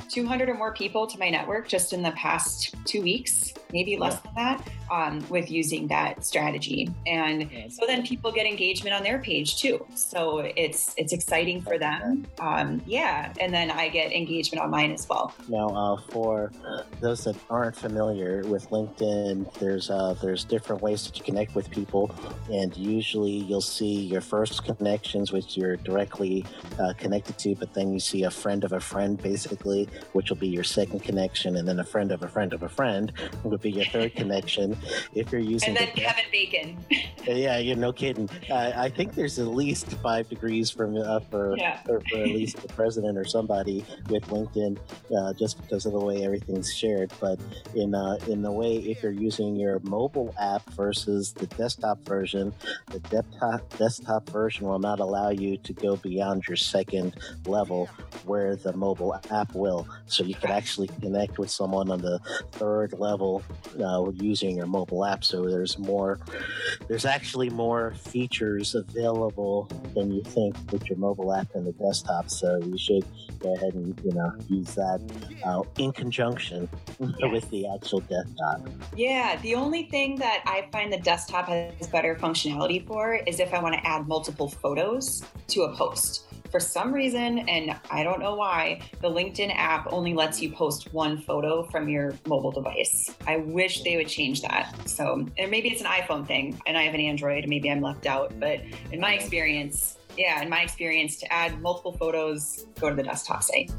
200 0.08 0.48
or 0.48 0.54
more 0.54 0.72
people 0.72 1.06
to 1.06 1.18
my 1.18 1.30
network 1.30 1.68
just 1.68 1.92
in 1.92 2.02
the 2.02 2.12
past 2.12 2.74
two 2.84 3.02
weeks 3.02 3.54
maybe 3.72 3.96
less 3.96 4.14
yeah. 4.14 4.20
than 4.24 4.34
that, 4.34 4.68
um, 4.90 5.28
with 5.28 5.50
using 5.50 5.86
that 5.88 6.24
strategy. 6.24 6.90
And 7.06 7.50
so 7.70 7.86
then 7.86 8.06
people 8.06 8.32
get 8.32 8.46
engagement 8.46 8.94
on 8.94 9.02
their 9.02 9.18
page 9.18 9.58
too. 9.60 9.84
So 9.94 10.38
it's 10.56 10.94
it's 10.96 11.12
exciting 11.12 11.60
for 11.60 11.78
them. 11.78 12.26
Um, 12.40 12.82
yeah, 12.86 13.32
and 13.40 13.52
then 13.52 13.70
I 13.70 13.88
get 13.88 14.12
engagement 14.12 14.62
on 14.62 14.70
mine 14.70 14.92
as 14.92 15.08
well. 15.08 15.34
Now, 15.48 15.68
uh, 15.68 16.00
for 16.10 16.52
those 17.00 17.24
that 17.24 17.36
aren't 17.50 17.76
familiar 17.76 18.42
with 18.46 18.70
LinkedIn, 18.70 19.52
there's 19.54 19.90
uh, 19.90 20.14
there's 20.22 20.44
different 20.44 20.82
ways 20.82 21.10
to 21.10 21.22
connect 21.22 21.54
with 21.54 21.70
people, 21.70 22.10
and 22.50 22.76
usually 22.76 23.30
you'll 23.32 23.60
see 23.60 24.00
your 24.00 24.20
first 24.20 24.64
connections, 24.64 25.32
which 25.32 25.56
you're 25.56 25.76
directly 25.76 26.44
uh, 26.78 26.92
connected 26.96 27.38
to, 27.38 27.54
but 27.54 27.74
then 27.74 27.92
you 27.92 28.00
see 28.00 28.24
a 28.24 28.30
friend 28.30 28.64
of 28.64 28.72
a 28.72 28.80
friend, 28.80 29.20
basically, 29.22 29.87
which 30.12 30.30
will 30.30 30.36
be 30.36 30.48
your 30.48 30.64
second 30.64 31.00
connection, 31.00 31.56
and 31.56 31.66
then 31.66 31.78
a 31.80 31.84
friend 31.84 32.12
of 32.12 32.22
a 32.22 32.28
friend 32.28 32.52
of 32.52 32.62
a 32.62 32.68
friend 32.68 33.12
would 33.44 33.60
be 33.60 33.70
your 33.70 33.84
third 33.86 34.14
connection. 34.16 34.76
If 35.14 35.32
you're 35.32 35.40
using 35.40 35.70
and 35.70 35.76
then 35.78 35.90
the, 35.94 36.00
Kevin 36.00 36.24
Bacon. 36.30 36.78
yeah, 37.26 37.58
you're 37.58 37.76
no 37.76 37.92
kidding. 37.92 38.28
I 38.50 38.88
think 38.88 39.14
there's 39.14 39.38
at 39.38 39.48
least 39.48 39.86
five 40.02 40.28
degrees 40.28 40.70
from 40.70 40.96
uh, 40.96 41.20
for, 41.20 41.56
yeah. 41.56 41.82
for, 41.82 42.00
for 42.10 42.18
at 42.18 42.28
least 42.28 42.58
the 42.58 42.68
president 42.68 43.18
or 43.18 43.24
somebody 43.24 43.84
with 44.08 44.24
LinkedIn, 44.26 44.78
uh, 45.16 45.32
just 45.34 45.60
because 45.60 45.86
of 45.86 45.92
the 45.92 46.00
way 46.00 46.24
everything's 46.24 46.74
shared. 46.74 47.12
But 47.20 47.38
in 47.74 47.94
uh, 47.94 48.18
in 48.28 48.42
the 48.42 48.52
way, 48.52 48.76
if 48.76 49.02
you're 49.02 49.12
using 49.12 49.56
your 49.56 49.80
mobile 49.80 50.34
app 50.40 50.68
versus 50.70 51.32
the 51.32 51.46
desktop 51.46 52.00
version, 52.06 52.52
the 52.90 53.00
desktop 53.00 53.78
desktop 53.78 54.28
version 54.30 54.66
will 54.66 54.78
not 54.78 55.00
allow 55.00 55.30
you 55.30 55.56
to 55.58 55.72
go 55.72 55.96
beyond 55.96 56.46
your 56.46 56.56
second 56.56 57.16
level, 57.46 57.88
where 58.24 58.56
the 58.56 58.72
mobile 58.72 59.18
app 59.30 59.54
will. 59.54 59.77
So 60.06 60.24
you 60.24 60.34
can 60.34 60.50
actually 60.50 60.88
connect 61.00 61.38
with 61.38 61.50
someone 61.50 61.90
on 61.90 62.00
the 62.00 62.18
third 62.52 62.92
level 62.98 63.42
uh, 63.82 64.10
using 64.14 64.56
your 64.56 64.66
mobile 64.66 65.04
app. 65.04 65.24
So 65.24 65.48
there's 65.48 65.78
more. 65.78 66.18
There's 66.88 67.04
actually 67.04 67.50
more 67.50 67.94
features 67.94 68.74
available 68.74 69.68
than 69.94 70.12
you 70.12 70.22
think 70.22 70.56
with 70.72 70.88
your 70.88 70.98
mobile 70.98 71.32
app 71.34 71.54
and 71.54 71.66
the 71.66 71.72
desktop. 71.72 72.30
So 72.30 72.58
you 72.64 72.78
should 72.78 73.04
go 73.38 73.54
ahead 73.54 73.74
and 73.74 73.98
you 74.04 74.12
know 74.12 74.32
use 74.48 74.74
that 74.74 75.00
uh, 75.44 75.62
in 75.78 75.92
conjunction 75.92 76.68
yes. 76.98 77.32
with 77.32 77.48
the 77.50 77.68
actual 77.68 78.00
desktop. 78.00 78.68
Yeah, 78.96 79.38
the 79.42 79.54
only 79.54 79.84
thing 79.84 80.16
that 80.16 80.42
I 80.46 80.68
find 80.72 80.92
the 80.92 80.98
desktop 80.98 81.46
has 81.48 81.86
better 81.88 82.14
functionality 82.16 82.86
for 82.86 83.14
is 83.26 83.40
if 83.40 83.54
I 83.54 83.62
want 83.62 83.74
to 83.74 83.86
add 83.86 84.08
multiple 84.08 84.48
photos 84.48 85.24
to 85.48 85.62
a 85.62 85.76
post 85.76 86.24
for 86.50 86.60
some 86.60 86.92
reason, 86.92 87.40
and 87.48 87.76
I 87.90 88.02
don't 88.02 88.20
know 88.20 88.34
why, 88.34 88.80
the 89.00 89.08
LinkedIn 89.08 89.54
app 89.54 89.92
only 89.92 90.14
lets 90.14 90.40
you 90.40 90.50
post 90.50 90.92
one 90.92 91.20
photo 91.20 91.62
from 91.64 91.88
your 91.88 92.14
mobile 92.26 92.52
device. 92.52 93.14
I 93.26 93.38
wish 93.38 93.82
they 93.82 93.96
would 93.96 94.08
change 94.08 94.42
that. 94.42 94.74
So, 94.88 95.26
and 95.36 95.50
maybe 95.50 95.68
it's 95.70 95.80
an 95.80 95.86
iPhone 95.86 96.26
thing, 96.26 96.60
and 96.66 96.76
I 96.76 96.82
have 96.82 96.94
an 96.94 97.00
Android, 97.00 97.48
maybe 97.48 97.70
I'm 97.70 97.80
left 97.80 98.06
out. 98.06 98.38
But 98.40 98.60
in 98.92 99.00
my 99.00 99.14
experience, 99.14 99.98
yeah, 100.16 100.42
in 100.42 100.48
my 100.48 100.62
experience, 100.62 101.18
to 101.20 101.32
add 101.32 101.60
multiple 101.60 101.92
photos, 101.92 102.66
go 102.80 102.90
to 102.90 102.96
the 102.96 103.02
desktop 103.02 103.42
site. 103.42 103.70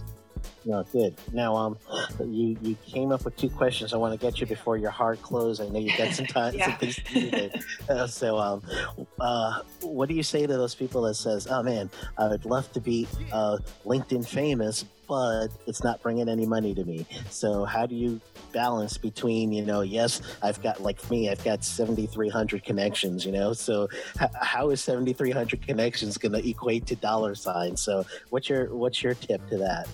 No, 0.65 0.83
good. 0.91 1.15
Now, 1.31 1.55
um, 1.55 1.77
you 2.19 2.57
you 2.61 2.75
came 2.85 3.11
up 3.11 3.25
with 3.25 3.35
two 3.37 3.49
questions. 3.49 3.93
I 3.93 3.97
want 3.97 4.19
to 4.19 4.25
get 4.25 4.39
you 4.39 4.47
before 4.47 4.77
your 4.77 4.91
hard 4.91 5.21
close. 5.21 5.59
I 5.59 5.67
know 5.69 5.79
you 5.79 5.95
got 5.97 6.13
some 6.13 6.25
time, 6.37 6.53
yeah. 6.53 6.65
some 6.65 6.77
things 6.77 6.95
to 6.95 7.31
do. 7.31 7.49
Uh, 7.89 8.05
so, 8.05 8.37
um, 8.37 8.61
uh, 9.19 9.61
what 9.81 10.07
do 10.09 10.13
you 10.13 10.21
say 10.21 10.45
to 10.45 10.53
those 10.53 10.75
people 10.75 11.01
that 11.01 11.15
says, 11.15 11.47
"Oh 11.49 11.63
man, 11.63 11.89
I 12.19 12.27
would 12.27 12.45
love 12.45 12.71
to 12.73 12.79
be 12.79 13.07
uh, 13.31 13.57
LinkedIn 13.83 14.27
famous, 14.27 14.85
but 15.09 15.49
it's 15.67 15.83
not 15.83 16.01
bringing 16.01 16.29
any 16.29 16.45
money 16.45 16.73
to 16.75 16.85
me." 16.85 17.05
So, 17.29 17.65
how 17.65 17.85
do 17.85 17.95
you 17.95 18.21
balance 18.53 18.97
between, 18.97 19.51
you 19.51 19.65
know, 19.65 19.81
yes, 19.81 20.21
I've 20.41 20.61
got 20.61 20.81
like 20.81 21.09
me, 21.09 21.29
I've 21.29 21.43
got 21.43 21.63
seventy 21.63 22.05
three 22.05 22.29
hundred 22.29 22.63
connections, 22.63 23.25
you 23.25 23.31
know. 23.31 23.51
So, 23.53 23.89
h- 24.21 24.29
how 24.39 24.69
is 24.69 24.81
seventy 24.81 25.13
three 25.13 25.31
hundred 25.31 25.65
connections 25.65 26.17
going 26.17 26.33
to 26.33 26.47
equate 26.47 26.85
to 26.87 26.95
dollar 26.95 27.35
signs? 27.35 27.81
So, 27.81 28.05
what's 28.29 28.47
your 28.47 28.73
what's 28.73 29.03
your 29.03 29.15
tip 29.15 29.45
to 29.49 29.57
that? 29.57 29.87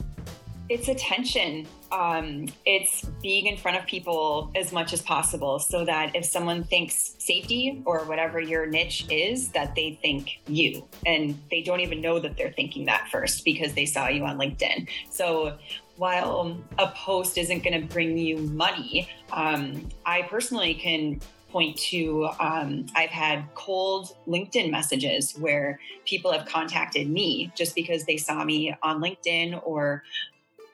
It's 0.70 0.88
attention. 0.88 1.68
Um, 1.92 2.48
it's 2.66 3.06
being 3.22 3.46
in 3.46 3.58
front 3.58 3.78
of 3.78 3.86
people 3.86 4.52
as 4.56 4.72
much 4.72 4.94
as 4.94 5.02
possible 5.02 5.60
so 5.60 5.86
that 5.86 6.16
if 6.16 6.26
someone 6.26 6.64
thinks 6.64 7.16
safety 7.20 7.84
or 7.86 8.00
whatever 8.06 8.40
your 8.40 8.66
niche 8.66 9.06
is, 9.10 9.50
that 9.50 9.76
they 9.76 10.00
think 10.02 10.40
you 10.48 10.88
and 11.06 11.40
they 11.52 11.62
don't 11.62 11.82
even 11.82 12.02
know 12.02 12.20
that 12.20 12.36
they're 12.36 12.52
thinking 12.52 12.86
that 12.86 13.08
first 13.12 13.46
because 13.46 13.74
they 13.74 13.86
saw 13.86 14.08
you 14.08 14.24
on 14.26 14.38
LinkedIn. 14.38 14.90
So 15.12 15.58
while 15.98 16.58
a 16.80 16.88
post 16.88 17.38
isn't 17.38 17.64
going 17.64 17.80
to 17.80 17.88
bring 17.88 18.18
you 18.18 18.38
money, 18.38 19.10
um, 19.32 19.88
I 20.06 20.24
personally 20.24 20.74
can 20.74 21.22
point 21.52 21.78
to 21.78 22.28
um, 22.42 22.86
I've 22.98 23.12
had 23.12 23.46
cold 23.54 24.14
LinkedIn 24.28 24.72
messages 24.72 25.38
where 25.38 25.80
people 26.06 26.34
have 26.34 26.46
contacted 26.46 27.10
me 27.10 27.50
just 27.56 27.76
because 27.76 28.04
they 28.04 28.18
saw 28.18 28.44
me 28.44 28.76
on 28.84 29.00
LinkedIn 29.00 29.62
or 29.64 30.04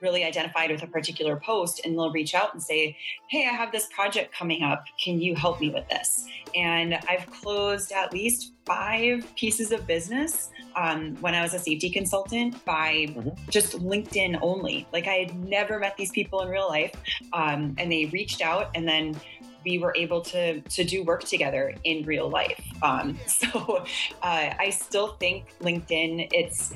really 0.02 0.24
identified 0.24 0.70
with 0.70 0.82
a 0.82 0.86
particular 0.86 1.36
post 1.36 1.80
and 1.84 1.94
they'll 1.94 2.12
reach 2.12 2.34
out 2.34 2.52
and 2.52 2.62
say, 2.62 2.96
Hey, 3.28 3.46
I 3.48 3.52
have 3.52 3.72
this 3.72 3.88
project 3.94 4.34
coming 4.34 4.62
up. 4.62 4.84
Can 5.02 5.20
you 5.20 5.34
help 5.34 5.60
me 5.60 5.70
with 5.70 5.88
this? 5.88 6.26
And 6.54 6.98
I've 7.08 7.26
closed 7.30 7.92
at 7.92 8.12
least 8.12 8.52
five 8.66 9.24
pieces 9.36 9.72
of 9.72 9.86
business 9.86 10.50
um, 10.76 11.16
when 11.20 11.34
I 11.34 11.42
was 11.42 11.54
a 11.54 11.58
safety 11.58 11.90
consultant 11.90 12.62
by 12.64 13.06
mm-hmm. 13.08 13.30
just 13.48 13.78
LinkedIn 13.78 14.38
only. 14.42 14.86
Like 14.92 15.06
I 15.06 15.14
had 15.14 15.34
never 15.36 15.78
met 15.78 15.96
these 15.96 16.10
people 16.10 16.42
in 16.42 16.48
real 16.48 16.68
life. 16.68 16.94
Um, 17.32 17.74
and 17.78 17.90
they 17.90 18.06
reached 18.06 18.42
out 18.42 18.70
and 18.74 18.86
then 18.86 19.16
we 19.64 19.78
were 19.78 19.94
able 19.96 20.20
to 20.20 20.60
to 20.60 20.84
do 20.84 21.04
work 21.04 21.24
together 21.24 21.74
in 21.84 22.04
real 22.04 22.28
life. 22.28 22.62
Um, 22.82 23.18
so 23.26 23.84
uh, 24.22 24.54
I 24.58 24.70
still 24.70 25.14
think 25.14 25.56
LinkedIn 25.60 26.28
it's 26.32 26.72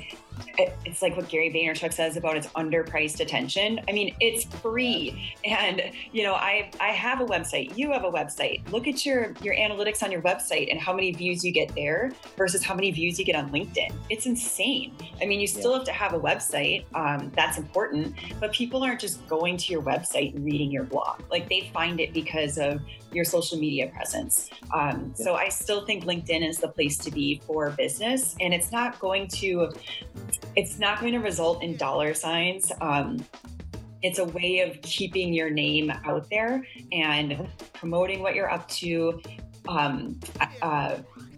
it's 0.57 1.01
like 1.01 1.15
what 1.15 1.29
Gary 1.29 1.51
Vaynerchuk 1.51 1.93
says 1.93 2.17
about 2.17 2.37
its 2.37 2.47
underpriced 2.47 3.19
attention. 3.19 3.79
I 3.87 3.91
mean, 3.91 4.15
it's 4.19 4.45
free. 4.61 5.35
And, 5.45 5.81
you 6.11 6.23
know, 6.23 6.33
I 6.33 6.71
I 6.79 6.89
have 6.89 7.21
a 7.21 7.25
website. 7.25 7.77
You 7.77 7.91
have 7.91 8.03
a 8.03 8.11
website. 8.11 8.69
Look 8.71 8.87
at 8.87 9.05
your 9.05 9.33
your 9.41 9.55
analytics 9.55 10.03
on 10.03 10.11
your 10.11 10.21
website 10.21 10.71
and 10.71 10.79
how 10.79 10.93
many 10.93 11.11
views 11.11 11.43
you 11.43 11.51
get 11.51 11.73
there 11.75 12.11
versus 12.37 12.63
how 12.63 12.73
many 12.73 12.91
views 12.91 13.19
you 13.19 13.25
get 13.25 13.35
on 13.35 13.49
LinkedIn. 13.51 13.93
It's 14.09 14.25
insane. 14.25 14.95
I 15.21 15.25
mean, 15.25 15.39
you 15.39 15.47
still 15.47 15.71
yeah. 15.71 15.77
have 15.77 15.85
to 15.85 15.91
have 15.91 16.13
a 16.13 16.19
website. 16.19 16.85
Um, 16.93 17.31
that's 17.35 17.57
important. 17.57 18.15
But 18.39 18.51
people 18.51 18.83
aren't 18.83 18.99
just 18.99 19.25
going 19.27 19.57
to 19.57 19.71
your 19.71 19.81
website 19.81 20.35
and 20.35 20.45
reading 20.45 20.71
your 20.71 20.83
blog. 20.83 21.21
Like 21.29 21.49
they 21.49 21.69
find 21.73 21.99
it 21.99 22.13
because 22.13 22.57
of 22.57 22.81
your 23.11 23.25
social 23.25 23.57
media 23.57 23.87
presence. 23.87 24.49
Um, 24.73 25.13
yeah. 25.17 25.25
So 25.25 25.35
I 25.35 25.49
still 25.49 25.85
think 25.85 26.05
LinkedIn 26.05 26.47
is 26.47 26.57
the 26.57 26.67
place 26.67 26.97
to 26.99 27.11
be 27.11 27.41
for 27.45 27.69
business. 27.71 28.35
And 28.39 28.53
it's 28.53 28.71
not 28.71 28.99
going 28.99 29.27
to 29.29 29.71
it's 30.55 30.79
not 30.79 30.99
going 30.99 31.13
to 31.13 31.19
result 31.19 31.63
in 31.63 31.77
dollar 31.77 32.13
signs. 32.13 32.71
Um, 32.81 33.25
it's 34.01 34.19
a 34.19 34.25
way 34.25 34.59
of 34.59 34.81
keeping 34.81 35.33
your 35.33 35.49
name 35.49 35.91
out 36.05 36.29
there 36.29 36.65
and 36.91 37.47
promoting 37.73 38.21
what 38.21 38.35
you're 38.35 38.51
up 38.51 38.67
to. 38.69 39.21
Um, 39.67 40.19
uh, 40.61 40.97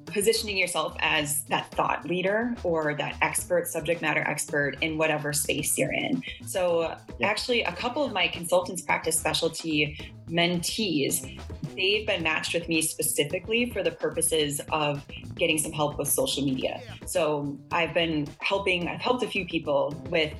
positioning 0.09 0.57
yourself 0.57 0.95
as 0.99 1.43
that 1.43 1.71
thought 1.71 2.05
leader 2.05 2.55
or 2.63 2.95
that 2.95 3.15
expert, 3.21 3.67
subject 3.67 4.01
matter 4.01 4.21
expert 4.21 4.77
in 4.81 4.97
whatever 4.97 5.33
space 5.33 5.77
you're 5.77 5.93
in. 5.93 6.21
So, 6.45 6.95
yeah. 7.19 7.27
actually, 7.27 7.63
a 7.63 7.71
couple 7.71 8.03
of 8.03 8.11
my 8.11 8.27
consultants 8.27 8.81
practice 8.81 9.19
specialty 9.19 10.13
mentees, 10.29 11.39
they've 11.75 12.05
been 12.05 12.23
matched 12.23 12.53
with 12.53 12.67
me 12.67 12.81
specifically 12.81 13.69
for 13.71 13.83
the 13.83 13.91
purposes 13.91 14.61
of 14.71 15.05
getting 15.35 15.57
some 15.57 15.71
help 15.71 15.97
with 15.97 16.07
social 16.07 16.43
media. 16.43 16.81
So, 17.05 17.57
I've 17.71 17.93
been 17.93 18.27
helping, 18.39 18.87
I've 18.87 19.01
helped 19.01 19.23
a 19.23 19.27
few 19.27 19.45
people 19.45 19.95
with 20.09 20.33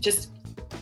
just 0.00 0.30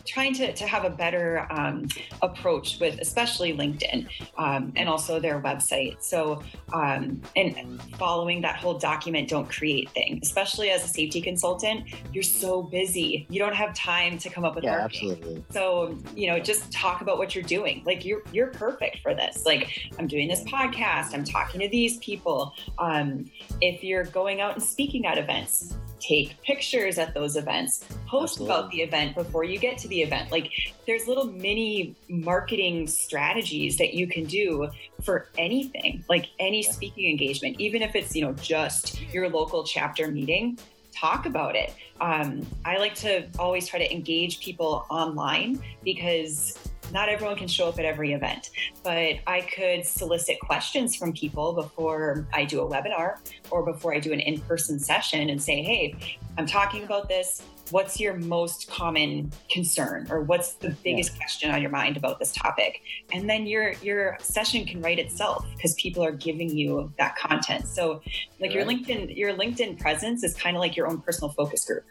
trying 0.05 0.33
to, 0.35 0.53
to 0.53 0.67
have 0.67 0.85
a 0.85 0.89
better 0.89 1.47
um, 1.49 1.87
approach 2.21 2.79
with 2.79 2.99
especially 2.99 3.53
LinkedIn 3.53 4.07
um, 4.37 4.73
and 4.75 4.89
also 4.89 5.19
their 5.19 5.39
website. 5.39 6.01
So, 6.01 6.43
um, 6.73 7.21
and 7.35 7.81
following 7.97 8.41
that 8.41 8.57
whole 8.57 8.77
document, 8.77 9.29
don't 9.29 9.49
create 9.49 9.89
thing, 9.91 10.19
especially 10.21 10.69
as 10.69 10.83
a 10.83 10.87
safety 10.87 11.21
consultant, 11.21 11.85
you're 12.11 12.23
so 12.23 12.63
busy. 12.63 13.25
You 13.29 13.39
don't 13.39 13.55
have 13.55 13.73
time 13.73 14.17
to 14.19 14.29
come 14.29 14.45
up 14.45 14.55
with 14.55 14.63
yeah, 14.63 14.79
marketing. 14.79 15.11
Absolutely. 15.11 15.45
So, 15.51 15.97
you 16.15 16.27
know, 16.27 16.39
just 16.39 16.71
talk 16.71 17.01
about 17.01 17.17
what 17.17 17.35
you're 17.35 17.43
doing. 17.43 17.83
Like 17.85 18.05
you're, 18.05 18.23
you're 18.31 18.47
perfect 18.47 18.99
for 18.99 19.13
this. 19.13 19.45
Like 19.45 19.89
I'm 19.97 20.07
doing 20.07 20.27
this 20.27 20.43
podcast, 20.43 21.13
I'm 21.13 21.23
talking 21.23 21.61
to 21.61 21.69
these 21.69 21.97
people. 21.97 22.53
Um, 22.79 23.25
if 23.61 23.83
you're 23.83 24.05
going 24.05 24.41
out 24.41 24.53
and 24.53 24.63
speaking 24.63 25.05
at 25.05 25.17
events, 25.17 25.75
take 26.07 26.41
pictures 26.43 26.97
at 26.97 27.13
those 27.13 27.35
events, 27.35 27.85
post 28.07 28.33
Absolutely. 28.33 28.45
about 28.45 28.71
the 28.71 28.81
event 28.81 29.15
before 29.15 29.43
you 29.43 29.57
get 29.57 29.77
to 29.79 29.87
the 29.87 30.01
event. 30.01 30.31
Like 30.31 30.51
there's 30.85 31.07
little 31.07 31.25
mini 31.25 31.95
marketing 32.09 32.87
strategies 32.87 33.77
that 33.77 33.93
you 33.93 34.07
can 34.07 34.25
do 34.25 34.69
for 35.03 35.29
anything, 35.37 36.03
like 36.09 36.27
any 36.39 36.63
speaking 36.63 37.09
engagement, 37.09 37.59
even 37.59 37.81
if 37.81 37.95
it's, 37.95 38.15
you 38.15 38.23
know, 38.23 38.33
just 38.33 39.01
your 39.13 39.29
local 39.29 39.63
chapter 39.63 40.09
meeting 40.09 40.57
talk 40.93 41.25
about 41.25 41.55
it. 41.55 41.73
Um, 42.01 42.45
I 42.65 42.77
like 42.77 42.95
to 42.95 43.27
always 43.39 43.67
try 43.67 43.79
to 43.79 43.91
engage 43.91 44.39
people 44.39 44.85
online 44.89 45.61
because 45.83 46.57
not 46.93 47.09
everyone 47.09 47.35
can 47.35 47.47
show 47.47 47.67
up 47.67 47.79
at 47.79 47.85
every 47.85 48.13
event, 48.13 48.51
but 48.83 49.15
I 49.25 49.41
could 49.53 49.85
solicit 49.85 50.39
questions 50.39 50.95
from 50.95 51.11
people 51.11 51.51
before 51.53 52.27
I 52.31 52.45
do 52.45 52.61
a 52.61 52.69
webinar 52.69 53.17
or 53.49 53.65
before 53.65 53.95
I 53.95 53.99
do 53.99 54.13
an 54.13 54.19
in 54.19 54.39
person 54.41 54.77
session 54.79 55.29
and 55.31 55.41
say, 55.41 55.63
hey, 55.63 56.17
I'm 56.37 56.45
talking 56.45 56.83
about 56.83 57.09
this. 57.09 57.41
What's 57.71 57.99
your 57.99 58.13
most 58.13 58.69
common 58.69 59.31
concern 59.49 60.07
or 60.11 60.21
what's 60.21 60.53
the 60.55 60.69
biggest 60.83 61.13
yeah. 61.13 61.17
question 61.17 61.49
on 61.49 61.61
your 61.61 61.71
mind 61.71 61.97
about 61.97 62.19
this 62.19 62.31
topic? 62.31 62.81
And 63.11 63.27
then 63.27 63.47
your 63.47 63.73
your 63.81 64.17
session 64.21 64.65
can 64.65 64.81
write 64.81 64.99
itself 64.99 65.45
because 65.55 65.73
people 65.75 66.03
are 66.03 66.11
giving 66.11 66.49
you 66.49 66.93
that 66.99 67.15
content. 67.15 67.67
So 67.67 68.01
like 68.39 68.49
right. 68.49 68.53
your 68.53 68.65
linkedin 68.65 69.17
your 69.17 69.33
linkedin 69.33 69.79
presence 69.79 70.23
is 70.23 70.35
kind 70.35 70.55
of 70.55 70.59
like 70.59 70.75
your 70.75 70.87
own 70.87 71.01
personal 71.01 71.31
focus 71.31 71.65
group 71.65 71.85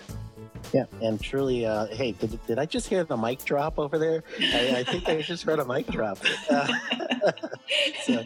yeah, 0.72 0.84
and 1.00 1.20
truly, 1.20 1.66
uh, 1.66 1.86
hey, 1.86 2.12
did, 2.12 2.38
did 2.46 2.58
I 2.58 2.66
just 2.66 2.88
hear 2.88 3.04
the 3.04 3.16
mic 3.16 3.44
drop 3.44 3.78
over 3.78 3.98
there? 3.98 4.24
I, 4.40 4.76
I 4.78 4.84
think 4.84 5.08
I 5.08 5.20
just 5.22 5.44
heard 5.44 5.58
a 5.58 5.64
mic 5.64 5.86
drop. 5.86 6.18
Uh, 6.50 6.68
so, 8.04 8.24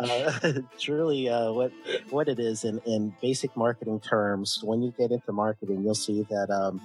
uh, 0.00 0.52
truly, 0.78 1.28
uh, 1.28 1.52
what 1.52 1.72
what 2.10 2.28
it 2.28 2.38
is 2.38 2.64
in, 2.64 2.80
in 2.86 3.14
basic 3.20 3.56
marketing 3.56 4.00
terms, 4.00 4.60
when 4.62 4.82
you 4.82 4.92
get 4.98 5.10
into 5.10 5.32
marketing, 5.32 5.82
you'll 5.82 5.94
see 5.94 6.22
that 6.30 6.50
um, 6.50 6.80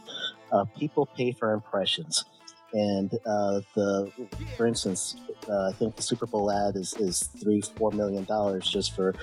uh, 0.52 0.66
people 0.78 1.06
pay 1.06 1.32
for 1.32 1.54
impressions 1.54 2.26
and 2.74 3.14
uh, 3.26 3.62
the 3.76 4.12
for 4.58 4.68
instance 4.68 5.16
uh, 5.50 5.70
i 5.70 5.72
think 5.74 5.96
the 5.96 6.02
super 6.02 6.26
bowl 6.26 6.52
ad 6.52 6.76
is, 6.76 6.94
is 6.98 7.30
three 7.42 7.62
four 7.62 7.92
million 7.92 8.24
dollars 8.26 8.70
just 8.70 8.96
for 8.96 9.14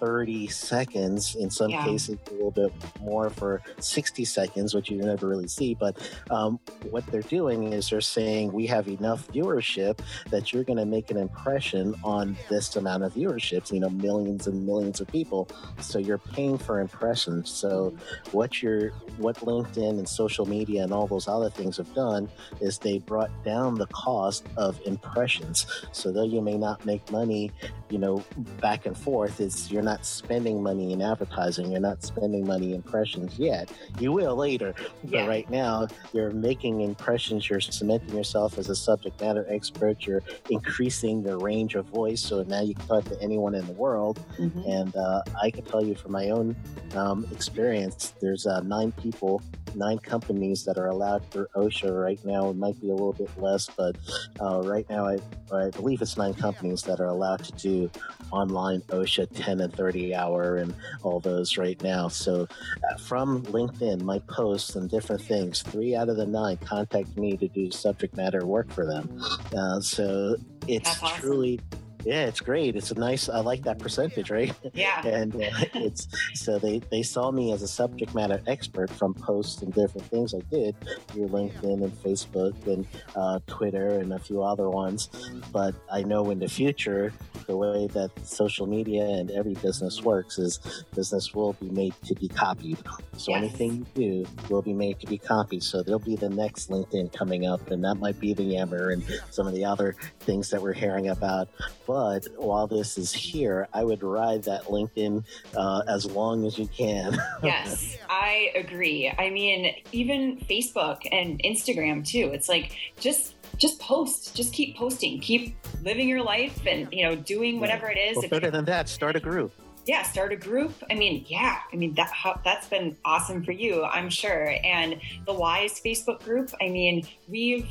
30 0.00 0.48
seconds. 0.48 1.34
In 1.34 1.50
some 1.50 1.70
yeah. 1.70 1.84
cases 1.84 2.18
a 2.28 2.32
little 2.32 2.50
bit 2.50 2.72
more 3.00 3.30
for 3.30 3.62
60 3.80 4.24
seconds 4.24 4.74
which 4.74 4.90
you 4.90 4.98
never 4.98 5.26
really 5.28 5.48
see. 5.48 5.74
But 5.74 5.96
um, 6.30 6.58
what 6.90 7.06
they're 7.06 7.22
doing 7.22 7.72
is 7.72 7.90
they're 7.90 8.00
saying 8.00 8.52
we 8.52 8.66
have 8.66 8.88
enough 8.88 9.26
viewership 9.28 10.00
that 10.30 10.52
you're 10.52 10.64
going 10.64 10.78
to 10.78 10.86
make 10.86 11.10
an 11.10 11.16
impression 11.16 11.94
on 12.04 12.36
this 12.48 12.76
amount 12.76 13.04
of 13.04 13.14
viewership 13.14 13.72
you 13.72 13.80
know 13.80 13.88
millions 13.90 14.46
and 14.46 14.64
millions 14.66 15.00
of 15.00 15.08
people. 15.08 15.48
So 15.80 15.98
you're 15.98 16.18
paying 16.18 16.58
for 16.58 16.80
impressions. 16.80 17.50
So 17.50 17.94
what 18.32 18.62
you're 18.62 18.90
what 19.18 19.36
linkedin 19.36 19.98
and 19.98 20.08
social 20.08 20.46
media 20.46 20.82
and 20.82 20.92
all 20.92 21.06
those 21.06 21.28
other 21.28 21.50
things 21.50 21.76
have 21.76 21.92
done 21.94 22.28
is 22.60 22.78
they 22.84 22.98
brought 22.98 23.32
down 23.44 23.74
the 23.74 23.86
cost 23.88 24.46
of 24.56 24.80
impressions. 24.84 25.66
So 25.90 26.12
though 26.12 26.24
you 26.24 26.40
may 26.40 26.56
not 26.56 26.86
make 26.86 27.10
money, 27.10 27.50
you 27.90 27.98
know, 27.98 28.22
back 28.60 28.86
and 28.86 28.96
forth, 28.96 29.40
it's 29.40 29.72
you're 29.72 29.82
not 29.82 30.06
spending 30.06 30.62
money 30.62 30.92
in 30.92 31.02
advertising, 31.02 31.72
you're 31.72 31.80
not 31.80 32.04
spending 32.04 32.46
money 32.46 32.68
in 32.68 32.84
impressions 32.84 33.38
yet. 33.38 33.72
You 33.98 34.12
will 34.12 34.36
later. 34.36 34.74
Yeah. 35.02 35.22
But 35.22 35.28
right 35.28 35.50
now 35.50 35.88
you're 36.12 36.30
making 36.30 36.82
impressions, 36.82 37.48
you're 37.48 37.60
cementing 37.60 38.14
yourself 38.14 38.58
as 38.58 38.68
a 38.68 38.76
subject 38.76 39.20
matter 39.20 39.46
expert, 39.48 40.06
you're 40.06 40.22
increasing 40.50 41.22
your 41.22 41.38
range 41.38 41.74
of 41.74 41.86
voice. 41.86 42.20
So 42.20 42.42
now 42.42 42.60
you 42.60 42.74
can 42.74 42.86
talk 42.86 43.04
to 43.06 43.20
anyone 43.20 43.54
in 43.54 43.66
the 43.66 43.72
world. 43.72 44.20
Mm-hmm. 44.38 44.70
And 44.70 44.96
uh, 44.96 45.22
I 45.42 45.50
can 45.50 45.64
tell 45.64 45.84
you 45.84 45.94
from 45.94 46.12
my 46.12 46.30
own 46.30 46.54
um, 46.94 47.26
experience, 47.32 48.14
there's 48.20 48.46
uh, 48.46 48.60
nine 48.60 48.92
people, 48.92 49.42
nine 49.74 49.98
companies 49.98 50.64
that 50.64 50.76
are 50.78 50.88
allowed 50.88 51.28
through 51.30 51.46
OSHA 51.56 51.90
right 52.02 52.22
now. 52.24 52.50
It 52.50 52.56
might 52.74 52.80
be 52.80 52.90
a 52.90 52.94
little 52.94 53.12
bit 53.12 53.30
less, 53.40 53.68
but 53.76 53.96
uh, 54.40 54.62
right 54.62 54.88
now 54.88 55.06
I, 55.06 55.18
I 55.52 55.70
believe 55.70 56.02
it's 56.02 56.16
nine 56.16 56.34
companies 56.34 56.82
that 56.82 57.00
are 57.00 57.08
allowed 57.08 57.44
to 57.44 57.52
do 57.52 57.90
online 58.30 58.80
OSHA 58.82 59.28
10 59.34 59.60
and 59.60 59.72
30 59.72 60.14
hour 60.14 60.56
and 60.56 60.74
all 61.02 61.20
those 61.20 61.56
right 61.56 61.80
now. 61.82 62.08
So 62.08 62.48
uh, 62.90 62.96
from 62.98 63.42
LinkedIn, 63.44 64.02
my 64.02 64.18
posts 64.20 64.76
and 64.76 64.90
different 64.90 65.22
things, 65.22 65.62
three 65.62 65.94
out 65.94 66.08
of 66.08 66.16
the 66.16 66.26
nine 66.26 66.56
contact 66.58 67.16
me 67.16 67.36
to 67.36 67.48
do 67.48 67.70
subject 67.70 68.16
matter 68.16 68.44
work 68.44 68.70
for 68.70 68.86
them. 68.86 69.22
Uh, 69.56 69.80
so 69.80 70.36
it's 70.66 71.02
awesome. 71.02 71.20
truly 71.20 71.60
yeah, 72.04 72.26
it's 72.26 72.40
great. 72.40 72.76
It's 72.76 72.90
a 72.90 72.94
nice. 72.94 73.28
I 73.28 73.40
like 73.40 73.62
that 73.64 73.78
percentage, 73.78 74.30
right? 74.30 74.52
Yeah. 74.74 75.06
and 75.06 75.34
uh, 75.34 75.50
it's 75.74 76.08
so 76.34 76.58
they 76.58 76.80
they 76.90 77.02
saw 77.02 77.30
me 77.30 77.52
as 77.52 77.62
a 77.62 77.68
subject 77.68 78.14
matter 78.14 78.40
expert 78.46 78.90
from 78.90 79.14
posts 79.14 79.62
and 79.62 79.72
different 79.72 80.06
things 80.08 80.34
I 80.34 80.40
did 80.54 80.76
through 81.08 81.28
LinkedIn 81.28 81.82
and 81.82 81.92
Facebook 82.02 82.54
and 82.66 82.86
uh, 83.16 83.38
Twitter 83.46 83.98
and 84.00 84.12
a 84.12 84.18
few 84.18 84.42
other 84.42 84.68
ones. 84.68 85.08
But 85.52 85.74
I 85.90 86.02
know 86.02 86.30
in 86.30 86.38
the 86.38 86.48
future, 86.48 87.12
the 87.46 87.56
way 87.56 87.86
that 87.88 88.10
social 88.26 88.66
media 88.66 89.04
and 89.04 89.30
every 89.30 89.54
business 89.54 90.02
works 90.02 90.38
is 90.38 90.84
business 90.94 91.34
will 91.34 91.54
be 91.54 91.70
made 91.70 91.94
to 92.04 92.14
be 92.14 92.28
copied. 92.28 92.78
So 93.16 93.32
yes. 93.32 93.42
anything 93.42 93.86
you 93.94 94.24
do 94.24 94.26
will 94.48 94.62
be 94.62 94.72
made 94.72 95.00
to 95.00 95.06
be 95.06 95.18
copied. 95.18 95.62
So 95.62 95.82
there'll 95.82 95.98
be 95.98 96.16
the 96.16 96.28
next 96.28 96.70
LinkedIn 96.70 97.12
coming 97.12 97.46
up, 97.46 97.70
and 97.70 97.84
that 97.84 97.96
might 97.96 98.18
be 98.18 98.34
the 98.34 98.42
Yammer 98.42 98.90
and 98.90 99.04
some 99.30 99.46
of 99.46 99.54
the 99.54 99.64
other 99.64 99.94
things 100.20 100.50
that 100.50 100.60
we're 100.60 100.72
hearing 100.72 101.08
about. 101.08 101.48
But 101.86 101.93
but 101.94 102.26
while 102.38 102.66
this 102.66 102.98
is 102.98 103.12
here, 103.12 103.68
I 103.72 103.84
would 103.84 104.02
ride 104.02 104.42
that 104.42 104.64
LinkedIn 104.64 105.22
uh, 105.56 105.82
as 105.86 106.10
long 106.10 106.44
as 106.44 106.58
you 106.58 106.66
can. 106.66 107.16
yes, 107.44 107.96
I 108.10 108.50
agree. 108.56 109.14
I 109.16 109.30
mean, 109.30 109.76
even 109.92 110.38
Facebook 110.38 110.98
and 111.12 111.40
Instagram 111.44 112.04
too. 112.04 112.32
It's 112.32 112.48
like 112.48 112.76
just 112.98 113.36
just 113.58 113.78
post, 113.78 114.34
just 114.34 114.52
keep 114.52 114.76
posting, 114.76 115.20
keep 115.20 115.54
living 115.84 116.08
your 116.08 116.20
life, 116.20 116.66
and 116.66 116.88
you 116.92 117.04
know, 117.04 117.14
doing 117.14 117.60
whatever 117.60 117.88
it 117.88 117.96
is. 117.96 118.16
Well, 118.16 118.28
better 118.28 118.50
than 118.50 118.64
that, 118.64 118.88
start 118.88 119.14
a 119.14 119.20
group 119.20 119.52
yeah 119.86 120.02
start 120.02 120.32
a 120.32 120.36
group 120.36 120.72
i 120.90 120.94
mean 120.94 121.26
yeah 121.28 121.58
i 121.70 121.76
mean 121.76 121.92
that 121.92 122.10
that's 122.42 122.66
been 122.68 122.96
awesome 123.04 123.44
for 123.44 123.52
you 123.52 123.84
i'm 123.84 124.08
sure 124.08 124.56
and 124.64 124.98
the 125.26 125.32
wise 125.34 125.78
facebook 125.84 126.24
group 126.24 126.50
i 126.62 126.70
mean 126.70 127.06
we've 127.28 127.68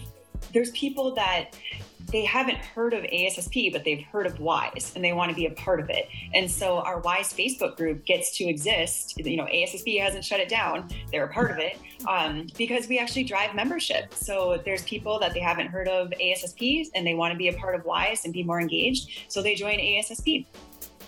there's 0.52 0.72
people 0.72 1.14
that 1.16 1.56
they 2.12 2.26
haven't 2.26 2.58
heard 2.58 2.94
of 2.94 3.04
ASSP, 3.04 3.72
but 3.72 3.84
they've 3.84 4.04
heard 4.04 4.26
of 4.26 4.40
WISE 4.40 4.94
and 4.96 5.04
they 5.04 5.14
want 5.14 5.30
to 5.30 5.36
be 5.36 5.46
a 5.46 5.52
part 5.52 5.80
of 5.80 5.90
it. 5.90 6.08
And 6.34 6.50
so 6.50 6.80
our 6.80 7.00
WISE 7.00 7.34
Facebook 7.34 7.78
group 7.78 8.06
gets 8.06 8.36
to 8.38 8.44
exist. 8.44 9.18
You 9.18 9.38
know, 9.38 9.46
ASSP 9.46 10.02
hasn't 10.02 10.26
shut 10.26 10.40
it 10.40 10.50
down, 10.50 10.90
they're 11.12 11.26
a 11.26 11.34
part 11.34 11.52
of 11.52 11.58
it 11.58 11.78
um, 12.08 12.48
because 12.58 12.88
we 12.88 13.00
actually 13.00 13.24
drive 13.24 13.56
membership. 13.56 14.14
So 14.14 14.62
there's 14.66 14.84
people 14.84 15.20
that 15.20 15.34
they 15.34 15.40
haven't 15.40 15.68
heard 15.68 15.88
of 15.88 16.10
ASSP 16.10 16.88
and 16.94 17.08
they 17.08 17.14
want 17.14 17.32
to 17.32 17.38
be 17.38 17.48
a 17.48 17.54
part 17.54 17.76
of 17.76 17.86
WISE 17.86 18.26
and 18.26 18.34
be 18.34 18.44
more 18.44 18.60
engaged. 18.60 19.26
So 19.32 19.42
they 19.42 19.56
join 19.56 19.78
ASSP. 19.80 20.46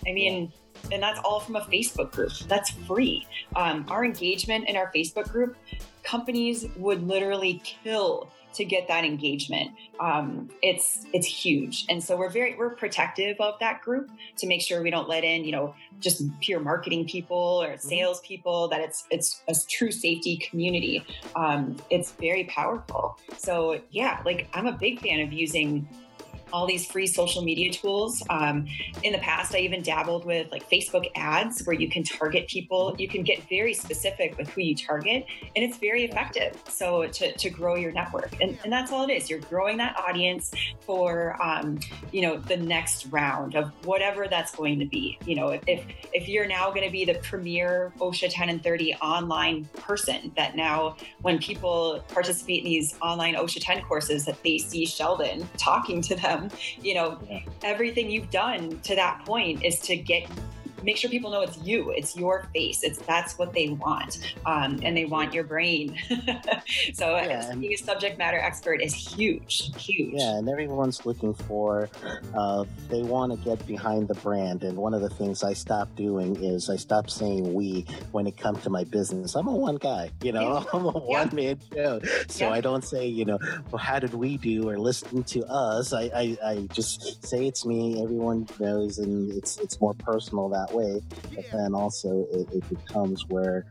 I 0.08 0.14
mean, 0.14 0.52
and 0.92 1.02
that's 1.02 1.20
all 1.20 1.40
from 1.40 1.56
a 1.56 1.62
Facebook 1.62 2.12
group. 2.12 2.32
That's 2.48 2.70
free. 2.70 3.28
Um, 3.56 3.86
our 3.90 4.06
engagement 4.06 4.70
in 4.70 4.76
our 4.76 4.92
Facebook 4.94 5.32
group, 5.32 5.58
companies 6.04 6.68
would 6.78 7.06
literally 7.08 7.62
kill 7.64 8.30
to 8.56 8.66
get 8.66 8.88
that 8.88 9.06
engagement. 9.06 9.72
Um, 10.00 10.50
it's 10.62 11.06
it's 11.14 11.28
huge, 11.28 11.86
and 11.90 12.04
so 12.04 12.18
we're 12.18 12.30
very 12.30 12.56
we're 12.56 12.72
protective 12.72 13.38
of 13.40 13.60
that 13.60 13.82
group 13.82 14.10
to 14.38 14.48
make 14.48 14.62
sure 14.62 14.82
we 14.82 14.90
don't 14.90 15.08
let 15.08 15.24
in 15.24 15.46
you 15.46 15.52
know 15.52 15.76
just 16.00 16.24
pure 16.40 16.60
marketing 16.60 17.08
people 17.08 17.62
or 17.62 17.70
mm-hmm. 17.70 17.88
sales 17.88 18.22
people. 18.22 18.68
That 18.68 18.82
it's 18.82 19.06
it's 19.12 19.42
a 19.48 19.56
true 19.70 19.92
safety 19.92 20.38
community. 20.38 21.06
Um, 21.36 21.78
it's 21.90 22.12
very 22.14 22.46
powerful. 22.46 23.18
So 23.38 23.82
yeah, 23.92 24.22
like 24.26 24.48
I'm 24.54 24.68
a 24.68 24.74
big 24.74 25.02
fan 25.02 25.20
of 25.20 25.32
using 25.32 25.88
all 26.56 26.66
these 26.66 26.86
free 26.86 27.06
social 27.06 27.44
media 27.44 27.70
tools. 27.70 28.24
Um, 28.30 28.66
in 29.04 29.12
the 29.12 29.20
past, 29.20 29.54
I 29.54 29.58
even 29.58 29.82
dabbled 29.82 30.24
with 30.24 30.50
like 30.54 30.70
Facebook 30.70 31.12
ads 31.14 31.62
where 31.66 31.76
you 31.76 31.90
can 31.90 32.02
target 32.02 32.48
people. 32.48 32.96
You 32.98 33.10
can 33.10 33.24
get 33.24 33.44
very 33.50 33.74
specific 33.74 34.38
with 34.38 34.48
who 34.48 34.62
you 34.62 34.74
target, 34.74 35.26
and 35.54 35.66
it's 35.66 35.78
very 35.78 36.06
effective. 36.06 36.58
So 36.70 37.08
to, 37.08 37.34
to 37.34 37.50
grow 37.50 37.76
your 37.76 37.92
network, 37.92 38.32
and, 38.40 38.58
and 38.64 38.72
that's 38.72 38.94
all 38.94 39.04
it 39.04 39.12
is. 39.12 39.30
You're 39.30 39.40
growing 39.40 39.76
that 39.78 39.98
audience 39.98 40.54
for 40.80 41.36
um, 41.44 41.78
you 42.14 42.22
know 42.22 42.38
the 42.38 42.56
next 42.56 43.08
round 43.08 43.56
of 43.56 43.72
whatever 43.86 44.30
that's 44.30 44.56
going 44.56 44.80
to 44.80 44.86
be. 44.86 45.20
You 45.26 45.36
know, 45.36 45.50
if 45.50 45.62
if, 45.68 45.84
if 46.14 46.30
you're 46.30 46.48
now 46.48 46.70
going 46.70 46.86
to 46.86 46.92
be 46.92 47.04
the 47.04 47.16
premier 47.16 47.92
OSHA 48.00 48.30
10 48.32 48.48
and 48.48 48.64
30 48.64 48.94
online 49.02 49.66
person, 49.74 50.32
that 50.38 50.56
now 50.56 50.96
when 51.22 51.38
people 51.38 52.02
participate 52.08 52.60
in 52.60 52.70
these 52.70 52.96
online 53.02 53.36
OSHA 53.36 53.60
10 53.62 53.82
courses, 53.82 54.24
that 54.24 54.42
they 54.42 54.58
see 54.58 54.86
Sheldon 54.86 55.50
talking 55.58 56.02
to 56.04 56.16
them 56.16 56.45
you 56.82 56.94
know, 56.96 57.18
yeah. 57.30 57.40
everything 57.64 58.10
you've 58.10 58.32
done 58.32 58.80
to 58.82 58.96
that 58.96 59.26
point 59.26 59.64
is 59.64 59.80
to 59.82 59.96
get 59.96 60.28
make 60.86 60.98
sure 60.98 61.10
people 61.10 61.32
know 61.32 61.42
it's 61.42 61.58
you 61.58 61.90
it's 61.92 62.16
your 62.16 62.48
face 62.54 62.84
it's 62.84 63.00
that's 63.00 63.38
what 63.38 63.54
they 63.54 63.70
want 63.70 64.36
um, 64.46 64.80
and 64.84 64.96
they 64.96 65.06
want 65.06 65.34
your 65.34 65.44
brain. 65.44 65.98
So 66.94 67.16
yeah, 67.16 67.54
being 67.56 67.74
a 67.74 67.76
subject 67.78 68.18
matter 68.18 68.38
expert 68.38 68.82
is 68.82 68.94
huge 68.94 69.72
huge. 69.78 70.14
Yeah 70.14 70.38
and 70.38 70.50
everyone's 70.50 71.06
looking 71.06 71.34
for 71.34 71.90
uh, 72.36 72.66
they 72.90 73.02
want 73.02 73.32
to 73.32 73.38
get 73.50 73.66
behind 73.68 74.08
the 74.08 74.14
brand 74.16 74.64
and 74.64 74.78
one 74.78 74.94
of 74.94 75.02
the 75.02 75.10
things 75.10 75.44
i 75.44 75.54
stopped 75.54 75.96
doing 75.96 76.36
is 76.44 76.70
i 76.70 76.76
stopped 76.76 77.12
saying 77.12 77.54
we 77.54 77.86
when 78.12 78.28
it 78.28 78.38
comes 78.38 78.62
to 78.64 78.70
my 78.70 78.84
business. 78.84 79.36
I'm 79.36 79.48
a 79.48 79.56
one 79.56 79.78
guy 79.78 80.12
you 80.22 80.32
know? 80.32 80.60
Yeah. 80.60 80.64
i'm 80.74 80.86
a 80.86 80.92
one-man 80.92 81.60
show. 81.74 82.02
So 82.28 82.50
i 82.50 82.62
don't 82.62 82.84
say 82.84 83.08
you 83.08 83.26
know 83.26 83.40
well 83.72 83.82
how 83.82 84.00
did 84.00 84.14
we 84.14 84.38
do? 84.38 84.70
or 84.70 84.78
listen 84.78 85.24
to 85.24 85.46
us. 85.46 85.94
I, 85.94 86.04
I 86.16 86.38
i 86.44 86.68
just 86.74 87.26
say 87.26 87.48
it's 87.48 87.66
me 87.66 88.02
everyone 88.02 88.48
knows 88.60 88.98
and 89.00 89.32
it's 89.32 89.58
it's 89.58 89.80
more 89.82 89.94
personal 89.94 90.50
that 90.50 90.74
way. 90.76 91.02
But 91.36 91.46
then 91.52 91.74
also 91.74 92.28
it, 92.32 92.48
it 92.54 92.70
becomes 92.70 93.26
where 93.28 93.66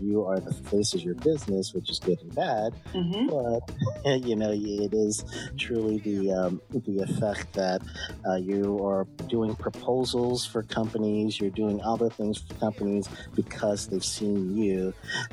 you 0.00 0.24
are 0.24 0.40
the 0.40 0.52
face 0.52 0.94
of 0.94 1.02
your 1.02 1.14
business, 1.14 1.72
which 1.74 1.90
is 1.90 1.98
good 1.98 2.20
and 2.20 2.34
bad. 2.34 2.74
Mhm. 2.94 3.30
But 3.30 4.24
you 4.26 4.36
know, 4.36 4.50
it 4.52 4.92
is 4.92 5.24
truly 5.56 5.98
the 5.98 6.32
um, 6.32 6.60
the 6.70 7.00
effect 7.00 7.52
that 7.54 7.80
uh, 8.28 8.36
you 8.36 8.84
are 8.84 9.06
doing 9.28 9.54
proposals 9.54 10.44
for 10.44 10.62
companies, 10.62 11.40
you're 11.40 11.50
doing 11.50 11.80
other 11.82 12.08
things 12.10 12.38
for 12.38 12.54
companies 12.54 13.08
because 13.34 13.86
they've 13.88 14.04
seen 14.04 14.56
you 14.56 14.92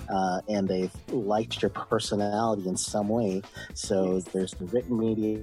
uh, 0.09 0.41
and 0.49 0.67
they've 0.67 0.91
liked 1.09 1.61
your 1.61 1.69
personality 1.69 2.67
in 2.67 2.77
some 2.77 3.09
way. 3.09 3.41
So 3.73 4.19
there's 4.33 4.53
the 4.53 4.65
written 4.65 4.97
media, 4.99 5.41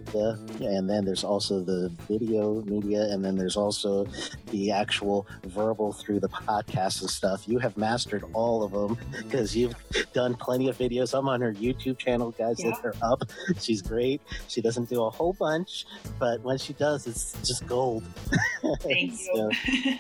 and 0.61 0.89
then 0.89 1.05
there's 1.05 1.25
also 1.25 1.61
the 1.61 1.91
video 2.09 2.63
media, 2.63 3.03
and 3.11 3.25
then 3.25 3.37
there's 3.37 3.57
also 3.57 4.07
the 4.51 4.71
actual 4.71 5.27
verbal 5.45 5.72
through 5.75 6.21
the 6.21 6.29
podcast 6.29 7.01
and 7.01 7.09
stuff. 7.11 7.49
You 7.49 7.59
have 7.59 7.77
mastered 7.77 8.25
all 8.35 8.63
of 8.63 8.73
them 8.73 8.99
because 9.23 9.57
you've 9.57 9.75
done 10.13 10.35
plenty 10.35 10.69
of 10.69 10.77
videos. 10.79 11.17
I'm 11.19 11.29
on 11.29 11.41
her 11.41 11.53
YouTube 11.55 11.99
channel, 11.99 12.31
guys. 12.33 12.57
Yeah. 12.59 12.69
Look 12.69 12.83
her 12.83 12.95
up. 13.03 13.23
She's 13.61 13.81
great. 13.83 14.21
She 14.49 14.61
doesn't 14.61 14.89
do 14.91 15.03
a 15.05 15.11
whole 15.11 15.33
bunch, 15.33 15.87
but 16.19 16.41
when 16.43 16.59
she 16.59 16.75
does, 16.75 17.07
it's 17.07 17.33
just 17.47 17.67
gold. 17.67 18.05
Thank 18.81 19.15
So, 19.35 19.51
you. 19.73 19.97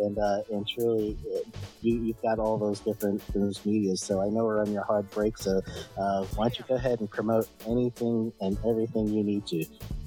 and 0.00 0.18
uh, 0.18 0.42
and 0.50 0.66
truly, 0.66 1.16
you, 1.82 2.02
you've 2.02 2.22
got 2.22 2.38
all 2.38 2.56
those 2.58 2.80
different 2.80 3.22
those 3.34 3.64
medias. 3.66 4.00
So 4.00 4.20
I 4.20 4.28
know 4.28 4.44
we're 4.44 4.60
on 4.60 4.72
your 4.72 4.84
hard 4.84 5.10
break. 5.10 5.36
So 5.38 5.60
uh, 5.98 6.24
why 6.34 6.44
don't 6.44 6.58
you 6.58 6.64
go 6.68 6.74
ahead 6.76 7.00
and 7.00 7.10
promote 7.10 7.48
anything 7.66 8.32
and 8.40 8.56
everything 8.66 9.08
you 9.08 9.22
need 9.22 9.46
to? 9.48 9.64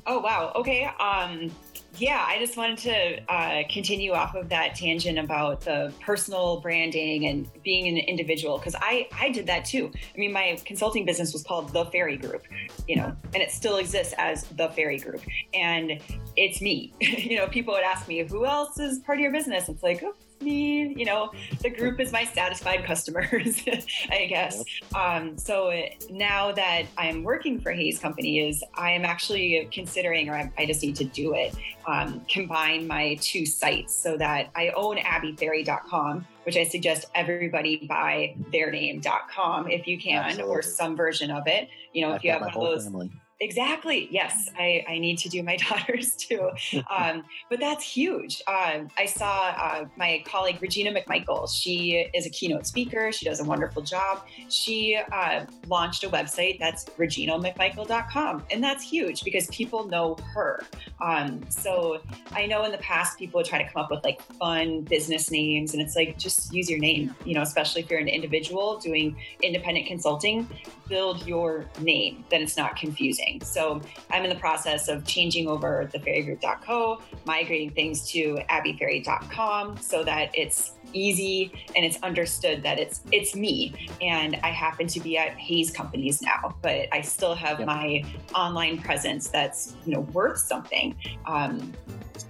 Oh 0.07 0.19
wow. 0.19 0.51
Okay. 0.55 0.85
Um, 0.99 1.51
yeah, 1.97 2.23
I 2.27 2.39
just 2.39 2.55
wanted 2.55 2.77
to 2.79 3.33
uh, 3.33 3.63
continue 3.69 4.11
off 4.11 4.35
of 4.35 4.49
that 4.49 4.75
tangent 4.75 5.17
about 5.17 5.61
the 5.61 5.91
personal 5.99 6.59
branding 6.61 7.25
and 7.25 7.49
being 7.63 7.87
an 7.87 7.97
individual 7.97 8.57
because 8.57 8.75
I 8.79 9.07
I 9.17 9.29
did 9.29 9.47
that 9.47 9.65
too. 9.65 9.91
I 9.93 10.17
mean, 10.17 10.31
my 10.31 10.59
consulting 10.65 11.05
business 11.05 11.33
was 11.33 11.43
called 11.43 11.73
the 11.73 11.85
Ferri 11.85 12.17
Group, 12.17 12.43
you 12.87 12.95
know, 12.95 13.15
and 13.33 13.43
it 13.43 13.51
still 13.51 13.77
exists 13.77 14.13
as 14.17 14.43
the 14.43 14.69
Ferri 14.69 14.97
Group, 14.97 15.21
and 15.53 15.99
it's 16.35 16.61
me. 16.61 16.93
you 16.99 17.37
know, 17.37 17.47
people 17.47 17.73
would 17.73 17.83
ask 17.83 18.07
me 18.07 18.23
who 18.23 18.45
else 18.45 18.79
is 18.79 18.99
part 18.99 19.17
of 19.17 19.21
your 19.21 19.31
business. 19.31 19.69
It's 19.69 19.83
like. 19.83 20.03
Oh, 20.03 20.13
me, 20.41 20.93
you 20.95 21.05
know, 21.05 21.31
the 21.61 21.69
group 21.69 21.99
is 21.99 22.11
my 22.11 22.23
satisfied 22.23 22.83
customers, 22.85 23.63
I 24.11 24.25
guess. 24.25 24.63
Um, 24.95 25.37
so 25.37 25.71
now 26.09 26.51
that 26.51 26.83
I'm 26.97 27.23
working 27.23 27.59
for 27.59 27.71
Hays 27.71 27.99
Company, 27.99 28.47
is 28.47 28.63
I 28.75 28.91
am 28.91 29.05
actually 29.05 29.67
considering, 29.71 30.29
or 30.29 30.35
I, 30.35 30.51
I 30.57 30.65
just 30.65 30.81
need 30.81 30.95
to 30.97 31.05
do 31.05 31.33
it, 31.33 31.55
um, 31.85 32.21
combine 32.29 32.87
my 32.87 33.15
two 33.21 33.45
sites 33.45 33.95
so 33.95 34.17
that 34.17 34.49
I 34.55 34.69
own 34.75 34.97
abbyferri.com, 34.97 36.25
which 36.43 36.57
I 36.57 36.63
suggest 36.63 37.05
everybody 37.15 37.85
buy 37.87 38.35
their 38.51 38.71
name.com 38.71 39.69
if 39.69 39.87
you 39.87 39.97
can, 39.97 40.23
Absolutely. 40.23 40.51
or 40.51 40.61
some 40.61 40.95
version 40.95 41.31
of 41.31 41.47
it. 41.47 41.69
You 41.93 42.03
know, 42.03 42.11
I've 42.11 42.17
if 42.17 42.23
you 42.23 42.31
have 42.31 42.41
one 42.41 42.49
of 42.49 42.61
those 42.61 42.83
family. 42.85 43.11
Exactly. 43.41 44.09
Yes, 44.11 44.49
I, 44.57 44.83
I 44.89 44.99
need 44.99 45.17
to 45.19 45.29
do 45.29 45.41
my 45.43 45.55
daughters 45.69 46.13
too. 46.15 46.49
Um, 46.89 47.23
but 47.49 47.59
that's 47.59 47.83
huge. 47.83 48.41
Um, 48.47 48.89
I 48.97 49.05
saw 49.05 49.53
uh, 49.57 49.85
my 49.95 50.21
colleague 50.25 50.61
Regina 50.61 50.91
McMichael. 50.91 51.49
She 51.49 52.09
is 52.13 52.25
a 52.25 52.29
keynote 52.29 52.67
speaker. 52.67 53.13
She 53.13 53.23
does 53.23 53.39
a 53.39 53.45
wonderful 53.45 53.81
job. 53.81 54.25
She 54.49 54.99
uh, 55.13 55.45
launched 55.67 56.03
a 56.03 56.09
website 56.09 56.59
that's 56.59 56.83
reginamcmichael.com. 56.97 58.43
And 58.51 58.61
that's 58.61 58.83
huge 58.83 59.23
because 59.23 59.47
people 59.47 59.87
know 59.87 60.17
her. 60.33 60.61
Um, 60.99 61.41
so 61.49 62.01
I 62.33 62.45
know 62.45 62.65
in 62.65 62.73
the 62.73 62.77
past 62.79 63.17
people 63.17 63.37
would 63.39 63.45
try 63.45 63.63
to 63.63 63.71
come 63.71 63.83
up 63.83 63.89
with 63.89 64.03
like 64.03 64.21
fun 64.21 64.81
business 64.81 65.31
names. 65.31 65.73
And 65.73 65.81
it's 65.81 65.95
like, 65.95 66.17
just 66.17 66.53
use 66.53 66.69
your 66.69 66.79
name, 66.79 67.15
you 67.23 67.35
know, 67.35 67.41
especially 67.41 67.83
if 67.83 67.89
you're 67.89 68.01
an 68.01 68.09
individual 68.09 68.79
doing 68.79 69.15
independent 69.41 69.87
consulting, 69.87 70.45
build 70.89 71.25
your 71.25 71.65
name. 71.79 72.25
Then 72.29 72.41
it's 72.41 72.57
not 72.57 72.75
confusing. 72.75 73.28
So 73.43 73.81
I'm 74.09 74.23
in 74.23 74.29
the 74.29 74.39
process 74.39 74.87
of 74.87 75.05
changing 75.05 75.47
over 75.47 75.89
the 75.91 75.99
ferrigroup.co, 75.99 77.01
migrating 77.25 77.71
things 77.71 78.09
to 78.11 78.39
abbyferri.com 78.49 79.77
so 79.77 80.03
that 80.03 80.31
it's 80.33 80.73
easy 80.91 81.51
and 81.75 81.85
it's 81.85 82.01
understood 82.01 82.63
that 82.63 82.79
it's 82.79 83.01
it's 83.11 83.35
me. 83.35 83.89
And 84.01 84.39
I 84.43 84.49
happen 84.49 84.87
to 84.87 84.99
be 84.99 85.17
at 85.17 85.31
Hays 85.37 85.69
companies 85.71 86.21
now 86.21 86.55
but 86.61 86.87
I 86.91 87.01
still 87.01 87.35
have 87.35 87.59
Yep. 87.59 87.67
my 87.67 88.03
online 88.33 88.77
presence 88.79 89.27
that's 89.27 89.75
you 89.85 89.93
know 89.93 90.01
worth 90.01 90.39
something. 90.39 90.95
Um, 91.25 91.73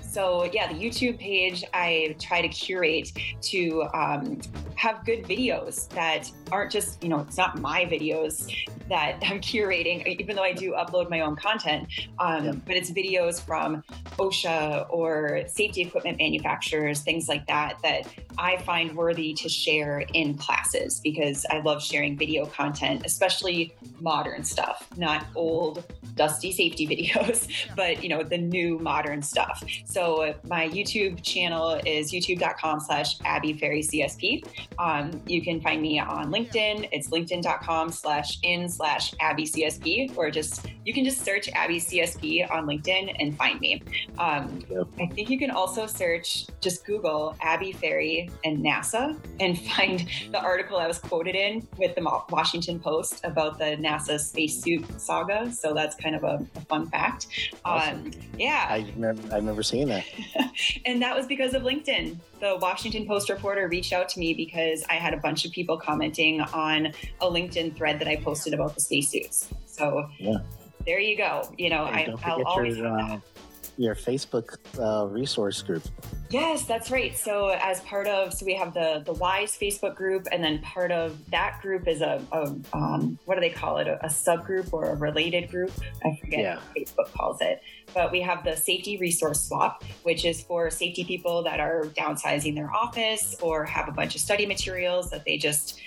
so 0.10 0.50
yeah 0.54 0.72
the 0.72 0.80
YouTube 0.80 1.20
page 1.20 1.64
I 1.74 2.16
try 2.20 2.42
to 2.42 2.48
curate 2.50 3.12
to 3.42 3.84
um, 3.94 4.40
have 4.76 5.06
good 5.06 5.24
videos 5.24 5.88
that 5.90 6.32
aren't 6.52 6.72
just 6.72 7.02
you 7.04 7.10
know 7.10 7.20
it's 7.20 7.38
not 7.38 7.60
my 7.60 7.86
videos 7.86 8.52
that 8.90 9.20
I'm 9.24 9.40
curating 9.40 10.06
even 10.20 10.36
though 10.36 10.44
I 10.44 10.54
do 10.54 10.74
upload 10.74 11.10
my 11.10 11.22
own 11.22 11.36
content 11.36 11.88
um, 12.20 12.40
Yep. 12.46 12.56
but 12.66 12.76
it's 12.76 12.92
videos 12.92 13.42
from 13.42 13.84
OSHA 14.18 14.88
or 14.90 15.44
safety 15.48 15.82
equipment 15.82 16.18
manufacturers 16.18 17.02
things 17.02 17.28
like 17.28 17.46
that 17.48 17.78
that 17.84 18.08
I 18.40 18.58
find 18.58 18.96
worthy 18.96 19.34
to 19.34 19.50
share 19.50 20.06
in 20.14 20.38
classes 20.38 21.02
because 21.02 21.46
I 21.50 21.60
love 21.60 21.84
sharing 21.84 22.18
video 22.18 22.46
content, 22.46 23.04
especially 23.06 23.74
modern 24.00 24.46
stuff, 24.46 24.88
not 24.96 25.26
old 25.36 25.84
dusty 26.16 26.54
safety 26.54 26.88
videos, 26.94 27.48
but 27.76 28.02
you 28.02 28.08
know, 28.08 28.24
the 28.24 28.38
new 28.38 28.80
modern 28.80 29.22
stuff. 29.22 29.62
So 29.86 29.99
my 30.00 30.70
YouTube 30.70 31.22
channel 31.24 31.80
is 31.86 32.12
youtube.com 32.14 32.80
slash 32.80 33.20
Abby 33.26 33.52
Ferri 33.54 33.82
CSP. 33.82 34.46
Um, 34.78 35.22
you 35.28 35.42
can 35.42 35.60
find 35.60 35.82
me 35.82 36.00
on 36.00 36.32
LinkedIn. 36.32 36.88
It's 36.94 37.10
linkedin.com 37.10 37.90
slash 37.92 38.40
in 38.44 38.70
slash 38.70 39.14
Abby 39.20 39.46
CSP, 39.46 40.16
or 40.16 40.32
just, 40.32 40.68
you 40.86 40.94
can 40.94 41.04
just 41.04 41.26
search 41.26 41.50
Abby 41.50 41.80
CSP 41.80 42.50
on 42.50 42.66
LinkedIn 42.66 43.14
and 43.20 43.38
find 43.38 43.60
me. 43.60 43.84
Um, 44.18 44.64
Yep. 44.70 44.88
I 45.00 45.08
think 45.08 45.30
you 45.30 45.38
can 45.40 45.52
also 45.52 45.86
search, 45.88 46.48
just 46.62 46.86
Google 46.86 47.36
Abby 47.42 47.72
Ferri 47.72 48.30
and 48.46 48.60
NASA 48.64 49.18
and 49.40 49.60
find 49.72 50.08
the 50.32 50.40
article 50.40 50.78
I 50.78 50.88
was 50.88 51.00
quoted 51.00 51.36
in 51.36 51.68
with 51.78 51.96
the 51.96 52.04
Washington 52.30 52.80
Post 52.80 53.26
about 53.26 53.58
the 53.58 53.76
NASA 53.78 54.20
spacesuit 54.20 54.86
saga. 55.02 55.52
So 55.52 55.74
that's 55.74 55.96
kind 55.96 56.16
of 56.16 56.24
a, 56.24 56.46
a 56.56 56.62
fun 56.62 56.88
fact. 56.90 57.28
Awesome. 57.66 58.06
Um, 58.06 58.12
yeah. 58.38 58.68
I 58.70 58.86
remember, 58.96 59.34
I 59.34 59.38
remember 59.38 59.64
seeing 59.64 59.89
that. 59.90 60.06
and 60.86 61.02
that 61.02 61.16
was 61.16 61.26
because 61.26 61.54
of 61.54 61.64
LinkedIn. 61.64 62.18
The 62.40 62.58
Washington 62.62 63.06
Post 63.06 63.30
reporter 63.30 63.68
reached 63.68 63.94
out 63.94 64.10
to 64.10 64.20
me 64.20 64.34
because 64.34 64.84
I 64.90 64.94
had 64.94 65.14
a 65.14 65.18
bunch 65.18 65.46
of 65.46 65.52
people 65.52 65.78
commenting 65.78 66.42
on 66.42 66.88
a 67.22 67.26
LinkedIn 67.26 67.76
thread 67.76 68.00
that 68.00 68.08
I 68.08 68.16
posted 68.18 68.54
about 68.54 68.76
the 68.76 68.82
spacesuits. 68.82 69.50
So 69.66 70.08
Yeah. 70.18 70.38
there 70.86 71.00
you 71.00 71.18
go. 71.18 71.50
You 71.58 71.70
know, 71.70 71.84
I, 71.84 72.06
don't 72.06 72.26
I'll 72.26 72.38
forget 72.38 72.48
always 72.48 72.78
your 72.78 72.88
uh, 72.88 73.20
your 73.80 73.96
Facebook 73.96 74.58
uh, 74.78 75.08
resource 75.08 75.62
group. 75.62 75.84
Yes, 76.30 76.66
that's 76.66 76.92
right. 76.92 77.18
So 77.18 77.48
as 77.62 77.80
part 77.82 78.08
of, 78.08 78.34
so 78.34 78.46
we 78.46 78.54
have 78.56 78.74
the 78.74 79.02
the 79.06 79.14
Wise 79.14 79.58
Facebook 79.58 79.96
group, 79.96 80.28
and 80.34 80.44
then 80.44 80.60
part 80.60 80.92
of 80.92 81.18
that 81.32 81.62
group 81.62 81.88
is 81.88 82.02
a, 82.02 82.22
a 82.34 82.54
um, 82.74 83.18
what 83.24 83.36
do 83.36 83.42
they 83.42 83.50
call 83.50 83.78
it? 83.78 83.88
A, 83.88 83.96
a 84.06 84.10
subgroup 84.10 84.74
or 84.74 84.90
a 84.90 84.96
related 84.96 85.50
group? 85.50 85.72
I 86.06 86.16
forget 86.20 86.40
Yeah. 86.42 86.56
what 86.58 86.76
Facebook 86.76 87.14
calls 87.14 87.40
it. 87.40 87.62
But 87.94 88.12
we 88.12 88.22
have 88.22 88.44
the 88.44 88.56
Safety 88.58 88.98
Resource 88.98 89.48
Swap, 89.48 89.84
which 90.04 90.26
is 90.26 90.42
for 90.44 90.70
safety 90.70 91.06
people 91.06 91.42
that 91.44 91.62
are 91.62 91.86
downsizing 91.86 92.56
their 92.56 92.72
office 92.72 93.36
or 93.42 93.64
have 93.64 93.88
a 93.88 93.92
bunch 93.94 94.14
of 94.14 94.20
study 94.22 94.46
materials 94.46 95.10
that 95.12 95.24
they 95.26 95.38
just 95.38 95.80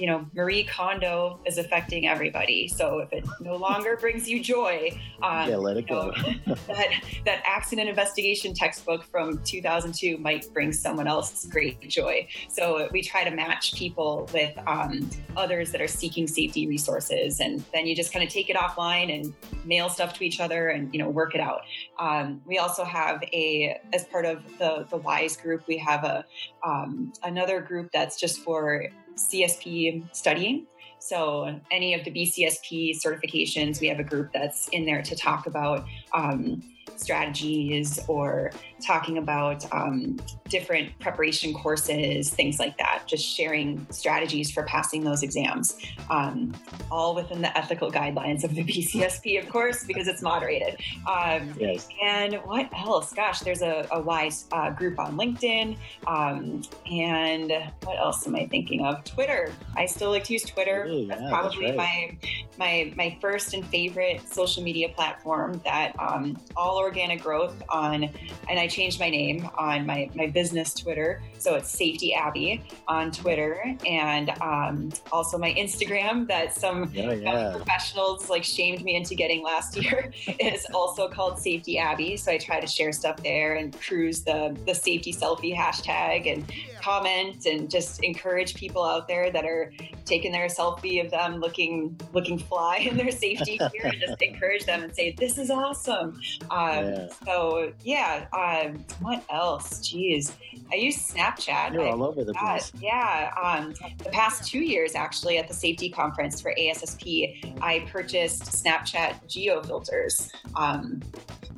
you 0.00 0.06
know, 0.06 0.26
Marie 0.32 0.64
Kondo 0.64 1.38
is 1.44 1.58
affecting 1.58 2.08
everybody. 2.08 2.66
So 2.68 3.00
if 3.00 3.12
it 3.12 3.24
no 3.40 3.56
longer 3.56 3.98
brings 3.98 4.26
you 4.26 4.42
joy, 4.42 4.98
um, 5.22 5.50
Yeah, 5.50 5.56
let 5.56 5.76
it 5.76 5.84
you 5.90 5.94
know, 5.94 6.12
go. 6.12 6.34
that 6.68 6.88
that 7.26 7.42
accident 7.44 7.86
investigation 7.88 8.54
textbook 8.54 9.04
from 9.04 9.42
2002 9.44 10.16
might 10.16 10.50
bring 10.54 10.72
someone 10.72 11.06
else 11.06 11.44
great 11.44 11.86
joy. 11.86 12.26
So 12.48 12.88
we 12.92 13.02
try 13.02 13.24
to 13.24 13.30
match 13.30 13.74
people 13.74 14.28
with 14.32 14.58
um, 14.66 15.08
others 15.36 15.70
that 15.72 15.82
are 15.82 15.88
seeking 15.88 16.26
safety 16.26 16.66
resources, 16.66 17.40
and 17.40 17.62
then 17.74 17.86
you 17.86 17.94
just 17.94 18.10
kind 18.10 18.24
of 18.24 18.32
take 18.32 18.48
it 18.48 18.56
offline 18.56 19.14
and 19.14 19.34
mail 19.66 19.90
stuff 19.90 20.14
to 20.14 20.24
each 20.24 20.40
other, 20.40 20.70
and 20.70 20.92
you 20.94 20.98
know 20.98 21.10
work 21.10 21.34
it 21.34 21.42
out. 21.42 21.60
Um, 21.98 22.40
we 22.46 22.56
also 22.56 22.84
have 22.84 23.22
a 23.34 23.78
as 23.92 24.04
part 24.06 24.24
of 24.24 24.42
the 24.58 24.86
the 24.88 24.96
Wise 24.96 25.36
group, 25.36 25.66
we 25.66 25.76
have 25.76 26.04
a 26.04 26.24
um, 26.64 27.12
another 27.22 27.60
group 27.60 27.90
that's 27.92 28.18
just 28.18 28.38
for 28.40 28.88
CSP 29.16 30.14
studying. 30.14 30.66
So, 30.98 31.58
any 31.70 31.94
of 31.94 32.04
the 32.04 32.10
BCSP 32.10 33.00
certifications, 33.02 33.80
we 33.80 33.88
have 33.88 34.00
a 34.00 34.04
group 34.04 34.30
that's 34.34 34.68
in 34.68 34.84
there 34.84 35.00
to 35.02 35.16
talk 35.16 35.46
about 35.46 35.86
um, 36.12 36.62
strategies 37.00 37.98
or 38.08 38.50
talking 38.84 39.18
about 39.18 39.64
um, 39.72 40.18
different 40.48 40.98
preparation 41.00 41.52
courses, 41.54 42.30
things 42.30 42.58
like 42.58 42.76
that, 42.78 43.02
just 43.06 43.24
sharing 43.24 43.86
strategies 43.90 44.50
for 44.50 44.62
passing 44.64 45.04
those 45.04 45.22
exams, 45.22 45.76
um, 46.10 46.52
all 46.90 47.14
within 47.14 47.40
the 47.42 47.56
ethical 47.56 47.90
guidelines 47.90 48.44
of 48.44 48.54
the 48.54 48.64
BCSP, 48.70 49.42
of 49.42 49.48
course, 49.48 49.84
because 49.84 50.08
it's 50.08 50.22
moderated. 50.22 50.80
Um, 51.06 51.54
Yes. 51.58 51.88
and 52.02 52.34
what 52.44 52.68
else? 52.72 53.12
Gosh, 53.12 53.40
there's 53.40 53.62
a, 53.62 53.86
a 53.90 54.00
wise 54.00 54.46
uh, 54.52 54.70
group 54.70 54.98
on 54.98 55.16
LinkedIn. 55.16 55.76
Um, 56.06 56.62
and 56.90 57.52
what 57.84 57.98
else 57.98 58.26
am 58.26 58.34
I 58.36 58.46
thinking 58.46 58.84
of? 58.84 59.04
Twitter. 59.04 59.52
I 59.76 59.86
still 59.86 60.10
like 60.10 60.24
to 60.24 60.32
use 60.32 60.42
Twitter. 60.44 60.86
Ooh, 60.86 61.06
that's 61.06 61.20
yeah, 61.20 61.28
probably 61.28 61.66
that's 61.66 61.76
my 61.76 62.16
my 62.58 62.92
my 62.96 63.18
first 63.20 63.54
and 63.54 63.64
favorite 63.66 64.22
social 64.32 64.62
media 64.62 64.88
platform. 64.88 65.60
That 65.64 65.94
um, 65.98 66.38
all 66.56 66.78
organic 66.90 67.22
growth 67.22 67.62
on, 67.68 68.04
and 68.48 68.58
I 68.58 68.66
changed 68.66 68.98
my 68.98 69.08
name 69.10 69.48
on 69.56 69.86
my 69.86 70.10
my 70.16 70.26
business 70.26 70.74
Twitter, 70.74 71.22
so 71.38 71.54
it's 71.54 71.70
Safety 71.70 72.12
Abby 72.14 72.62
on 72.88 73.12
Twitter, 73.12 73.62
and 73.86 74.30
um, 74.40 74.90
also 75.12 75.38
my 75.38 75.52
Instagram. 75.54 76.26
That 76.26 76.52
some 76.54 76.82
Oh, 76.82 76.86
young 77.12 77.22
yeah. 77.22 77.52
professionals 77.56 78.28
like 78.28 78.42
shamed 78.42 78.82
me 78.82 78.96
into 78.96 79.14
getting 79.14 79.42
last 79.44 79.76
year 79.80 80.10
is 80.40 80.66
also 80.74 81.08
called 81.08 81.38
Safety 81.38 81.78
Abby. 81.78 82.16
So 82.16 82.32
I 82.32 82.38
try 82.38 82.58
to 82.60 82.66
share 82.66 82.90
stuff 82.92 83.22
there 83.22 83.54
and 83.54 83.72
cruise 83.80 84.22
the 84.24 84.56
the 84.66 84.74
safety 84.74 85.12
selfie 85.12 85.54
hashtag 85.56 86.32
and 86.32 86.44
comment 86.82 87.46
and 87.46 87.70
just 87.70 88.02
encourage 88.02 88.54
people 88.54 88.82
out 88.82 89.06
there 89.06 89.30
that 89.30 89.44
are 89.44 89.72
taking 90.06 90.32
their 90.32 90.48
selfie 90.48 91.04
of 91.04 91.10
them 91.10 91.36
looking 91.38 91.98
looking 92.12 92.38
fly 92.38 92.78
in 92.78 92.96
their 92.96 93.12
safety 93.12 93.58
gear 93.72 93.84
and 93.84 94.00
just 94.00 94.20
encourage 94.22 94.64
them 94.64 94.82
and 94.82 94.92
say 94.94 95.14
this 95.18 95.38
is 95.38 95.50
awesome. 95.50 96.18
Um, 96.50 96.69
Yeah. 96.74 97.08
So 97.24 97.72
yeah, 97.82 98.26
um, 98.32 98.84
what 99.00 99.24
else? 99.30 99.80
Jeez, 99.80 100.32
I 100.72 100.76
use 100.76 100.96
Snapchat. 100.96 101.72
You're 101.72 101.86
I- 101.86 101.90
all 101.90 102.04
over 102.04 102.24
the 102.24 102.34
place. 102.34 102.72
yeah. 102.80 103.32
Um, 103.42 103.74
the 103.98 104.10
past 104.10 104.48
two 104.50 104.60
years, 104.60 104.94
actually, 104.94 105.38
at 105.38 105.48
the 105.48 105.54
safety 105.54 105.90
conference 105.90 106.40
for 106.40 106.54
ASSP, 106.58 107.60
I 107.60 107.80
purchased 107.90 108.44
Snapchat 108.44 109.26
geo 109.28 109.62
filters. 109.62 110.30
Um, 110.56 111.00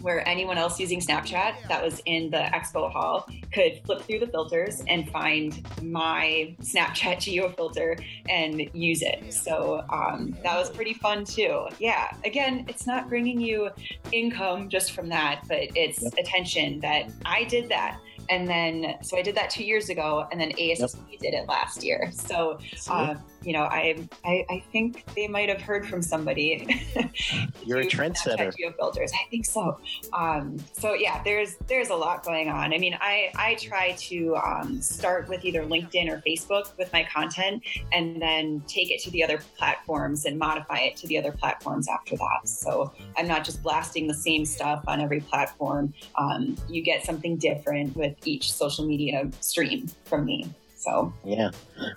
where 0.03 0.27
anyone 0.29 0.59
else 0.59 0.81
using 0.81 1.01
Snapchat 1.01 1.55
that 1.69 1.83
was 1.83 2.03
in 2.07 2.29
the 2.31 2.39
expo 2.53 2.91
hall 2.93 3.29
could 3.53 3.81
flip 3.85 4.03
through 4.03 4.19
the 4.21 4.27
filters 4.27 4.83
and 4.89 5.09
find 5.11 5.67
my 5.83 6.55
Snapchat 6.63 7.21
geo 7.25 7.51
filter 7.51 7.97
and 8.29 8.69
use 8.73 9.03
it. 9.03 9.33
So 9.33 9.85
um, 9.91 10.37
that 10.43 10.57
was 10.57 10.71
pretty 10.71 10.95
fun 10.95 11.25
too. 11.25 11.67
Yeah. 11.79 12.11
Again, 12.25 12.65
it's 12.69 12.87
not 12.87 13.09
bringing 13.09 13.41
you 13.41 13.71
income 14.11 14.69
just 14.69 14.93
from 14.93 15.09
that, 15.11 15.43
but 15.49 15.59
it's 15.77 16.03
Yep. 16.03 16.15
attention 16.19 16.81
that 16.81 17.11
I 17.25 17.45
did 17.45 17.69
that. 17.69 17.99
And 18.31 18.47
then, 18.49 18.97
so 19.03 19.17
I 19.17 19.23
did 19.23 19.35
that 19.35 19.51
two 19.51 19.65
years 19.65 19.89
ago, 19.91 20.27
and 20.31 20.41
then 20.41 20.53
ASSP 20.53 21.19
did 21.19 21.35
it 21.35 21.47
last 21.49 21.83
year. 21.85 22.11
So, 22.13 22.59
uh, 22.89 23.15
you 23.45 23.53
know, 23.53 23.63
I, 23.63 24.09
I 24.25 24.45
I 24.51 24.65
think 24.73 25.05
they 25.15 25.29
might 25.29 25.49
have 25.49 25.61
heard 25.61 25.87
from 25.87 26.03
somebody. 26.03 26.67
You're 27.65 27.81
a 27.81 27.87
trendsetter. 27.87 28.39
Snapchat 28.39 28.57
geo 28.57 28.73
filters. 28.73 29.13
I 29.13 29.29
think 29.31 29.47
so. 29.47 29.79
Um, 30.13 30.59
so 30.73 30.95
yeah, 30.95 31.23
there's 31.23 31.57
there's 31.69 31.91
a 31.91 31.95
lot 31.95 32.25
going 32.25 32.49
on. 32.49 32.73
I 32.73 32.79
mean, 32.79 32.97
I 33.01 33.33
I 33.37 33.55
try 33.55 33.93
to 33.93 34.37
um, 34.37 34.81
start 34.81 35.29
with 35.29 35.45
either 35.45 35.63
LinkedIn 35.65 36.09
or 36.11 36.23
Facebook 36.27 36.77
with 36.79 36.93
my 36.93 37.05
content, 37.05 37.63
and 37.93 38.21
then 38.21 38.63
take 38.67 38.91
it 38.91 39.03
to 39.03 39.11
the 39.11 39.23
other 39.23 39.41
platforms 39.57 40.25
and 40.25 40.39
modify 40.39 40.79
it 40.79 40.97
to 40.99 41.07
the 41.07 41.19
other 41.19 41.33
platforms 41.33 41.89
after 41.89 42.17
that. 42.17 42.49
So 42.49 42.93
I'm 43.17 43.29
not 43.29 43.45
just 43.45 43.63
blasting 43.63 44.07
the 44.07 44.15
same 44.15 44.45
stuff 44.45 44.85
on 44.87 45.01
every 45.01 45.21
platform. 45.21 45.93
Um, 46.19 46.57
you 46.69 46.83
get 46.83 47.05
something 47.05 47.37
different 47.37 47.97
with 47.97 48.17
each 48.27 48.53
social 48.53 48.87
media 48.87 49.31
stream 49.41 49.89
from 50.05 50.25
me. 50.25 50.49
So 50.83 51.13
Yeah. 51.25 51.51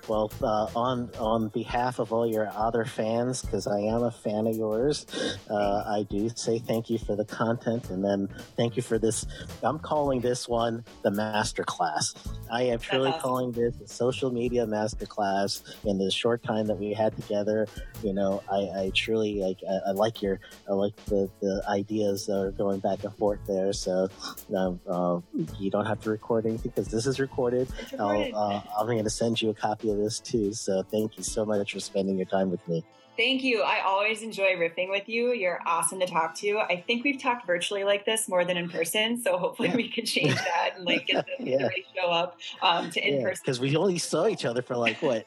Well, 0.06 0.30
uh, 0.40 0.68
on 0.76 1.10
on 1.18 1.48
behalf 1.48 1.98
of 1.98 2.12
all 2.12 2.26
your 2.26 2.48
other 2.54 2.84
fans, 2.84 3.42
because 3.42 3.66
I 3.66 3.80
am 3.80 4.04
a 4.04 4.12
fan 4.12 4.46
of 4.46 4.56
yours, 4.56 5.06
uh, 5.50 5.82
I 5.86 6.06
do 6.08 6.28
say 6.36 6.60
thank 6.60 6.88
you 6.88 6.98
for 6.98 7.16
the 7.16 7.24
content, 7.24 7.90
and 7.90 8.04
then 8.04 8.28
thank 8.56 8.76
you 8.76 8.82
for 8.82 8.98
this. 8.98 9.26
I'm 9.62 9.80
calling 9.80 10.20
this 10.20 10.48
one 10.48 10.84
the 11.02 11.10
master 11.10 11.64
class. 11.64 12.14
I 12.50 12.62
am 12.62 12.78
truly 12.78 13.10
awesome. 13.10 13.20
calling 13.20 13.52
this 13.52 13.80
a 13.80 13.88
social 13.88 14.30
media 14.30 14.66
master 14.66 15.06
class. 15.06 15.62
In 15.84 15.98
the 15.98 16.10
short 16.10 16.44
time 16.44 16.66
that 16.68 16.78
we 16.78 16.92
had 16.92 17.16
together, 17.16 17.66
you 18.04 18.12
know, 18.12 18.42
I, 18.50 18.82
I 18.82 18.92
truly 18.94 19.40
like. 19.40 19.58
I, 19.68 19.90
I 19.90 19.92
like 19.92 20.22
your. 20.22 20.38
I 20.68 20.74
like 20.74 20.94
the 21.06 21.28
the 21.40 21.62
ideas 21.68 22.26
that 22.26 22.38
are 22.38 22.52
going 22.52 22.78
back 22.78 23.02
and 23.02 23.14
forth 23.16 23.40
there. 23.48 23.72
So 23.72 24.08
um, 24.54 24.80
uh, 24.88 25.20
you 25.58 25.70
don't 25.70 25.86
have 25.86 26.00
to 26.02 26.10
record 26.10 26.46
anything 26.46 26.70
because 26.70 26.88
this 26.88 27.06
is 27.06 27.18
recorded. 27.18 27.68
it's 27.80 27.92
recorded. 27.92 28.34
I'll, 28.34 28.56
uh, 28.56 28.62
I'm 28.78 28.86
going 28.86 29.02
to 29.04 29.10
send 29.10 29.40
you 29.40 29.50
a 29.50 29.54
copy 29.54 29.90
of 29.90 29.98
this 29.98 30.20
too. 30.20 30.52
So 30.52 30.82
thank 30.90 31.16
you 31.16 31.22
so 31.22 31.44
much 31.44 31.72
for 31.72 31.80
spending 31.80 32.16
your 32.16 32.26
time 32.26 32.50
with 32.50 32.66
me. 32.68 32.84
Thank 33.16 33.42
you. 33.42 33.62
I 33.62 33.80
always 33.80 34.20
enjoy 34.20 34.56
riffing 34.56 34.90
with 34.90 35.08
you. 35.08 35.32
You're 35.32 35.60
awesome 35.66 36.00
to 36.00 36.06
talk 36.06 36.34
to. 36.40 36.58
I 36.58 36.84
think 36.86 37.02
we've 37.02 37.18
talked 37.18 37.46
virtually 37.46 37.82
like 37.82 38.04
this 38.04 38.28
more 38.28 38.44
than 38.44 38.58
in 38.58 38.68
person, 38.68 39.22
so 39.22 39.38
hopefully 39.38 39.72
we 39.74 39.88
can 39.88 40.04
change 40.04 40.34
that 40.34 40.72
and 40.76 40.84
like 40.84 41.06
get 41.06 41.24
the, 41.38 41.44
Yeah. 41.50 41.68
ratio 41.68 42.10
up 42.10 42.36
um, 42.60 42.90
to 42.90 43.00
in 43.00 43.14
Yeah, 43.16 43.22
person. 43.22 43.40
because 43.42 43.58
we 43.58 43.74
only 43.74 43.96
saw 43.96 44.26
each 44.26 44.44
other 44.44 44.60
for 44.60 44.76
like 44.76 45.00
what, 45.02 45.24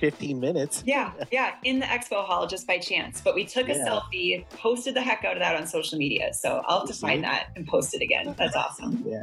15 0.00 0.38
minutes. 0.38 0.84
Yeah, 0.90 1.12
yeah, 1.32 1.52
in 1.64 1.78
the 1.78 1.86
expo 1.86 2.22
hall 2.26 2.46
just 2.46 2.66
by 2.66 2.76
chance. 2.78 3.22
But 3.22 3.34
we 3.34 3.46
took 3.46 3.70
a 3.70 3.74
selfie, 3.74 4.44
posted 4.50 4.94
the 4.94 5.00
heck 5.00 5.24
out 5.24 5.34
of 5.34 5.38
that 5.40 5.56
on 5.56 5.66
social 5.66 5.96
media. 5.96 6.34
So 6.34 6.62
I'll 6.66 6.80
have 6.80 6.88
to 6.88 6.94
find 6.94 7.24
that 7.24 7.46
and 7.56 7.66
post 7.66 7.94
it 7.94 8.02
again. 8.02 8.34
That's 8.36 8.54
awesome. 8.56 9.02
Yeah. 9.06 9.22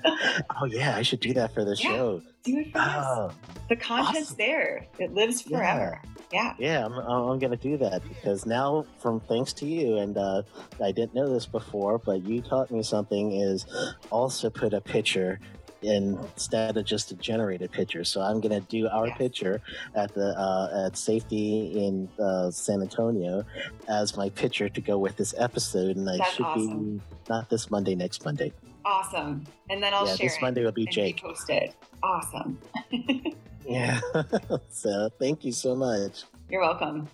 Oh 0.60 0.66
yeah, 0.66 0.96
I 0.96 1.04
should 1.04 1.20
do 1.20 1.34
that 1.34 1.54
for 1.54 1.64
the 1.66 1.76
Yeah. 1.80 1.90
show. 1.92 2.22
Do 2.48 2.58
it 2.60 2.72
for 2.72 2.80
us. 2.80 3.06
Oh, 3.08 3.32
The 3.70 3.76
content's 3.76 4.30
awesome. 4.32 4.38
there. 4.38 4.88
It 5.00 5.14
lives 5.14 5.44
Yeah. 5.48 5.58
forever. 5.58 6.02
Yeah. 6.32 6.54
yeah, 6.60 6.86
I'm, 6.86 6.92
I'm 6.94 7.40
going 7.40 7.52
to 7.52 7.56
do 7.58 7.78
that 7.78 8.02
because 8.08 8.46
now, 8.46 8.86
from 9.00 9.22
thanks 9.22 9.54
to 9.54 9.66
you, 9.66 9.98
and 9.98 10.18
uh, 10.18 10.42
I 10.84 10.92
didn't 10.92 11.14
know 11.14 11.32
this 11.34 11.46
before, 11.46 12.00
but 12.00 12.22
you 12.26 12.42
taught 12.42 12.70
me 12.70 12.84
something 12.84 13.32
is 13.40 13.66
also 14.12 14.50
put 14.50 14.74
a 14.74 14.82
picture 14.82 15.40
instead 15.84 16.76
of 16.76 16.84
just 16.86 17.12
a 17.12 17.16
generated 17.16 17.72
picture. 17.72 18.04
So 18.04 18.20
I'm 18.22 18.42
going 18.42 18.52
to 18.62 18.68
do 18.68 18.88
our 18.90 19.08
Yes. 19.08 19.18
picture 19.18 19.62
at 19.96 20.14
the 20.14 20.38
uh, 20.38 20.88
at 20.88 20.98
safety 20.98 21.86
in 21.86 22.10
uh, 22.20 22.52
San 22.52 22.82
Antonio 22.82 23.44
as 23.88 24.18
my 24.18 24.30
picture 24.30 24.68
to 24.68 24.82
go 24.82 24.98
with 24.98 25.16
this 25.16 25.34
episode, 25.38 25.96
and 25.96 26.10
I 26.10 26.18
That's 26.18 26.34
should 26.34 26.46
awesome. 26.46 26.96
be 26.98 27.02
not 27.30 27.50
this 27.50 27.70
Monday, 27.72 27.96
next 27.96 28.26
Monday. 28.26 28.52
Awesome. 28.88 29.44
And 29.70 29.84
then 29.84 29.94
I'll 29.94 30.08
yeah, 30.08 30.16
share 30.16 30.28
this 30.28 30.38
it 30.38 30.42
Monday 30.42 30.64
will 30.64 30.72
be 30.72 30.84
and 30.86 30.92
Jake. 30.92 31.22
repost 31.22 31.50
it. 31.50 31.76
Awesome. 32.02 32.60
Yeah. 33.68 34.00
so 34.70 35.10
thank 35.20 35.44
you 35.44 35.52
so 35.52 35.76
much. 35.76 36.24
You're 36.50 36.62
welcome. 36.62 37.08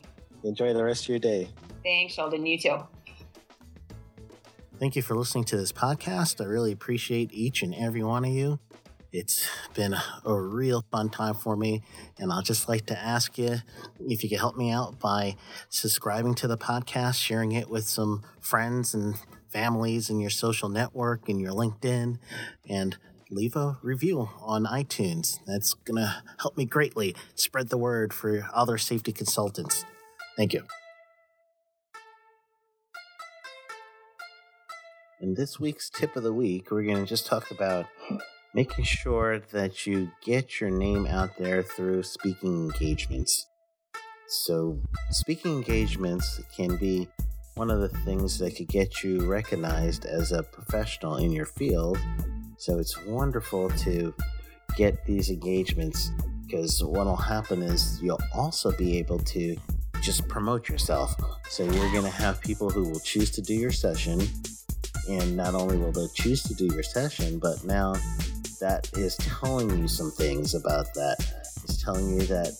Enjoy 0.43 0.71
the 0.71 0.83
rest 0.83 1.05
of 1.05 1.09
your 1.09 1.17
day. 1.17 1.47
Thanks, 1.83 2.13
Sheldon. 2.13 2.45
You 2.45 2.59
too. 2.59 2.77
Thank 4.79 4.95
you 4.95 5.01
for 5.01 5.15
listening 5.15 5.45
to 5.45 5.57
this 5.57 5.71
podcast. 5.71 6.41
I 6.41 6.45
really 6.45 6.71
appreciate 6.71 7.31
each 7.33 7.63
and 7.63 7.73
every 7.73 8.03
one 8.03 8.23
of 8.23 8.31
you. 8.31 8.59
It's 9.11 9.47
been 9.73 9.95
a 10.25 10.39
real 10.39 10.85
fun 10.91 11.09
time 11.09 11.35
for 11.35 11.55
me. 11.55 11.83
And 12.19 12.31
I'll 12.31 12.41
just 12.41 12.69
like 12.69 12.85
to 12.87 12.97
ask 12.97 13.37
you 13.37 13.57
if 14.07 14.23
you 14.23 14.29
could 14.29 14.39
help 14.39 14.55
me 14.55 14.71
out 14.71 14.99
by 14.99 15.35
subscribing 15.69 16.35
to 16.35 16.47
the 16.47 16.57
podcast, 16.57 17.15
sharing 17.15 17.51
it 17.51 17.69
with 17.69 17.87
some 17.87 18.23
friends 18.41 18.93
and 18.93 19.15
families 19.53 20.09
and 20.09 20.19
your 20.19 20.29
social 20.31 20.67
network 20.67 21.29
and 21.29 21.39
your 21.39 21.51
LinkedIn, 21.51 22.17
and 22.67 22.97
leave 23.29 23.55
a 23.55 23.77
review 23.81 24.29
on 24.41 24.65
iTunes. 24.65 25.39
That's 25.45 25.73
going 25.73 25.97
to 25.97 26.23
help 26.39 26.57
me 26.57 26.65
greatly 26.65 27.15
spread 27.35 27.69
the 27.69 27.77
word 27.77 28.13
for 28.13 28.47
other 28.53 28.77
safety 28.77 29.11
consultants. 29.11 29.85
Thank 30.35 30.53
you. 30.53 30.63
In 35.21 35.35
this 35.35 35.59
week's 35.59 35.89
tip 35.89 36.17
of 36.17 36.23
the 36.23 36.33
week, 36.33 36.69
we're 36.69 36.83
going 36.83 36.97
to 36.97 37.05
just 37.05 37.25
talk 37.25 37.49
about 37.49 37.85
making 38.53 38.83
sure 38.83 39.39
that 39.39 39.87
you 39.87 40.11
get 40.21 40.59
your 40.59 40.69
name 40.69 41.07
out 41.07 41.37
there 41.37 41.63
through 41.63 42.03
speaking 42.03 42.69
engagements. 42.69 43.47
So, 44.27 44.79
speaking 45.11 45.53
engagements 45.53 46.41
can 46.55 46.75
be 46.75 47.07
one 47.55 47.69
of 47.69 47.79
the 47.81 47.89
things 47.89 48.39
that 48.39 48.55
could 48.55 48.67
get 48.67 49.03
you 49.03 49.25
recognized 49.25 50.05
as 50.05 50.31
a 50.31 50.43
professional 50.43 51.17
in 51.17 51.31
your 51.31 51.45
field. 51.45 51.99
So, 52.57 52.79
it's 52.79 53.03
wonderful 53.05 53.69
to 53.69 54.13
get 54.75 55.05
these 55.05 55.29
engagements 55.29 56.11
because 56.45 56.83
what 56.83 57.05
will 57.05 57.15
happen 57.15 57.61
is 57.61 58.01
you'll 58.01 58.21
also 58.33 58.71
be 58.71 58.97
able 58.97 59.19
to 59.19 59.55
just 60.01 60.27
promote 60.27 60.69
yourself. 60.69 61.15
So, 61.49 61.63
you're 61.63 61.91
going 61.91 62.03
to 62.03 62.09
have 62.09 62.41
people 62.41 62.69
who 62.69 62.83
will 62.83 62.99
choose 62.99 63.29
to 63.31 63.41
do 63.41 63.53
your 63.53 63.71
session 63.71 64.21
and 65.09 65.35
not 65.35 65.53
only 65.53 65.77
will 65.77 65.91
they 65.91 66.07
choose 66.13 66.43
to 66.43 66.53
do 66.53 66.73
your 66.73 66.83
session, 66.83 67.39
but 67.39 67.63
now 67.65 67.93
that 68.61 68.89
is 68.93 69.17
telling 69.17 69.69
you 69.77 69.87
some 69.87 70.11
things 70.11 70.55
about 70.55 70.93
that. 70.93 71.17
It's 71.63 71.83
telling 71.83 72.09
you 72.09 72.21
that 72.27 72.53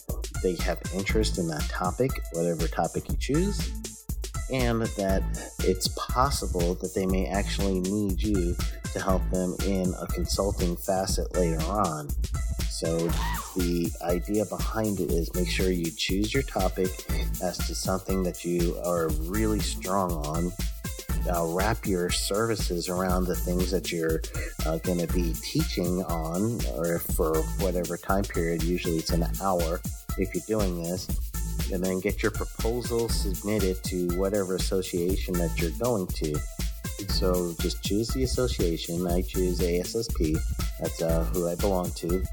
they 0.43 0.55
have 0.63 0.81
interest 0.93 1.37
in 1.37 1.47
that 1.47 1.61
topic, 1.69 2.11
whatever 2.33 2.67
topic 2.67 3.09
you 3.09 3.15
choose, 3.17 4.02
and 4.51 4.81
that 4.81 5.23
it's 5.59 5.87
possible 5.89 6.75
that 6.75 6.93
they 6.93 7.05
may 7.05 7.27
actually 7.27 7.79
need 7.79 8.21
you 8.21 8.55
to 8.93 8.99
help 8.99 9.27
them 9.31 9.55
in 9.65 9.93
a 9.99 10.07
consulting 10.07 10.75
facet 10.75 11.33
later 11.35 11.61
on. 11.63 12.09
So, 12.69 12.97
the 13.55 13.91
idea 14.01 14.45
behind 14.45 14.99
it 14.99 15.11
is 15.11 15.33
make 15.35 15.47
sure 15.47 15.71
you 15.71 15.91
choose 15.91 16.33
your 16.33 16.43
topic 16.43 16.89
as 17.41 17.57
to 17.67 17.75
something 17.75 18.23
that 18.23 18.43
you 18.43 18.77
are 18.83 19.09
really 19.09 19.59
strong 19.59 20.11
on 20.11 20.51
uh, 21.31 21.45
wrap 21.45 21.85
your 21.85 22.09
services 22.09 22.89
around 22.89 23.25
the 23.25 23.35
things 23.35 23.71
that 23.71 23.91
you're 23.91 24.21
uh, 24.65 24.77
going 24.79 24.99
to 24.99 25.07
be 25.13 25.33
teaching 25.41 26.03
on, 26.05 26.59
or 26.75 26.99
for 26.99 27.41
whatever 27.59 27.97
time 27.97 28.23
period. 28.23 28.63
Usually 28.63 28.97
it's 28.97 29.11
an 29.11 29.25
hour 29.41 29.79
if 30.17 30.33
you're 30.33 30.59
doing 30.59 30.83
this. 30.83 31.07
And 31.71 31.83
then 31.83 31.99
get 31.99 32.21
your 32.21 32.31
proposal 32.31 33.09
submitted 33.09 33.83
to 33.85 34.07
whatever 34.17 34.55
association 34.55 35.33
that 35.35 35.59
you're 35.59 35.71
going 35.81 36.07
to. 36.07 36.37
So 37.09 37.53
just 37.59 37.83
choose 37.83 38.09
the 38.09 38.23
association. 38.23 39.07
I 39.07 39.21
choose 39.21 39.59
ASSP. 39.59 40.37
That's 40.79 41.01
uh, 41.01 41.23
who 41.33 41.47
I 41.47 41.55
belong 41.55 41.91
to 41.91 42.23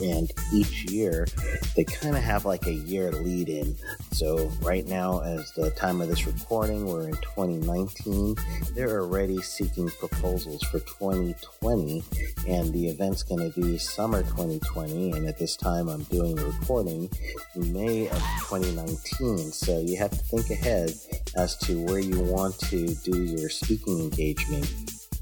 and 0.00 0.30
each 0.52 0.90
year 0.90 1.26
they 1.74 1.84
kind 1.84 2.16
of 2.16 2.22
have 2.22 2.44
like 2.44 2.66
a 2.66 2.72
year 2.72 3.10
lead 3.12 3.48
in. 3.48 3.76
So 4.12 4.50
right 4.62 4.86
now, 4.86 5.20
as 5.20 5.52
the 5.52 5.70
time 5.70 6.00
of 6.00 6.08
this 6.08 6.26
recording, 6.26 6.86
we're 6.86 7.08
in 7.08 7.16
2019. 7.16 8.36
They're 8.74 9.00
already 9.00 9.40
seeking 9.42 9.88
proposals 9.90 10.62
for 10.64 10.80
2020, 10.80 12.02
and 12.48 12.72
the 12.72 12.88
event's 12.88 13.22
going 13.22 13.50
to 13.50 13.60
be 13.60 13.78
summer 13.78 14.22
2020. 14.22 15.12
And 15.12 15.28
at 15.28 15.38
this 15.38 15.56
time, 15.56 15.88
I'm 15.88 16.04
doing 16.04 16.36
the 16.36 16.46
recording 16.46 17.10
in 17.54 17.72
May 17.72 18.08
of 18.08 18.18
2019. 18.48 19.38
So 19.52 19.80
you 19.80 19.96
have 19.98 20.10
to 20.10 20.16
think 20.16 20.50
ahead 20.50 20.92
as 21.36 21.56
to 21.58 21.84
where 21.84 21.98
you 21.98 22.20
want 22.20 22.58
to 22.60 22.94
do 22.94 23.22
your 23.22 23.48
speaking 23.50 24.00
engagement. 24.00 24.72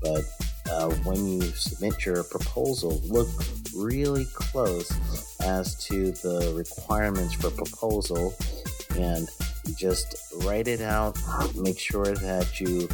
But 0.01 0.23
uh, 0.71 0.91
when 1.05 1.27
you 1.27 1.43
submit 1.43 2.05
your 2.05 2.25
proposal, 2.25 3.01
look 3.05 3.29
really 3.75 4.27
close 4.35 4.91
as 5.41 5.75
to 5.87 6.13
the 6.13 6.53
requirements 6.57 7.35
for 7.35 7.51
proposal 7.51 8.35
and 8.97 9.29
just 9.77 10.33
write 10.45 10.69
it 10.69 10.81
out. 10.81 11.19
Make 11.57 11.79
sure 11.79 12.15
that 12.15 12.61
you 12.61 12.89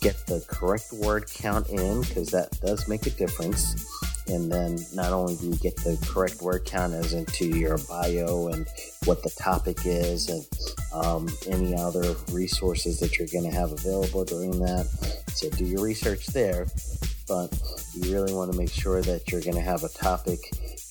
get 0.00 0.16
the 0.26 0.44
correct 0.48 0.92
word 0.92 1.26
count 1.32 1.68
in 1.68 2.02
because 2.02 2.28
that 2.30 2.58
does 2.60 2.88
make 2.88 3.06
a 3.06 3.10
difference. 3.10 3.74
And 4.28 4.50
then 4.50 4.78
not 4.92 5.12
only 5.12 5.36
do 5.36 5.46
you 5.46 5.56
get 5.56 5.76
the 5.76 5.96
correct 6.08 6.42
word 6.42 6.64
count 6.64 6.94
as 6.94 7.12
into 7.12 7.46
your 7.46 7.78
bio 7.88 8.48
and 8.48 8.66
what 9.04 9.22
the 9.22 9.30
topic 9.30 9.78
is 9.84 10.28
and 10.28 10.44
um, 10.92 11.28
any 11.48 11.76
other 11.76 12.14
resources 12.32 12.98
that 13.00 13.18
you're 13.18 13.28
going 13.28 13.48
to 13.48 13.56
have 13.56 13.70
available 13.70 14.24
during 14.24 14.58
that. 14.60 14.86
So 15.32 15.48
do 15.50 15.64
your 15.64 15.82
research 15.82 16.26
there 16.28 16.66
but 17.28 17.58
you 17.94 18.12
really 18.12 18.32
want 18.32 18.52
to 18.52 18.58
make 18.58 18.70
sure 18.70 19.02
that 19.02 19.30
you're 19.30 19.40
going 19.40 19.56
to 19.56 19.60
have 19.60 19.84
a 19.84 19.88
topic 19.88 20.38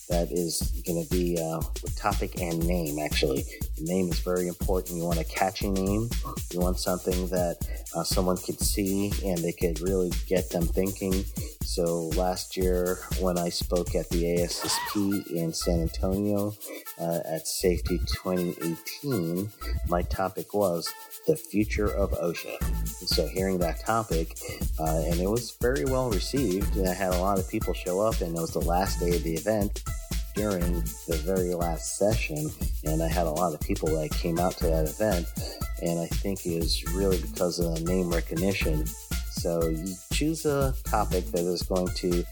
that 0.09 0.31
is 0.31 0.61
going 0.85 1.03
to 1.03 1.09
be 1.09 1.37
uh, 1.39 1.59
a 1.59 1.91
topic 1.95 2.39
and 2.39 2.65
name 2.67 2.99
actually. 2.99 3.43
The 3.77 3.85
name 3.85 4.09
is 4.09 4.19
very 4.19 4.47
important. 4.47 4.97
You 4.97 5.05
want 5.05 5.19
a 5.19 5.23
catchy 5.23 5.69
name. 5.69 6.09
You 6.51 6.59
want 6.59 6.79
something 6.79 7.27
that 7.27 7.57
uh, 7.95 8.03
someone 8.03 8.37
could 8.37 8.59
see 8.59 9.11
and 9.25 9.39
they 9.39 9.51
could 9.51 9.81
really 9.81 10.11
get 10.27 10.49
them 10.49 10.63
thinking. 10.63 11.25
So 11.63 12.09
last 12.15 12.55
year 12.55 12.99
when 13.19 13.37
i 13.37 13.49
spoke 13.49 13.95
at 13.95 14.09
the 14.09 14.23
ASSP 14.23 15.27
in 15.31 15.51
san 15.51 15.81
antonio 15.81 16.53
uh, 16.99 17.19
at 17.25 17.47
safety 17.47 17.97
2018 17.99 19.49
my 19.87 20.01
topic 20.03 20.53
was 20.53 20.93
the 21.27 21.35
future 21.35 21.87
of 21.87 22.11
OSHA. 22.11 22.63
So 23.07 23.27
hearing 23.27 23.57
that 23.59 23.79
topic, 23.79 24.37
uh, 24.79 25.03
and 25.05 25.19
it 25.19 25.29
was 25.29 25.57
very 25.61 25.85
well 25.85 26.09
received. 26.09 26.79
I 26.79 26.93
had 26.93 27.13
a 27.13 27.19
lot 27.19 27.39
of 27.39 27.49
people 27.49 27.73
show 27.73 27.99
up, 27.99 28.21
and 28.21 28.35
it 28.35 28.41
was 28.41 28.53
the 28.53 28.61
last 28.61 28.99
day 28.99 29.15
of 29.15 29.23
the 29.23 29.33
event 29.33 29.83
during 30.35 30.81
the 31.07 31.21
very 31.25 31.53
last 31.53 31.97
session, 31.97 32.49
and 32.83 33.01
I 33.01 33.07
had 33.07 33.25
a 33.25 33.31
lot 33.31 33.53
of 33.53 33.61
people 33.61 33.89
that 33.89 34.11
came 34.11 34.37
out 34.37 34.57
to 34.57 34.67
that 34.67 34.87
event, 34.87 35.27
and 35.81 35.99
I 35.99 36.07
think 36.07 36.45
it 36.45 36.59
was 36.59 36.83
really 36.93 37.19
because 37.19 37.59
of 37.59 37.75
the 37.75 37.81
name 37.81 38.09
recognition. 38.09 38.85
So 39.31 39.69
you 39.69 39.93
choose 40.11 40.45
a 40.45 40.73
topic 40.83 41.25
that 41.27 41.41
is 41.41 41.63
going 41.63 41.87
to 41.87 42.23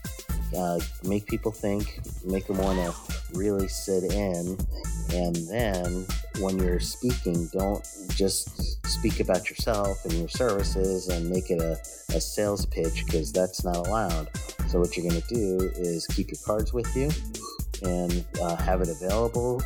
uh, 0.57 0.79
make 1.03 1.25
people 1.27 1.51
think, 1.51 2.01
make 2.25 2.47
them 2.47 2.57
want 2.57 2.79
to 2.79 3.37
really 3.37 3.67
sit 3.67 4.03
in, 4.11 4.57
and 5.13 5.35
then 5.47 6.07
when 6.39 6.57
you're 6.57 6.79
speaking, 6.79 7.47
don't 7.53 7.87
just 8.15 8.83
speak 8.87 9.19
about 9.19 9.47
yourself 9.47 10.03
and 10.05 10.13
your 10.13 10.27
services 10.27 11.07
and 11.07 11.29
make 11.29 11.51
it 11.51 11.61
a, 11.61 11.73
a 12.15 12.19
sales 12.19 12.65
pitch 12.65 13.05
because 13.05 13.31
that's 13.31 13.63
not 13.63 13.75
allowed. 13.75 14.27
So, 14.67 14.79
what 14.79 14.97
you're 14.97 15.07
going 15.07 15.21
to 15.21 15.27
do 15.27 15.71
is 15.75 16.07
keep 16.07 16.31
your 16.31 16.39
cards 16.43 16.73
with 16.73 16.95
you 16.95 17.11
and 17.83 18.25
uh, 18.41 18.55
have 18.55 18.81
it 18.81 18.89
available 18.89 19.61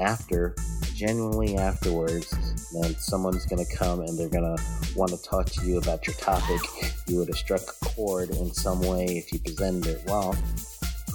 after, 0.00 0.54
genuinely 0.94 1.56
afterwards. 1.56 2.30
Then 2.72 2.94
someone's 2.94 3.44
going 3.46 3.64
to 3.64 3.76
come 3.76 4.00
and 4.00 4.16
they're 4.16 4.28
going 4.28 4.56
to 4.56 4.62
want 4.94 5.10
to 5.10 5.22
talk 5.22 5.46
to 5.46 5.66
you 5.66 5.78
about 5.78 6.06
your 6.06 6.14
topic. 6.16 6.60
You 7.08 7.18
would 7.18 7.28
have 7.28 7.38
struck 7.38 7.62
a 7.62 7.84
chord 7.84 8.30
in 8.30 8.52
some 8.52 8.80
way 8.82 9.04
if 9.06 9.32
you 9.32 9.40
presented 9.40 9.86
it 9.86 10.02
well. 10.06 10.36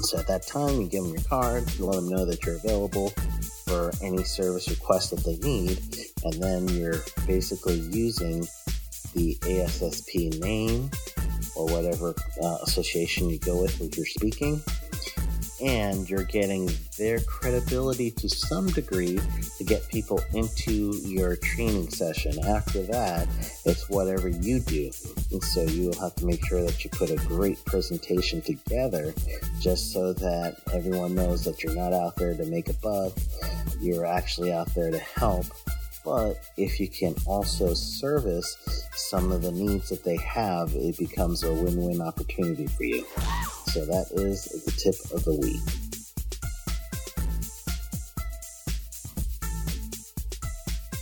So 0.02 0.18
at 0.18 0.28
that 0.28 0.48
time, 0.48 0.82
you 0.82 0.88
give 0.88 1.04
them 1.04 1.14
your 1.14 1.24
card, 1.24 1.72
you 1.78 1.86
let 1.86 1.96
them 1.96 2.10
know 2.10 2.26
that 2.26 2.44
you're 2.44 2.56
available, 2.56 3.14
for 3.72 3.92
any 4.04 4.22
service 4.24 4.70
request 4.70 5.12
that 5.12 5.24
they 5.24 5.38
need, 5.38 5.80
and 6.26 6.44
then 6.44 6.68
you're 6.68 7.02
basically 7.26 7.80
using 7.80 8.42
the 9.16 9.38
ASSP 9.42 10.42
name 10.42 10.92
or 11.56 11.66
whatever 11.68 12.14
uh, 12.44 12.58
association 12.64 13.30
you 13.30 13.40
go 13.40 13.62
with 13.62 13.80
with 13.80 13.96
your 13.96 14.06
speaking 14.06 14.62
and 15.62 16.10
you're 16.10 16.24
getting 16.24 16.70
their 16.98 17.20
credibility 17.22 18.12
to 18.12 18.28
some 18.28 18.68
degree 18.68 19.20
to 19.58 19.64
get 19.64 19.88
people 19.90 20.20
into 20.34 20.96
your 21.04 21.36
training 21.36 21.90
session. 21.90 22.34
After 22.46 22.82
that, 22.84 23.28
it's 23.66 23.90
whatever 23.90 24.30
you 24.30 24.60
do. 24.60 24.92
And 25.32 25.44
so 25.44 25.64
you'll 25.64 26.00
have 26.00 26.16
to 26.16 26.26
make 26.26 26.46
sure 26.46 26.64
that 26.64 26.84
you 26.84 26.90
put 26.90 27.12
a 27.12 27.16
great 27.28 27.64
presentation 27.66 28.42
together 28.42 29.14
just 29.60 29.92
so 29.92 30.14
that 30.14 30.58
everyone 30.74 31.16
knows 31.16 31.44
that 31.46 31.64
you're 31.64 31.76
not 31.76 31.94
out 31.94 32.16
there 32.16 32.36
to 32.36 32.46
make 32.46 32.70
a 32.70 32.74
buck, 32.74 33.14
you're 33.80 34.06
actually 34.06 34.52
out 34.52 34.74
there 34.74 34.92
to 34.92 35.00
help. 35.00 35.46
But 36.04 36.40
if 36.58 36.80
you 36.80 36.88
can 36.88 37.14
also 37.28 37.76
service 37.76 38.88
some 38.96 39.32
of 39.32 39.44
the 39.44 39.52
needs 39.52 39.90
that 39.90 40.04
they 40.04 40.18
have, 40.18 40.74
it 40.74 40.98
becomes 40.98 41.44
a 41.44 41.54
win 41.54 41.78
win 41.78 42.02
opportunity 42.02 42.66
for 42.66 42.84
you. 42.84 43.06
So 43.72 43.86
that 43.86 44.12
is 44.12 44.46
the 44.66 44.72
tip 44.72 44.96
of 45.14 45.24
the 45.24 45.34
week. 45.34 45.62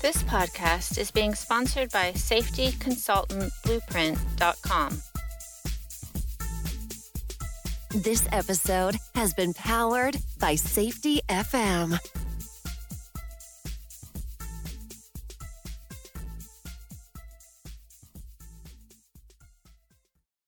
This 0.03 0.21
podcast 0.21 0.99
is 0.99 1.09
being 1.09 1.33
sponsored 1.33 1.91
by 1.91 2.11
safetyconsultantblueprint.com. 2.11 5.01
This 8.03 8.27
episode 8.31 8.97
has 9.15 9.33
been 9.33 9.55
powered 9.55 10.17
by 10.39 10.53
Safety 10.53 11.21
FM. 11.27 11.97